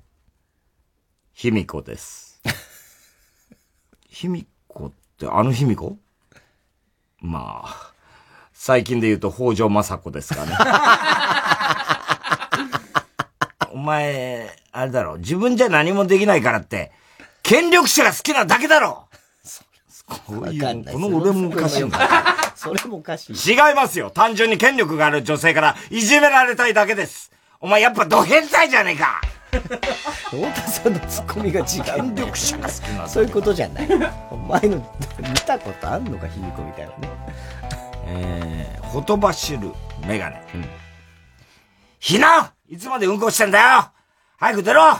[1.32, 2.42] 卑弥呼です。
[4.10, 5.96] 卑弥呼ってあの卑弥呼？
[7.22, 7.94] まあ、
[8.52, 10.58] 最近で言うと北条政子ですかね。
[13.72, 16.92] お前、あれだろ、自分じゃ何もできないからって、
[17.42, 19.08] 権力者が好きなだけだろ
[20.06, 21.98] こういう、この俺もおかしいんだ。
[22.54, 23.52] それもおかしい。
[23.52, 24.10] 違いますよ。
[24.10, 27.30] 単純に権力がある女性からいじめられたいだけです。
[27.60, 29.20] お前やっぱド変態じゃねえか
[30.24, 33.88] 太田さんのツッコミが違う、権力者が好きなそういうことじゃない。
[34.30, 34.76] お前の
[35.18, 37.08] 見たことあんのか、卑弥呼みたいなね。
[38.06, 39.72] えー、ほとばしる
[40.06, 40.42] メガネ。
[41.98, 43.90] ひないつまでうんこしてんだよ
[44.36, 44.98] 早く出ろ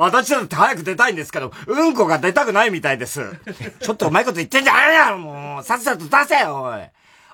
[0.00, 3.20] 私だって早く出たいんですけど、うんこが出たくないみたいです。
[3.82, 6.80] ちょっとうまいこと言ってんじゃないよもう、さっさと出せよ、おい。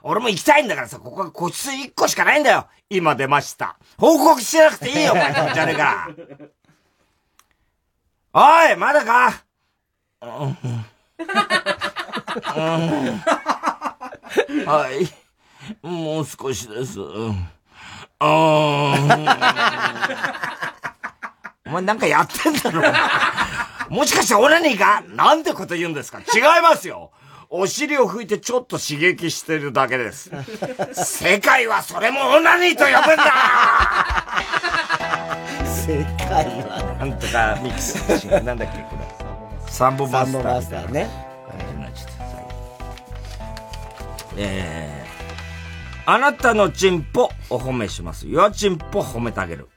[0.03, 2.67] 俺も行きたいんだからさ、ここは個室1個しかないんだよ。
[2.91, 3.77] 今出ました。
[3.99, 6.09] 報告しなくていいよ、お前気持ち悪いから。
[8.33, 9.33] おい、まだか？
[10.23, 10.57] うんうん
[14.67, 15.09] はい。
[15.87, 16.99] もう少しです。
[17.01, 17.49] うん
[18.19, 20.86] あー
[21.67, 22.83] お前なんかやってんだろ
[23.95, 27.11] もしかしてオナニーかなんてこと言うんですか違いますよ
[27.49, 30.33] お尻を拭いてちょっと刺激してるだけです。
[30.93, 33.25] 世界はそれもオナニーと呼ぶんだ
[35.65, 36.97] 世界は。
[36.99, 38.43] なんとかミックス。
[38.43, 39.71] なんだっけこれ。
[39.71, 40.41] サンボマスター。
[40.41, 41.09] サンボマスターね。
[44.37, 44.97] えー
[46.09, 48.29] あなたのチンポお褒めします。
[48.29, 49.69] よチンポ褒めてあげる。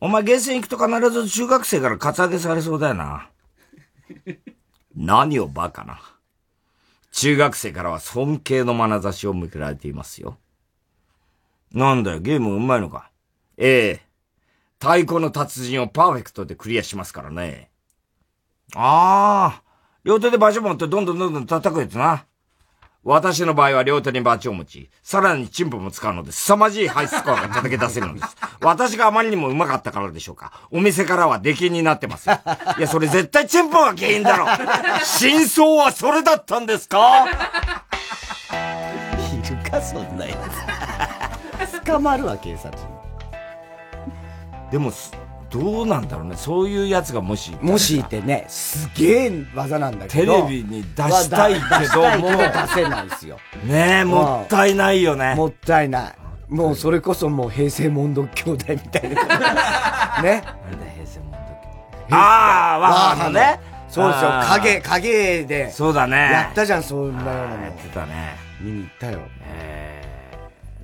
[0.00, 3.30] お前、ゲーセン行くと必ず中学生からカツアゲされそうだよな。
[4.94, 6.00] 何をバカな。
[7.12, 10.38] 中学生からは尊敬の眼差しを向けられていますよ。
[11.72, 13.10] なんだよ、ゲームうまいのか。
[13.56, 14.06] ええ
[14.78, 17.70] 太鼓の達人をパーフェクトでクリアしますからね。
[18.74, 19.62] ああ、
[20.04, 22.26] 両手でバチを持ってどんどんどんどん叩くやつな。
[23.08, 28.36] 私の場合は両手にバチを持ち、さらにチンポも使うので、凄まじいハイスコアが叩き出せるのです。
[28.60, 30.50] 私があまりにも上手かったからでしょうか。
[30.72, 32.40] お店からは出禁になってますよ。
[32.78, 34.46] いや、それ絶対チンポが原因だろ。
[35.04, 37.26] 真相はそれだったんですか？
[39.32, 40.34] いるか、そんなや
[41.70, 41.86] つ。
[41.86, 42.82] 捕まるわ、警察に。
[44.72, 44.90] でも、
[45.50, 46.36] どうなんだろうね。
[46.36, 47.56] そういうやつがもし。
[47.60, 50.48] もしいてね、すげえ技なんだけテど。
[50.48, 51.60] レビに出したいけ
[51.94, 52.30] ども。
[52.30, 53.38] 出せないですよ。
[53.64, 55.34] ねえ、もったいないよね。
[55.34, 56.14] もったいない。
[56.48, 59.08] もうそれこそもう平成モンド兄弟みたいな。
[60.22, 60.42] ね。
[60.70, 61.30] なんで平成モン
[62.10, 63.60] ドああ、わかるね。
[63.88, 64.30] そうですよ。
[64.48, 65.70] 影、影で。
[65.70, 67.62] そうだねやったじゃん、そんなようなの。
[67.62, 68.36] やってたね。
[68.60, 69.20] 見に行ったよ。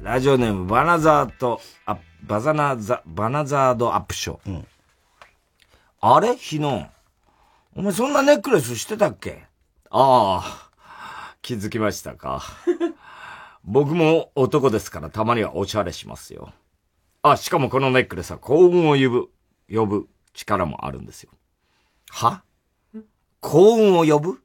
[0.03, 4.51] ラジオネーム、バナザード、あ、バザナザ、バナザードアップショー。
[4.51, 4.67] うん
[6.05, 6.31] あれ？
[6.31, 6.91] 昨日。
[7.77, 9.45] お前そんなネックレスしてたっけ？
[9.89, 12.43] ああ、気づきましたか。
[13.63, 16.53] 僕も男ですからたまにはおしゃれしますよ。
[17.23, 19.31] あ、しかもこのネックレスは幸運を呼ぶ、
[19.73, 21.31] 呼ぶ力もあるんですよ。
[22.11, 22.43] は？
[23.41, 24.43] 幸運を呼ぶ？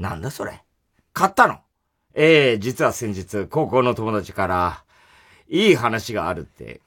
[0.00, 0.64] なんだそれ？
[1.12, 1.60] 買ったの？
[2.14, 4.84] ええ実は先日、高校の友達から、
[5.48, 6.80] いい話があるって、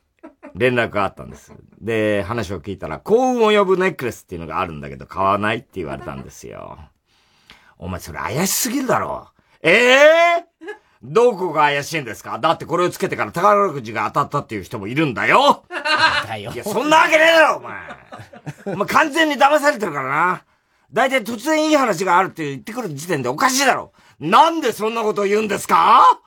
[0.56, 1.54] 連絡があったんです。
[1.82, 6.78] で、話を聞いたら、幸運を呼ぶネックレスっていうのがあるんだけど、買わないって言われたんですよ。
[7.78, 9.30] お前それ怪しすぎるだろ。
[9.62, 10.46] ええ
[11.02, 12.40] どこが怪しいんですか？
[12.40, 15.66] だってこれをつけてから宝くじが当たったっていう人もいるんだよ
[16.26, 16.52] だよ。
[16.54, 18.74] いや、そんなわけねえだろ、お前。
[18.74, 20.44] お前完全に騙されてるからな。
[20.94, 23.92] だいたい突然いい話があるって言ってくる時点でおかしいだろ。
[24.20, 26.22] なんでそんなことを言うんですか？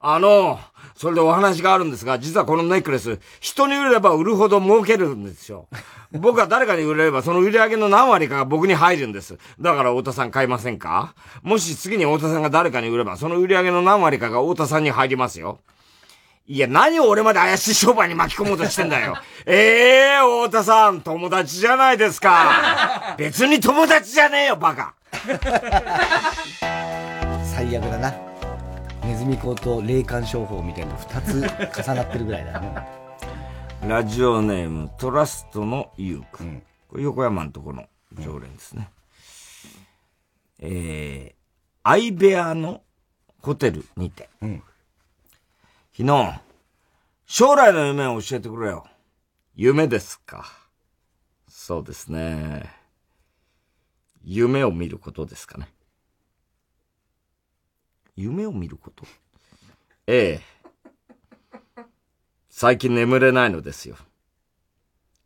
[0.00, 0.60] あの、
[0.96, 5.68] それでお話があるんですが、実はこのネックレス、人に売れば売るほど儲けるんですよ。
[6.12, 9.36] 僕は誰かに売れれば、その売り上げの何割かが僕に入るんです。
[9.60, 11.14] だから太田さん買いませんか？
[11.42, 15.58] もし次に太田さんが誰かに売れば、その売り上げの何割かが太田さんに入りますよ。
[16.48, 19.16] いや、何を俺まで怪しい商売に巻き込もうとしてんだよ。
[19.44, 23.14] え えー、太田さん、友達じゃないですか。
[23.18, 24.94] 別に友達じゃねえよ、バカ。
[27.44, 28.35] 最悪だな。
[29.06, 31.34] ネズミ講と霊感商法みたいなの二つ
[31.88, 32.74] 重なってるぐらいだね。
[33.86, 36.44] ラジオネーム、トラストのユーク。
[36.88, 37.84] これ横山のとこの
[38.18, 38.90] 常連ですね。
[40.58, 42.82] えー、相部屋の
[43.42, 44.28] ホテルにて。
[44.40, 46.40] 昨日、
[47.26, 48.88] 将来の夢を教えてくれよ。
[49.54, 50.46] 夢ですか。
[51.46, 52.68] そうですね。
[54.24, 55.68] 夢を見ることですかね。
[58.16, 59.04] 夢を見ること
[60.06, 61.82] ええ。
[62.48, 63.96] 最近眠れないのですよ。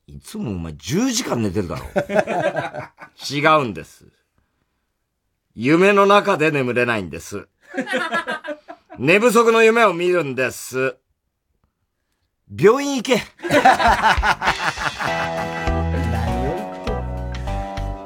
[0.08, 1.84] いつもお前10時間寝てるだろ。
[3.32, 4.06] 違うんです。
[5.54, 7.46] 夢の中で眠れないんです。
[8.98, 10.96] 寝不足の夢を見るんです。
[12.52, 13.22] 病院行け。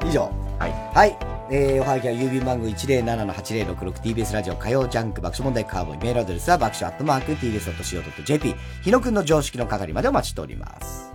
[0.07, 0.31] 以上。
[0.59, 0.95] はい。
[0.95, 1.34] はい。
[1.51, 11.13] えー、おはぎは郵便番号 107-8066TBS ラジオ火曜ジャンク爆笑問題カーボーイメールアドレスは爆笑アットマーク TBS.CO.JP 日野くんの常識の係までお待ちしております。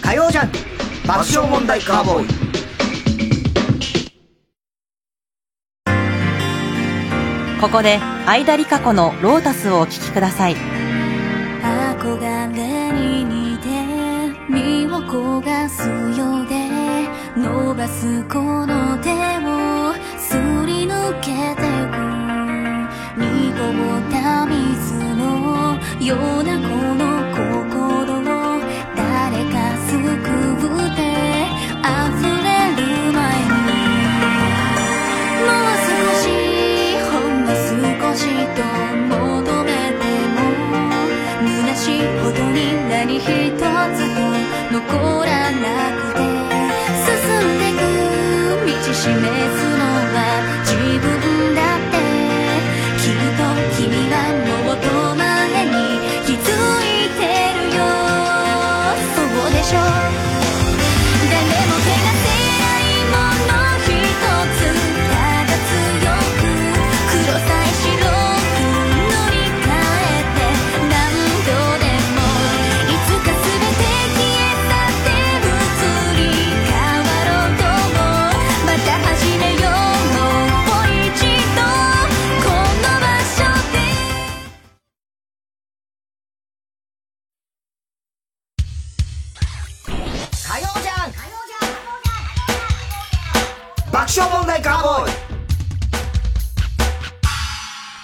[0.00, 0.58] 火曜ジャンク
[1.06, 2.26] 爆笑問題カーボーイ。
[7.60, 10.79] ここで相田理香子の「ロータス」をお聴きください。
[15.10, 16.68] 焦がすようで
[17.36, 21.98] 伸ばすこの手をすり抜けてく。
[23.18, 26.39] 濁った水のよう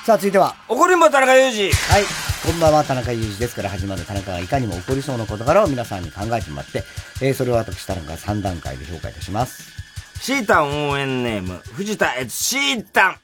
[0.06, 2.04] さあ続いては怒りんぼ田中裕二はい
[2.46, 6.84] こんばんは田中裕二ですから始まる田中がいかにも起こりそうな事柄を皆さんに考えてもらって、
[7.20, 9.76] えー、それを私田中が3段階で評価いたします
[10.20, 13.16] シータン応援ネーム、藤田悦シータン。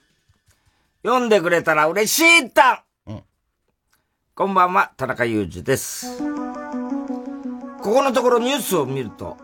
[1.04, 3.22] 読んでくれたら嬉しいタン。
[4.34, 6.18] こんばんは、田中裕二です。
[6.18, 9.36] ここのところニュースを見ると、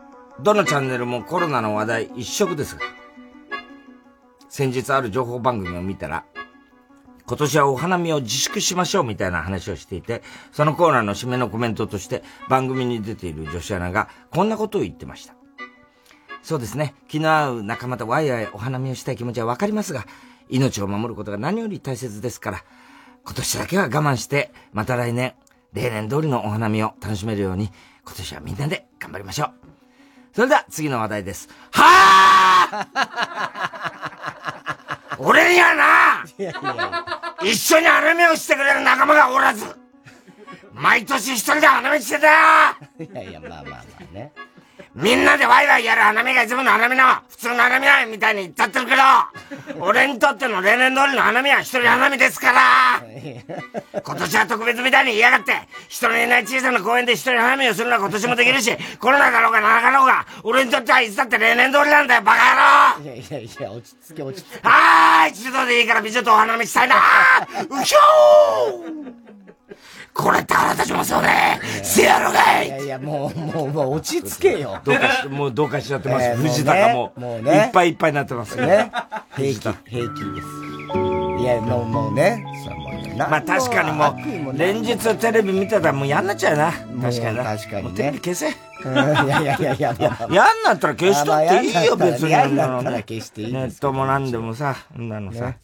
[0.43, 2.83] どのチャンネルもコロナの話題一色ですが、
[4.49, 6.25] 先日ある情報番組を見たら、
[7.29, 15.35] 今年はお花見を自粛しましょうみたいな話をしていて、そのコーナーの締めのコメントとして番組に出ている女子アナがこんなことを言ってました。
[16.43, 16.95] そうですね。
[17.07, 20.07] 気の合う仲間とワイワイお花見をしたい気持ちはわかりますが、
[20.49, 22.65] 命を守ることが何より大切ですから、
[23.27, 25.35] 今年だけは我慢して、また来年、
[25.75, 27.71] 例年通りのお花見を楽しめるように、
[28.07, 29.53] 今年はみんなで頑張りましょう。
[30.33, 31.51] それでは次の話題です。
[31.73, 33.88] はあ
[35.19, 36.25] 俺にはな
[37.43, 39.65] 一緒に花見をしてくれる仲間がおらず
[40.73, 42.33] 毎年一人で花見してたよ
[43.01, 44.33] いやいや、まあまあまあね。
[45.01, 49.03] みんなでワイワイやる花見がいつもの花見の普通の花見だみたいに言っちゃってるけど、
[49.81, 52.61] 俺にとっての例年通りの花見は一人花見ですから。
[54.03, 55.53] 今年は特別みたいに言いやがって、
[55.89, 63.05] 人のいない小さな公園で一人花見をするのは今年もできるし、コロナだろうがなかろうが、俺にとってはいつだって例年通りなんだよ、バカ野郎。
[63.05, 64.69] いやいやいや、落ち着け落ち着け。
[64.69, 69.28] はーい、一度でいいから美女とお花見したいなうひょー
[70.19, 74.81] これたたちもそうねせやろがいいやいや、もう、もう、もう落ち着けよ。
[74.85, 76.27] どうかし、もうどうかしちゃってます。
[76.27, 78.91] えー藤田がもう、もうねいっぱいいっぱいになってますね。
[79.37, 80.69] 平気、平気です。
[81.41, 82.45] いや、もう、もうね。
[83.17, 86.73] まあ確かにもう、連日テレビ見てたらもう嫌になっちゃうな。
[87.01, 87.45] 確かにな。
[87.45, 88.49] 確かにねもうテレビ消せ。
[88.49, 90.19] うんいやいやいやいやいや。
[90.31, 92.29] 嫌になったら消しとっていいよ、別に。
[92.29, 95.59] 嫌になったら消していいネットもなんでもさ、なのさね。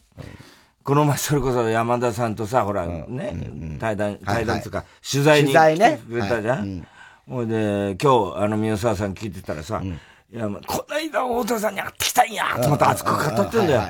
[0.85, 5.99] この前それこそ山田さんとさ、ほら、ね、対談、対談つうかはい、取材に取材ね。
[5.99, 6.69] 来てくれたじゃはい。
[6.69, 6.87] ん。
[7.27, 13.83] ほいで、今日、あの、宮沢さん聞いてたらさ、いや、こないだ太田さんに会ってきたんや、と思って熱く語ってんだよ。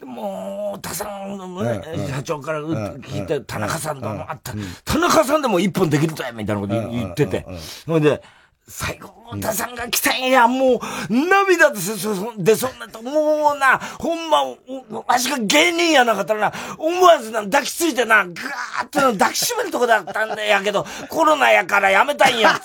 [0.00, 4.52] でもう、太田さんの社長からう聞いて、田中さんともあった。
[4.52, 4.62] うん。
[4.86, 7.44] 田中さんでも一本できるとや、みたいなこと言ってて。
[7.86, 8.22] ほいで、
[8.68, 10.78] 最後、太田さんが来たんや、もう、
[11.08, 13.00] 涙でそそ出そうになった。
[13.00, 22.60] もうな、ほんま、おわしが芸人やなかったらな、思わずな、抱きついてな、ぐーってな抱きしめるとこだったんだやけど、 コロナやからやめたいんや。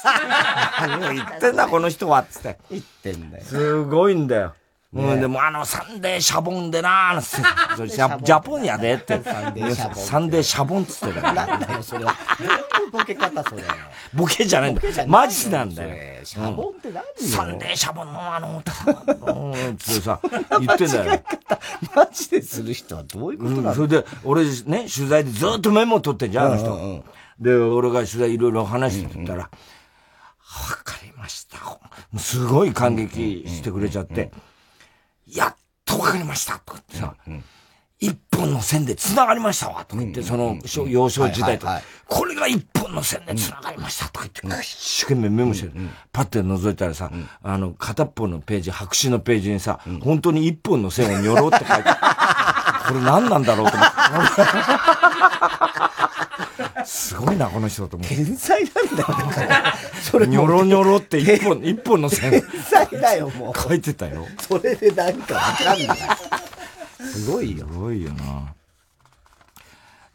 [0.81, 2.57] 何を言ってんだ、この人は、つって。
[2.69, 3.43] 言ってんだよ。
[3.45, 4.53] すごいんだよ。
[4.93, 9.21] ねうん、でもあの、サンデーシャボンでな、 それジャポンやでって。
[9.23, 11.47] サンデーシャボンサンデーシャボンっつってたから。
[11.47, 12.15] なんだよ、それは。
[12.91, 13.63] ボケ方、それ。
[14.13, 16.23] ボケじゃないんだマジなんだよ。
[16.23, 20.19] シャボンって何よサンデーシャボンのあの、うんつってさ、
[20.59, 21.21] 言ってんだよ。
[21.95, 26.73] マジでする人はどういうことなうん、のそれで、俺ね、取材でずっとメモ取ってんじゃん、あの人。
[26.73, 27.03] うんうんうん
[27.39, 29.49] で、俺が取材いろいろ話してたら、わ、
[30.83, 31.57] かりました。
[32.17, 34.31] すごい感激してくれちゃって、
[35.35, 35.55] やっ
[35.85, 37.15] とわかりましたとかってさ、
[37.99, 45.73] 一本の線で繋がりましたわとか言って、その小幼少時代とはいはい、これが一本の線で繋がりましたとか言って、一生懸命メモしてる。
[46.11, 47.11] パッて覗いたらさ、
[47.41, 51.83] あの、片っぽのページ、白紙のページにさ、本当に一本の線をにょろって書いて
[52.87, 53.89] これ何なんだろうと思っ
[56.79, 56.85] て。
[56.85, 58.15] すごいな、この人と思って。
[58.15, 59.73] 天才なんだよ、だから。
[60.01, 62.31] それニョロニョロって一本、一本の線。
[62.31, 63.59] 天才だよ、もう。
[63.59, 64.27] 書いてたよ。
[64.39, 65.97] それで何かわかんない。
[67.05, 67.67] すごいよ。
[67.67, 68.53] すごいよな。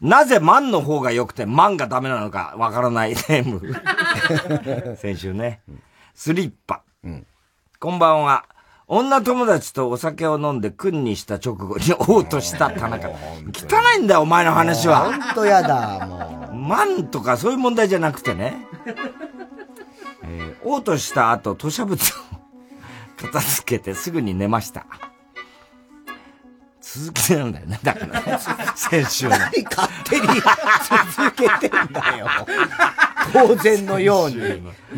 [0.01, 4.95] なぜ万の方が良くて万がダメなのかわからないネーム。
[4.97, 5.61] 先週ね。
[6.15, 6.83] スリッパ。
[7.79, 8.45] こんばんは。
[8.91, 13.09] 女友達とお酒を飲んで君にした直後に嘔吐した田中。
[13.09, 13.13] 汚
[13.99, 15.11] いんだよ、お前の話は。
[15.13, 16.55] ほんとやだ、もう。
[16.55, 18.65] 万とかそういう問題じゃなくてね。
[20.23, 22.15] えー、嘔吐した後、吐砂物を
[23.15, 24.87] 片付けてすぐに寝ました。
[26.95, 27.79] 続きなんだよね。
[27.83, 28.39] だからね。
[28.75, 29.37] 先週の。
[29.37, 32.27] 何勝手に続けてんだよ。
[33.31, 34.37] 当然のように。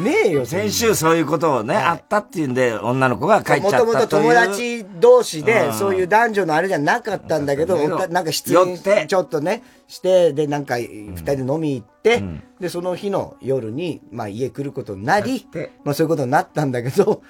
[0.01, 3.85] ねえよ、先週そういうことをね、あったっていうんで、女の子が帰っちゃったという。
[3.87, 7.75] もともと友達同士で、そういう男女のあれじゃなかったんだけど、
[8.07, 12.23] なんか失恋ちょっとね、して、で、なんか、二人で飲み行って、
[12.61, 15.45] で、その日の夜に、まあ家来ることになり、
[15.83, 17.21] まあそういうことになったんだけど、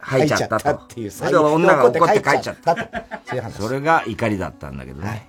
[0.00, 0.70] 入っちゃったと。
[0.72, 2.74] っていう女が怒って帰っちゃった。
[2.74, 2.82] と。
[3.50, 5.28] それが怒りだったんだけどね。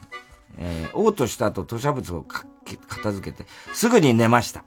[0.57, 4.64] えー、嘔吐した後、吐砂物を片付けて、すぐに寝ました。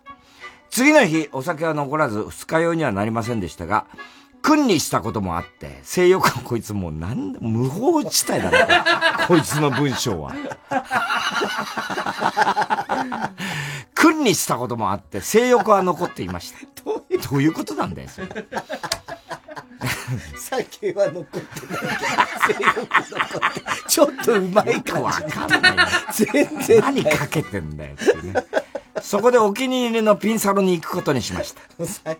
[0.70, 3.86] 次の日、お酒は残らず、二日酔いにはなりませんでしたが、
[4.42, 8.66] 君にしたこともあって、性欲はこいつもうなんで、無法地帯だね。
[9.26, 10.34] こいつの文章は。
[13.94, 16.58] 君にしたこともあって、性欲は残っていました。
[16.84, 18.28] どういうことなんだよ、それ。
[20.36, 21.82] 酒は残ってな
[22.52, 22.74] い
[23.84, 25.86] けちょっとうまい感わかんない。
[26.12, 26.80] 全然。
[26.80, 28.44] 何かけてんだよってね。
[29.02, 32.16] そこでお気に入りのピンサロに行くことにしました。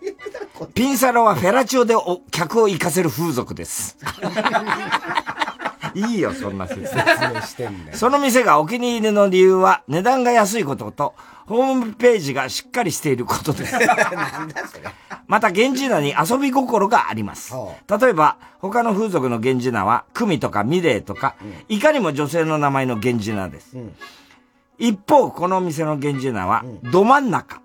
[0.74, 3.96] ピンサロはフェラチオでお客を行かせる風俗です。
[5.94, 7.96] いいよ、そんな説明してんだよ。
[7.96, 11.14] その店がお気に入りの理由は値段が安いことと、
[11.46, 13.74] ホームページがしっかりしていることです。
[15.26, 17.54] また、源氏名に遊び心があります。
[18.00, 21.34] 例えば、他の風俗の源氏名は、久美とか美玲とか、
[21.68, 23.76] いかにも女性の名前の源氏名です。
[24.78, 27.60] 一方、このお店の源氏名は、ど真ん中、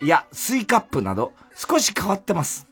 [0.00, 2.68] いや、スイカップなど、少し変わってます。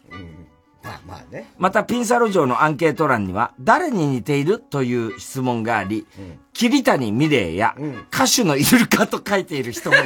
[0.82, 1.50] まあまあね。
[1.58, 6.06] また、ピンサロ嬢のアンケート欄には、誰に似ているという質問があり、
[6.58, 7.76] 桐谷美玲や、
[8.10, 10.04] 歌手のイルカと書いている人もいる。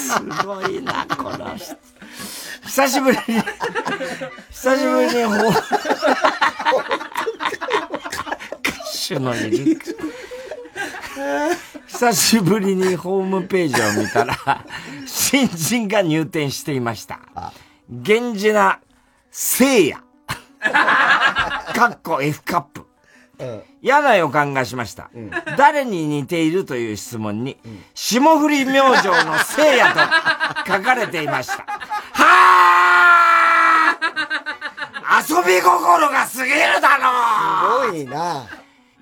[0.00, 1.76] すごいな、この人。
[2.64, 3.42] 久しぶりに、
[4.50, 5.62] 久しぶりに、ほ、歌
[9.06, 9.84] 手のイルカ。
[11.88, 14.64] 久しぶりにホームページを見たら、
[15.04, 17.20] 新人が入店していました。
[18.04, 18.80] 源氏な、
[19.30, 19.98] 聖夜。
[20.62, 22.86] かっこ F カップ。
[23.80, 25.10] 嫌な予感がしました。
[25.56, 27.58] 誰に似ているという質問に、
[27.94, 30.00] 霜降り明星の聖夜と
[30.72, 31.64] 書かれていました。
[32.12, 38.46] はぁ遊び心が過ぎるだろすごいな。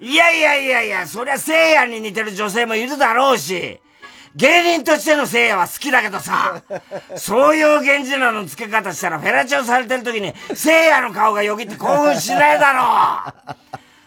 [0.00, 3.80] いやいやいやいや、そりゃ聖夜に似てる女性もいるだろうし、
[4.36, 6.62] 芸人としての聖夜は好きだけどさ、
[7.16, 13.56] そういう源氏名の付け方したらフェラチオされてる時に聖夜の顔がよぎって興奮しないだろう。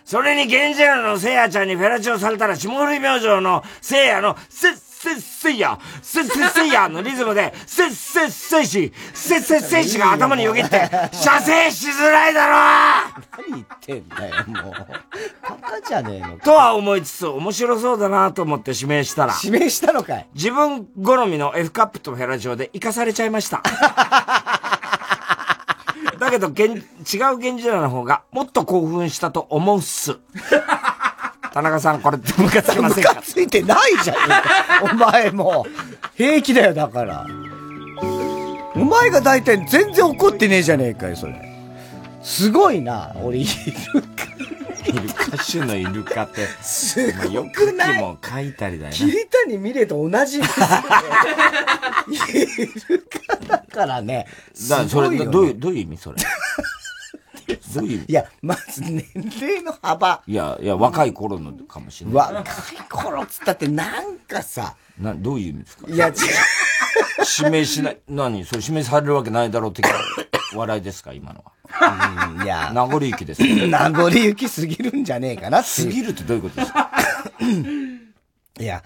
[0.06, 12.54] それに源氏名の聖夜ちゃんにフェラチオされたら下降り明星の聖夜のせっせっせいや、せっせっせいやのリズムで、せっせっせいし、せっせっせいしが頭によぎって、射精しづらいだろ
[13.38, 14.72] 何言ってんだよ、もう。
[14.72, 19.36] バカじゃねえのとは思いつつ、面白そうだなと思って指名したら。
[19.44, 23.62] 指名したのかい自分好みの F カップとフェラチオで生かされちゃいました。
[26.18, 26.54] だけど、違う
[27.38, 30.18] 源氏名の方がもっと興奮したと思うっす。
[31.54, 33.14] 田中さん、これってムカつきませんか？
[33.14, 34.18] ムカついてないじゃん。
[34.92, 35.66] お前も。
[36.16, 37.28] 平気だよ、だから。
[38.76, 41.36] お前が大体全然怒ってねえじゃねえかよ、それ。
[42.24, 43.50] すごいな、俺、イル
[44.86, 46.48] イルカ種のイルカって。
[46.62, 48.00] すごくない？
[48.02, 48.98] よくも書いたりだよね。
[48.98, 50.74] 桐谷美玲と同じですよね。
[52.10, 52.18] イ
[52.94, 54.26] ルカだからね。
[54.70, 56.18] だからそれ、どういう、どういう意味それ？
[57.74, 59.06] どういういや、まず年
[59.40, 60.22] 齢の幅。
[60.28, 62.34] いや、いや、若い頃のかもしれない。
[62.34, 62.46] 若い
[62.90, 64.76] 頃っつったってなんかさ。
[65.00, 65.88] な、どういう意味ですか？
[65.90, 66.14] いや、違う。
[67.40, 67.98] 指名しない。
[68.08, 68.46] 何？
[68.46, 69.82] それ指名されるわけないだろうって。
[70.56, 72.44] 笑いですか、今のは。
[72.44, 72.72] いや。
[72.74, 73.42] 名残雪です。
[73.44, 76.92] 名残雪すぎるんじゃねえかなすぎるってどういうことですか？
[78.60, 78.84] いや、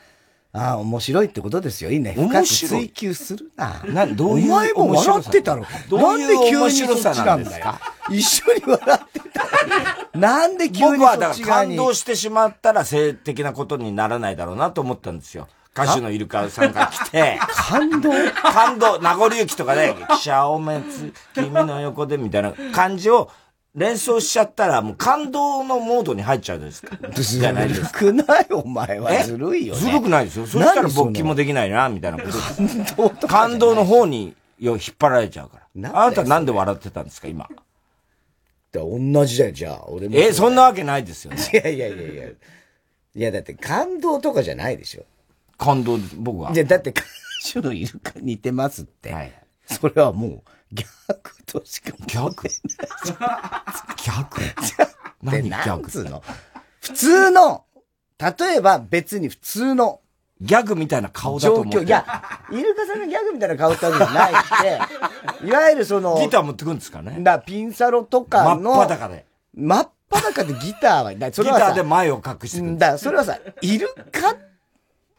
[0.54, 1.92] ああ、面白いってことですよ。
[1.92, 2.14] いいね。
[2.14, 3.84] 深く追求するな。
[3.86, 5.66] などういうお前も笑ってたろ？
[5.90, 7.76] どういうなんで急面にそっちななんんだよ？
[8.10, 10.22] 一緒に笑ってたのに。
[10.22, 11.46] なんで急に僕はだから。
[11.46, 15.48] 感動してしまったら性的なことにならないだろうなと思ったんですよ。
[15.76, 18.10] 歌手のイルカさんが来て、感動？
[18.42, 23.30] 感動、名残雪とかで、シャオメツ、君の横でみたいな感じを
[23.78, 26.98] 連想しちゃったら、もう感動のモードに入っちゃうんですか？
[27.14, 28.00] じゃないですか。
[28.00, 28.48] ずるくない？
[28.52, 29.24] お前はえ？
[29.24, 29.80] ずるいよね。
[29.82, 30.48] ずるくないですよ。
[30.48, 32.40] そしたら勃起もできないな、みたいなことで
[33.20, 33.28] す。
[33.28, 35.92] 感動の方によ引っ張られちゃうから。
[35.94, 37.48] あなたなんで笑ってたんですか、今？
[38.74, 39.86] 同じだよ、じゃあ。
[39.88, 40.16] 俺も。
[40.18, 41.40] え、そんなわけないですよね。
[41.52, 42.28] いやいやいやいや。
[42.28, 42.34] い
[43.16, 45.06] や、だって感動とかじゃないでしょ。
[45.58, 46.52] 感動です、僕は。
[46.52, 47.02] いや、だって歌
[47.54, 49.32] 手のイルカ似てますって。
[49.66, 50.42] それはもう、
[50.74, 52.48] 逆としか逆？
[54.06, 54.42] 逆？
[55.24, 56.24] 何 何逆つうの？
[56.82, 57.66] 普通の、
[58.20, 60.02] 例えば別に普通の、
[60.40, 61.86] ギャグみたいな顔だと思って状況。
[61.88, 62.06] いや、
[62.52, 64.36] イルカさんがギャグみたいな顔ってわけじゃないっ
[65.42, 67.18] て、 いわゆるその、ギター持ってくんですかね？
[67.22, 69.26] だピンサロとかの、真っ裸で。
[69.56, 72.78] 真っ裸でギターは、だそれはさギターで前を隠してくる。
[72.78, 74.36] だそれはさ、イルカ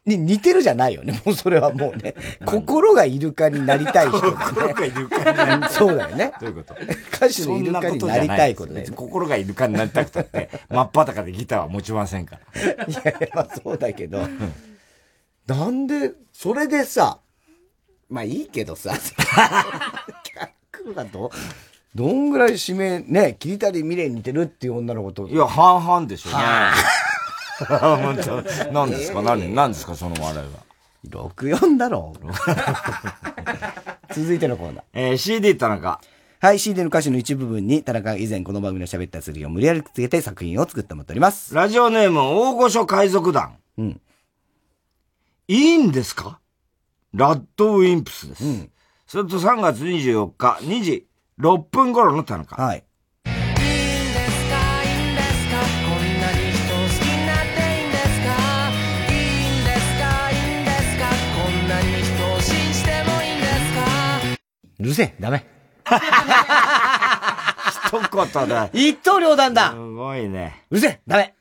[0.08, 1.20] に似てるじゃないよね。
[1.26, 2.14] もうそれはもうね、
[2.44, 4.34] 心がイルカになりたい人だね。
[4.54, 6.32] 心がイルカになりたいそうだよね。
[6.40, 6.74] どういうこと？
[7.26, 8.86] 歌手のイルカになりたいことね。
[8.94, 12.84] 心がイルカになりたくたって、真っ裸でギターは持ちませんから。
[12.86, 14.26] いやいや、まあそうだけど、
[15.46, 17.18] なんで、それでさ、
[18.08, 18.92] まあいいけどさ、
[20.74, 21.30] 逆だと、
[21.94, 25.26] どんぐらい指名、ね、桐谷美玲に似てるっていう女の子と。
[25.28, 26.30] いや、半々でしょ
[28.72, 29.22] 何ですか？
[29.22, 29.94] 何、何ですか？
[29.94, 30.44] その笑いは。
[31.08, 32.26] 64だろう。
[34.14, 34.84] 続いてのコーナー。
[34.92, 36.00] えー、CD 田中。
[36.40, 41.52] はい、CD の歌詞の一部分に、田中が以前この番組の喋ったセリフを無理やりつけて作品を作ってもらっております。
[41.54, 43.56] ラジオネーム、大御所海賊団。
[43.76, 44.00] うん。
[45.48, 46.38] いいんですか？
[47.12, 48.44] ラッドウィンプスです。
[49.06, 51.06] それと3月24日、2時
[51.40, 52.62] 6分頃の田中。
[52.62, 52.84] はい。
[64.80, 65.44] うるせえ、ダメ。
[65.86, 65.90] 一
[67.90, 68.70] 言だ。
[68.72, 70.64] 一刀両断だすごいね。
[70.70, 71.34] うるせえ、ダメ。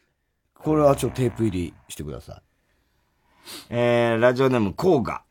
[0.56, 2.42] これはちょっとテープ入りしてください。
[3.70, 5.22] えー、ラジオネーム、コーガ。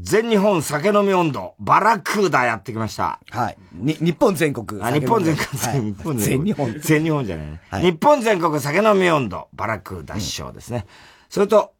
[0.00, 3.20] 全日本酒飲み温度、バラクーダやってきました。
[3.30, 3.58] はい。
[3.74, 4.82] に、日本全国。
[4.82, 6.80] あ、日本全国、はい 日本全日本。
[6.80, 7.60] 全日本じゃないね。
[7.68, 10.86] はい日本全国酒飲み温度、バラクーダ師匠ですね。
[11.28, 11.74] それと、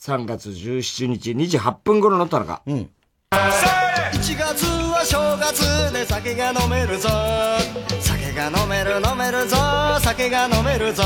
[0.00, 2.62] 3月17日2時8分頃の田中。
[2.66, 2.90] うん。
[4.12, 7.08] 1月は正月で酒が飲めるぞ。
[8.00, 9.56] 酒が飲める飲めるぞ。
[10.00, 11.02] 酒が飲めるぞ。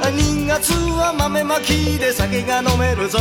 [0.00, 3.18] 2月は豆まきで酒が飲めるぞ。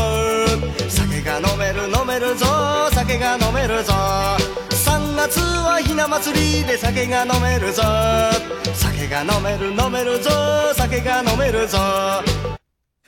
[0.89, 2.45] 酒が飲める飲めるぞ。
[2.91, 3.93] 酒が飲めるぞ。
[4.71, 7.83] 3月はひな祭りで酒が飲めるぞ。
[8.73, 10.29] 酒が飲める飲めるぞ。
[10.75, 12.56] 酒が飲めるぞ。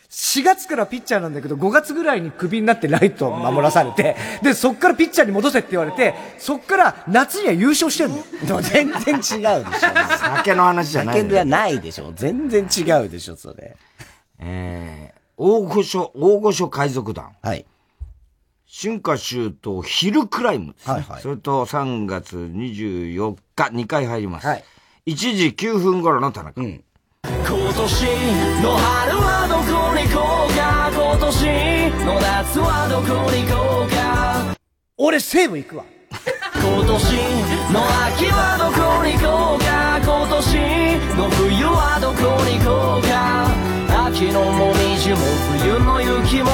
[0.10, 8.24] 4月からピッチャーなんだけど、5月ぐらいにクビになってライトを守らされて、で、そっからピッチャーに戻せって言われて、そっから夏には優勝してんのよ。
[8.46, 9.90] でも全然違うでしょ。
[10.18, 12.12] 酒の話じゃない酒ではないでしょ。
[12.16, 13.78] 全然違うでしょ、それ。
[14.40, 17.36] えー、大御所、大御所海賊団。
[17.44, 17.66] はい。
[18.72, 20.94] 春夏秋冬ヒルクライムですね。
[20.94, 24.48] はいはいそれと3月24日2回入ります。
[24.48, 26.62] 1時9分頃の田中。
[27.24, 27.44] 今年
[28.64, 30.90] の春はどこに行こうか？
[30.94, 31.28] 今年
[32.06, 34.56] の夏はどこに行こうか？
[34.98, 35.84] 俺西武行くわ。
[36.12, 40.00] 今年の秋はどこに行こうか？
[40.02, 40.40] 今年
[41.18, 43.50] の冬はどこに行こうか？
[44.08, 45.18] 秋のもみじも
[45.60, 46.50] 冬の雪も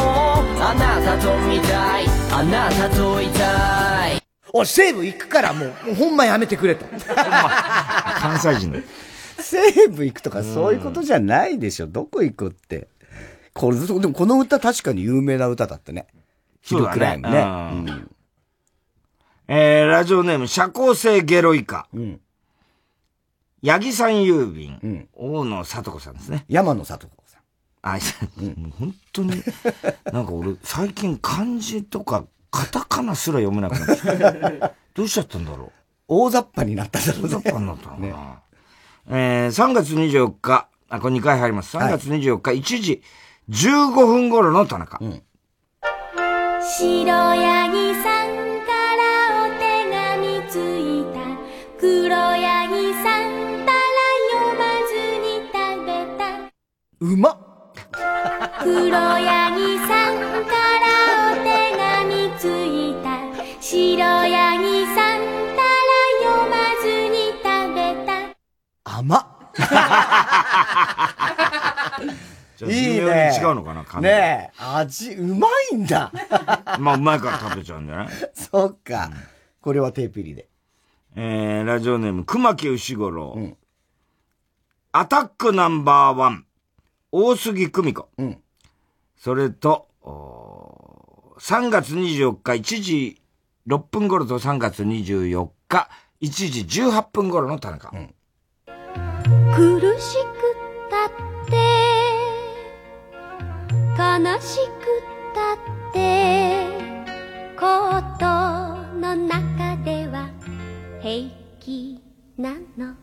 [0.60, 2.08] あなたと見たい。
[2.32, 4.20] あなたといたい。
[4.52, 6.86] 俺西武行くからもう、もうほんまやめてくれと。
[7.16, 8.80] 関西人だ。
[9.46, 11.88] 西武行くとかそういうことじゃないでしょ。
[11.88, 12.88] どこ行くって。
[13.54, 16.08] これ、でもこの歌確かに有名な歌だったね。
[16.62, 17.40] ヒルクライムね。
[17.40, 18.12] うん
[19.48, 21.88] えー、ラジオネーム、社交性ゲロイカ。
[21.94, 22.20] うん。
[23.64, 25.08] 八木さん郵便。
[25.14, 26.46] 大野里子さんですね。
[26.48, 27.42] 山野里子さん。
[27.84, 28.00] あ、
[28.40, 29.44] うん、本当に、
[30.12, 34.74] なんか俺、最近漢字とか、カタカナすら読めなくなってきた。
[34.96, 35.72] どうしちゃったんだろう。
[36.08, 38.42] 大雑把になったんだろう大雑把になったのかな。
[39.08, 41.78] えー、3月24日、あ、これ2回入ります。
[41.78, 43.04] 3月24日、1時
[43.50, 44.98] 15分頃の田中。
[45.00, 45.22] うん、
[46.62, 48.34] 白ヤギさん
[48.66, 49.62] からお手
[49.92, 51.20] 紙ついた。
[51.80, 53.22] 黒ヤギさん
[53.66, 53.78] たら
[54.32, 55.56] 読まずに食
[55.86, 55.88] べ
[56.18, 56.26] た。
[57.02, 57.38] うまっ
[58.64, 60.16] 黒ヤギさん
[60.46, 60.86] から
[61.32, 63.06] お手紙ついた。
[63.62, 65.45] 白ヤギさん
[68.98, 69.28] 甘
[72.62, 73.38] いいね。
[73.38, 76.12] 違うのかな感じねえ、味、うまいんだ。
[76.80, 79.12] まあ、うまいから食べちゃうんじゃないそっか。
[79.62, 80.48] これはテープ入りで。
[81.16, 83.58] えー、ラジオネーム、熊木牛五郎。
[84.94, 86.46] アタックナンバーワン、
[87.12, 88.08] 大杉久美子。
[89.18, 93.22] それと、おー3月24日1時
[93.68, 95.90] 6分頃と3月24日
[96.22, 96.30] 1
[96.66, 97.92] 時18分頃の田中。
[99.56, 100.54] 苦しく
[100.92, 101.10] たっ
[101.48, 101.56] て
[103.98, 104.84] 悲しく
[105.34, 105.58] たっ
[105.94, 106.68] て
[107.58, 108.26] コート
[109.00, 110.30] の中では
[111.02, 111.30] 平
[111.62, 112.02] 気
[112.38, 112.96] なの。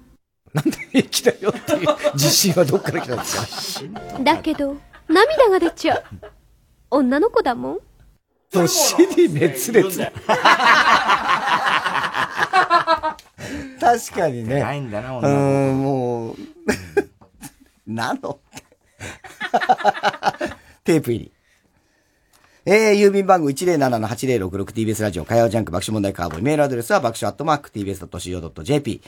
[0.91, 4.19] 平気だよっていう自信はどっから来たんですか？
[4.23, 4.77] だけど
[5.09, 6.05] 涙が出ちゃう。
[6.91, 7.79] 女の子だもん。
[8.53, 10.03] 年に熱烈。
[13.83, 14.61] 確かにね。
[14.61, 16.37] ないんだな、う女の子ーん、もう、
[17.93, 18.39] なの？
[20.85, 21.33] テープ入り。
[22.65, 26.43] えー、郵便番号 107-8066TBS ラジオ火曜ジャンク爆笑問題カーボーイ。
[26.43, 29.03] メールアドレスは爆笑アットマーク TBS.CO.JP。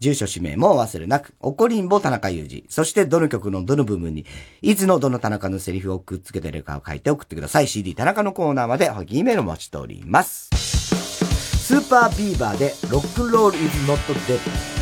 [0.00, 2.64] 住所氏名もお忘れなく、怒りんぼ田中裕二。
[2.68, 4.26] そしてどの曲のどの部分に、
[4.60, 7.68] いつのどの田中のセリフをくっつけてるかを書いて送ってください。
[7.68, 10.79] CD 田中のコーナーまで、はぎメールお待ちしております。
[11.70, 14.79] スーパービーバーで、ロックンロールイズノットデッド。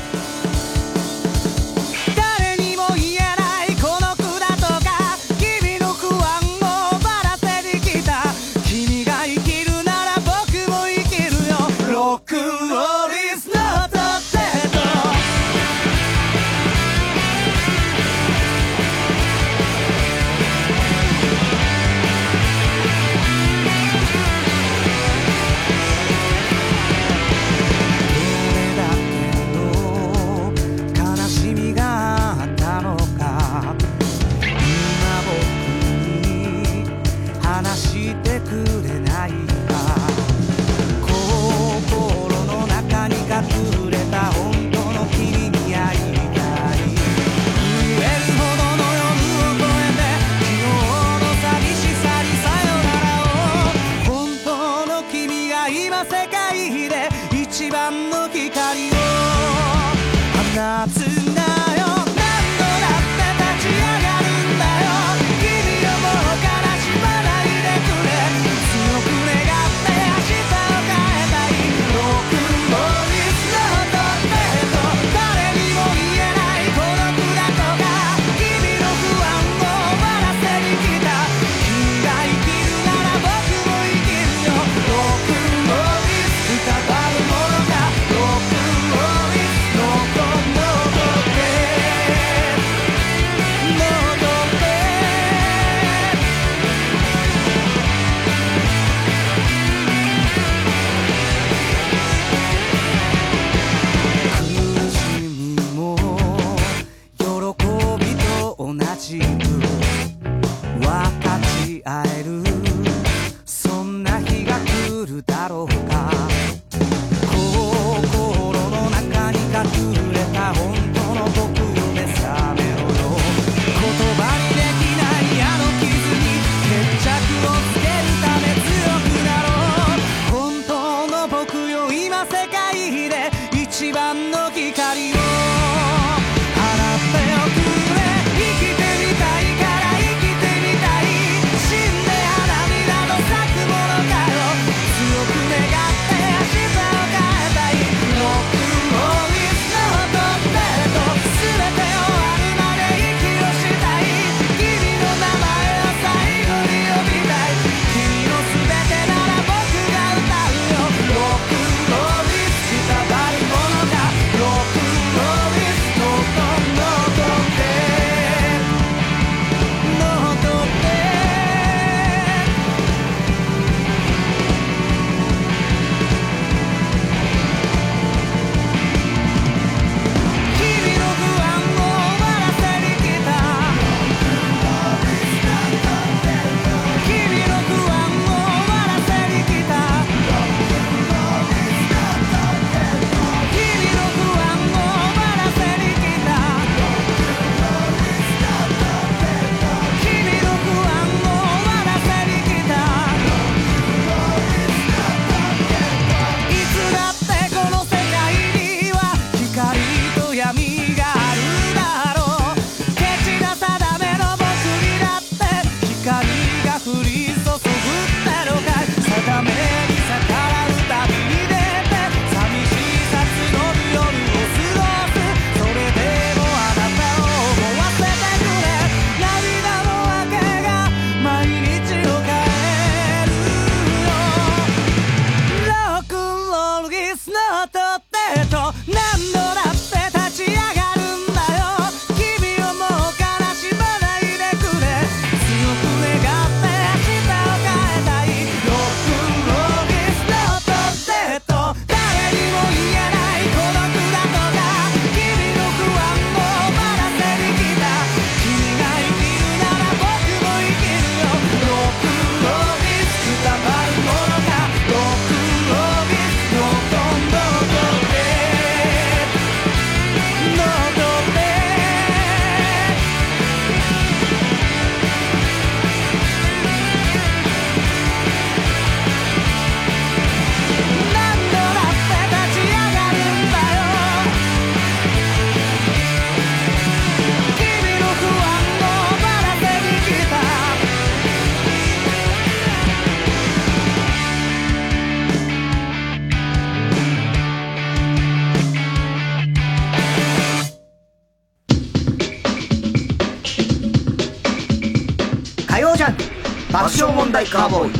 [307.29, 307.93] 問題カーボーイ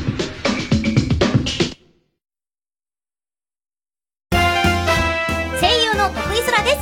[5.61, 6.79] 声優の徳井空です。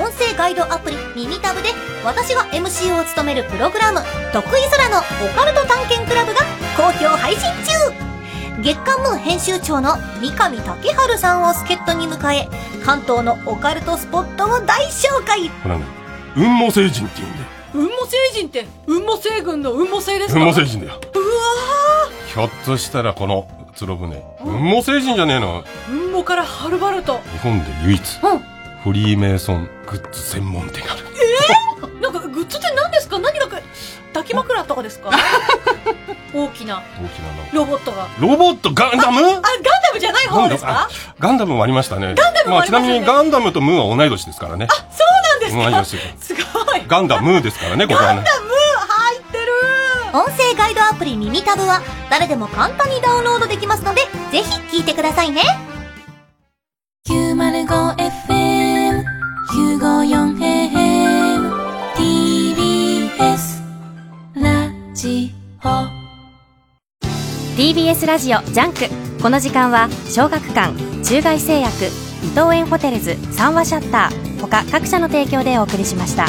[0.00, 1.68] 音声ガイドアプリ耳タブで
[2.02, 4.00] 私が MC を務めるプログラム
[4.32, 5.02] 「徳井空のオ
[5.38, 6.40] カルト探検クラブ」が
[6.78, 8.62] 好評配信中。
[8.62, 12.48] 月刊ムー編集長の三上竹春さんを助っ人に迎え
[12.82, 15.50] 関東のオカルトスポットを大紹介。
[15.50, 15.84] これはね
[16.34, 17.46] 雲母星人って言うんだよ。
[17.72, 20.40] 雲母星人って雲母星群の雲母星ですか？
[20.40, 25.62] 雲母星人だよょっとしたらこのつろ船雲母星人じゃねえの？
[25.62, 27.18] ー雲母からはるばると。
[27.32, 28.38] 日本で唯一うん。
[28.82, 31.04] フリーメイソングッズ専門店がある。
[31.82, 33.18] えー、なんかグッズって何ですか？
[33.18, 33.58] 何だか
[34.12, 35.10] 抱き枕とかですか？
[36.32, 36.82] 大きな。
[36.98, 37.48] 大きなの。
[37.52, 38.08] ロボットが。
[38.18, 38.72] ロボット？
[38.72, 39.20] ガンダム？
[39.20, 40.88] あガンダムじゃない方ですか？
[41.18, 42.14] ガンダムもありましたね。
[42.14, 42.86] ガンダムもありましたよね。
[42.86, 44.66] あ、ちなみにガンダムとムーは同い年ですからね。
[44.90, 46.44] そうなん同いです年か。
[46.46, 46.82] すごい。
[46.88, 48.16] ガンダムーですからねここはね。
[48.16, 49.52] ガンダム入ってる。
[50.12, 50.49] 音声
[51.00, 55.40] プリ耳タブは誰でも簡単にダウンロードできますのでぜひ聞いてくださいね。
[57.08, 59.02] 905FM
[59.50, 61.50] 954AM
[61.96, 63.62] TBS
[64.34, 65.32] ラジ
[65.64, 65.68] オ。
[67.56, 68.80] TBS ラジオジャンク。
[69.22, 71.86] この時間は小学館中外製薬
[72.22, 76.26] 伊藤園ホテルズ三和シャッター他各社の提供でお送りしました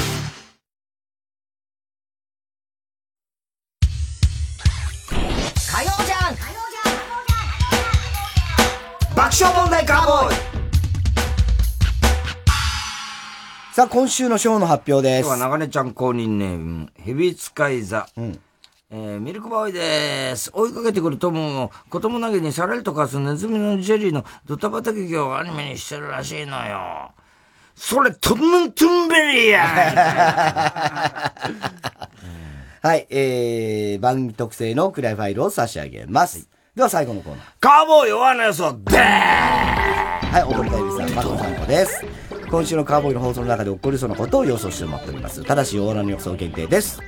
[13.74, 15.26] さあ、今週のショーの発表です。
[15.26, 18.06] 今日は長根ちゃん公認ネーム、ヘビ使い座。
[18.18, 20.52] えーミルクボーイです。
[20.54, 27.14] 追いかけてくる友を子供投げにさらりとかすネズミのジェリーのドタバタ劇をアニメにしてるらしいのよ。
[27.74, 29.64] それ、トンヌントゥンベリーや
[32.84, 36.50] はい、えー、番組特製のクライファイルを差し上げます。
[36.76, 37.46] では最後のコーナー。
[37.62, 42.06] カーボーイ弱なやつは、ではい、おこりたゆびさん、加藤さんこです。
[42.52, 45.42] 今週のカーボーイの放送の中で起こりそうなことを予想してもらっております。
[45.46, 47.00] ただし、オーラの予想限定です。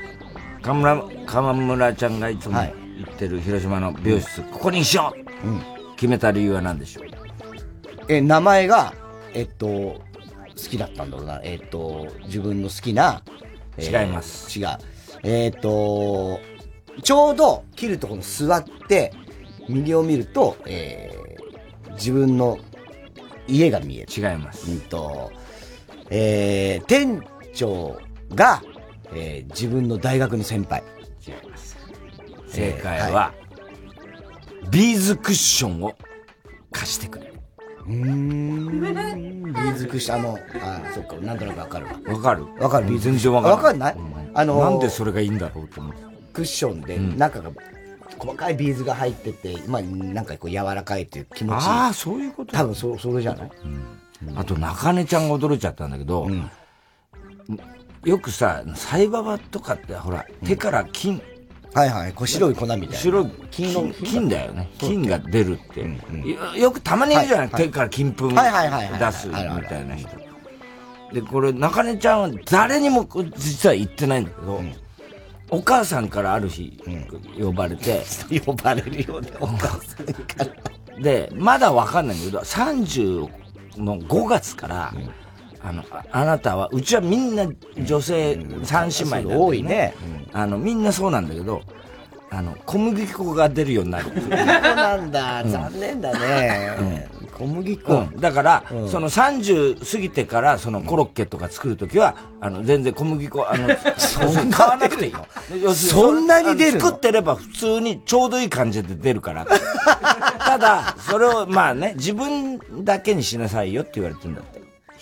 [0.62, 2.72] 河村、河村ちゃんがいつも言
[3.14, 7.06] ってる広島の美容室、ここにしよう、決めた理由は何でしょう？
[8.08, 8.94] え、名前が、
[9.34, 10.02] えっと、好
[10.56, 11.42] きだったんだろうな。
[11.44, 13.22] えっと、自分の好きな、
[13.76, 14.58] えー違います。
[14.58, 14.68] 違う。
[15.24, 16.40] えっと、
[17.04, 19.14] ちょうど切るところに座って、
[19.68, 22.60] 右を見ると、えー、自分の
[23.48, 24.08] 家が見える。
[24.16, 24.72] 違います。
[24.72, 25.32] うんと、
[26.10, 27.22] えー、店
[27.54, 27.98] 長
[28.34, 28.62] が、
[29.14, 30.84] えー、自分の大学の先輩。
[31.28, 31.78] 違います。
[32.48, 33.34] 正解は、
[34.70, 35.96] ビーズクッションを
[36.72, 37.34] 貸してくれる。
[37.86, 38.82] うーん。
[38.82, 41.92] ビーズクッション、あの、あ、そっか、なんとなくわかるわ。
[42.08, 43.54] わかるわかる、ビーズ全然わかる。
[43.56, 43.96] わかんない？
[44.36, 46.02] あのーなんでそれがいいんだろうと思って。
[46.34, 47.52] クッションで、うん中が、
[48.18, 51.64] 細かいビーズが入ってて、まあ、なんかこう柔らかいっていう気持ち。
[51.64, 51.70] いい。
[51.70, 52.54] ああ、そういうこと。
[52.54, 53.52] 多分そ、それじゃない？
[54.36, 56.30] あと、中根ちゃんが驚いちゃったんだけど、
[58.06, 61.22] よくさ、サイババとかって、ほら、手から金、
[61.74, 62.94] はいはい、こう白い粉みたいな。
[62.96, 64.70] 白い金の金金だよね。
[64.78, 65.82] 金が出るって。
[65.82, 68.36] よよくたまにいるじゃない、手から金粉出
[69.12, 70.10] すみたいな人。
[71.12, 74.62] で、これ、中根ちゃんは誰にも実は言ってないんだけど、
[75.50, 76.80] お母さんからある日、
[77.40, 78.04] 呼ばれて、
[78.46, 80.46] 呼ばれるよね、お母さんか
[80.96, 81.02] ら。
[81.02, 83.30] で、まだわかんないんだけど、30
[83.78, 84.94] の5月から、
[85.64, 87.48] あの、ああなたは、うちはみんな
[87.86, 89.94] 女性三姉妹なんだけど多いね。
[90.34, 91.62] あの、みんなそうなんだけど、
[92.36, 94.06] あの、小麦粉が出るようになる。
[94.06, 97.08] そうなんだ、残念だね。
[97.32, 98.20] 小麦粉、うん。
[98.20, 105.28] だから、うんその30過ぎてから、そのコロッケとか作るときは、あの、全然小麦粉、あの、そんな買わなくていいの。
[105.62, 109.46] 要するそんなに出る作ってれば普通にちょうどいい感じで出るから。
[109.46, 114.53] ただ、それを、まあね、自分だけにしなさいよって言われてるんだって。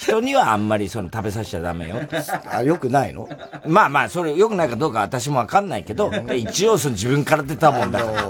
[0.02, 1.98] 人にはあんまりその食べさせちゃダメよ。
[2.50, 3.30] あ、よくないの？
[3.68, 8.24] まあまあ、それ良くないかどうか私もわかんないけど、一応その自分から出たもんだから。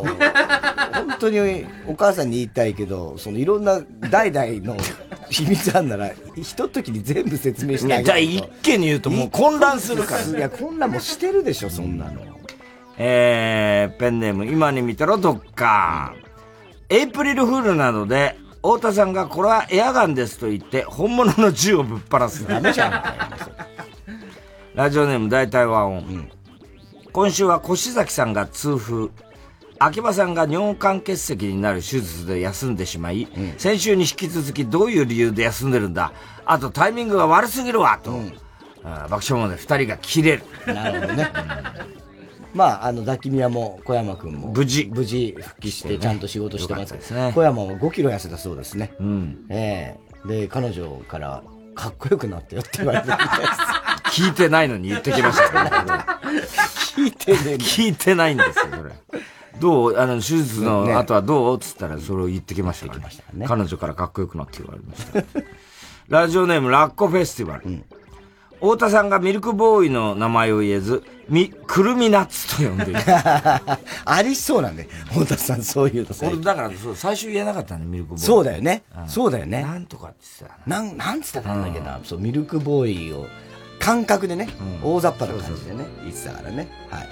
[0.94, 3.80] 本当にお母さんに言いたいけど、そのいろんな
[4.10, 4.78] 代々の
[5.30, 12.20] 秘密あんなら、ひとときに全部説明してあげじゃあ一気に言うともう混乱するからいや、混乱もしてるでしょ、そんなの。
[12.98, 16.14] えー、ペンネーム、今に見てろ、どっか。
[16.90, 22.48] エイプリルフールなどで、太田さんがこれはエアガンですと言って、本物の銃をぶっ放す。
[22.48, 23.04] ダメじゃん。
[24.76, 26.30] ラジオネーム大体和音。
[27.12, 29.10] 今週は越崎さんが痛風。
[29.80, 33.28] 秋葉さんが尿管結石になる手術で休んでしまい、
[33.58, 36.14] 先週に引き続きどういう理由で休んでるんだ
[36.46, 38.12] あとタイミングが悪すぎるわと、
[38.84, 40.44] あ爆笑問題二人が切れる。
[40.68, 41.32] なるほどね。
[42.54, 44.50] まあ、あの、抱き宮も小山くんも。
[44.50, 44.90] 無事。
[44.94, 48.94] 無事復帰して、ちゃんと仕事してますですね小山も5キロ痩せたそうですね。
[49.00, 49.46] うん。
[49.50, 53.52] ええで、彼女から、かっこよくなったよって言われてるみたいです。
[54.24, 55.96] 聞いてないのに言ってきましたけど、
[56.36, 58.92] 聞いてね聞いてないんですよ、それ。
[59.60, 59.98] どう？
[59.98, 61.60] あの、手術ねの後はどう？
[61.60, 63.46] つったらそれを言ってきましたからね。
[63.48, 65.24] 彼女からかっこよくなって言われました。
[66.10, 67.84] ラジオネームラッコフェスティバル。
[68.62, 73.00] 太田さんがミルクボーイの名前を言えず、み、くるみナッツと呼んでいる。
[74.06, 78.22] ありそうなんで、太田さんそういうの俺だからそう、最初言えなかったね、ミルクボーイ。
[78.22, 79.10] そうだよねん。
[79.10, 79.64] そうだよね。
[79.64, 80.46] なんとかってさ。
[80.68, 82.00] なん、なんつったかんだっけな。
[82.04, 83.26] そう、ミルクボーイを、
[83.80, 84.48] 感覚でね、
[84.84, 86.68] 大雑把な感じでね、言ってたからね。
[86.92, 87.10] はい。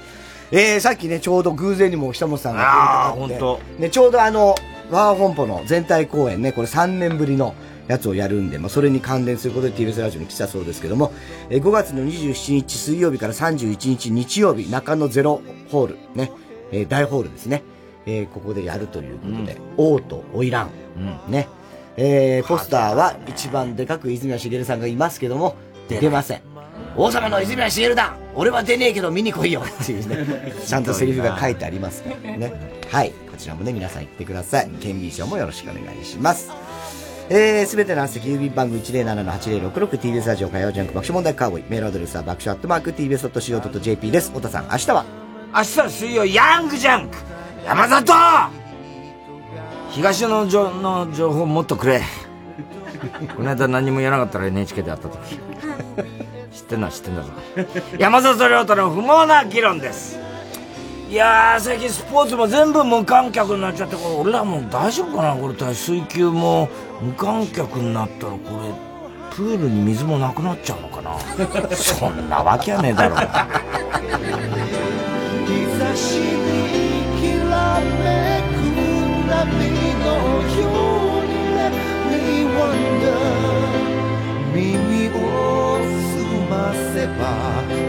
[0.52, 4.56] えー、さっきね、ちょうど偶然にも久本さんが来てくれてほんね、ちょうどあの、
[4.92, 7.56] ワー本舗の全体公演ね、これ3年ぶりの
[7.90, 11.12] やつをやるんで、まあ、それに関連することで TBS ラジオに来たそうですけども、
[11.50, 16.32] えー5月の27日水曜日から31日日曜日、中野ゼロホール、ね、
[16.72, 17.64] えー大ホールですね。
[18.06, 20.70] えーここでやるということで、王と花魁、
[21.30, 21.48] ね。
[21.98, 25.56] えーポスターは一番でかく泉谷しげるさんがいますけども、
[25.90, 26.42] 出ません。
[26.96, 32.54] 王様の泉谷しげるだ俺は出ねえけど見に来いよっていうね、 ちゃんとセリフが書いてありますからね。
[32.90, 33.10] はい。
[33.32, 34.70] こちらもね、皆さん行ってください。
[34.80, 36.52] 県民賞もよろしくお願いします。
[37.32, 41.64] えー、すべての発席郵便番号 107-8066TBS ラジオ火曜ジャンク爆笑問題カーボーイ。
[41.70, 44.30] メールアドレスは爆笑アットマーク TBS.CO.JP です。
[44.30, 45.06] 太田さん、明日は
[45.54, 47.18] 明日は水曜ヤングジャンク。
[47.68, 48.14] 山里
[49.92, 52.02] 東のの情報もっとくれ。
[53.38, 55.38] この間何も言わなかったら NHK で会った時。
[56.52, 57.30] 知ってんのは知ってんだぞ。
[58.00, 60.18] 山里亮太の不毛な議論です。
[61.12, 65.36] いやー最近スポーツも全部無観客になっちゃって俺らも大丈夫かな？
[65.36, 66.70] これ水球も。
[67.02, 68.72] 無観客になったらこれ
[69.36, 71.18] プールに水もなくなっちゃうのかな？
[71.76, 73.22] そんなわけはねえだろ日
[75.80, 76.28] 差しに
[77.22, 78.60] きらめく
[79.30, 79.32] 波
[80.04, 80.08] の
[80.58, 80.60] よ
[81.22, 81.72] うに Let
[82.10, 82.14] me
[82.54, 83.08] wonder
[84.54, 85.18] 耳を
[86.12, 86.18] 澄
[86.50, 86.54] ま
[86.94, 87.22] せば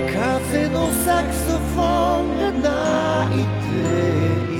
[0.07, 2.25] 風のサクソフォン
[2.63, 3.69] が鳴いて
[4.55, 4.60] い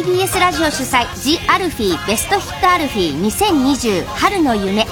[0.00, 4.86] TBS ラジオ主催「ジ・アルフィーベストヒットアルフィー2020春の夢」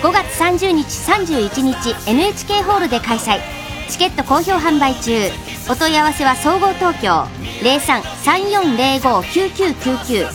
[0.00, 3.42] 5月30日31日 NHK ホールで開催。
[3.90, 5.30] チケット好評販売中。
[5.68, 7.26] お問い合わせは総合東京
[7.60, 10.26] 0334059999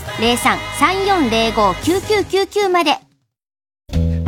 [1.82, 3.00] 0334059999まで。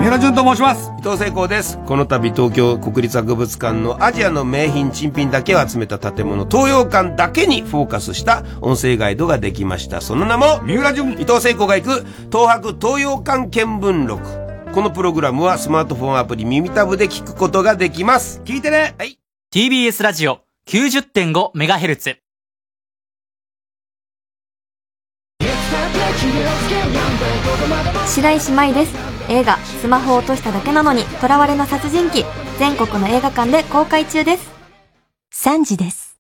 [0.06, 0.92] 三浦淳と申します。
[1.00, 1.80] 伊藤聖光です。
[1.88, 10.02] この度東京国立博物館のアジアの名品珍品だけを集めた建物東洋館だけにフォーカスした音声ガイドができました。
[10.02, 11.14] その名も三浦淳。
[11.14, 14.22] 伊藤聖光が行く東博東洋館見聞録。
[14.76, 18.44] このプログラムはスマートフォンアプリ耳タブで聞くことができます。
[18.46, 18.94] 聞いてね。
[19.00, 19.18] はい。
[19.52, 22.18] TBS ラジオ 90.5MHz
[28.06, 32.26] 白石舞です映画「スマホを落としただけなのに囚われの殺人鬼」
[32.60, 34.50] 全国の映画館で公開中です。
[35.34, 36.15] 3時です。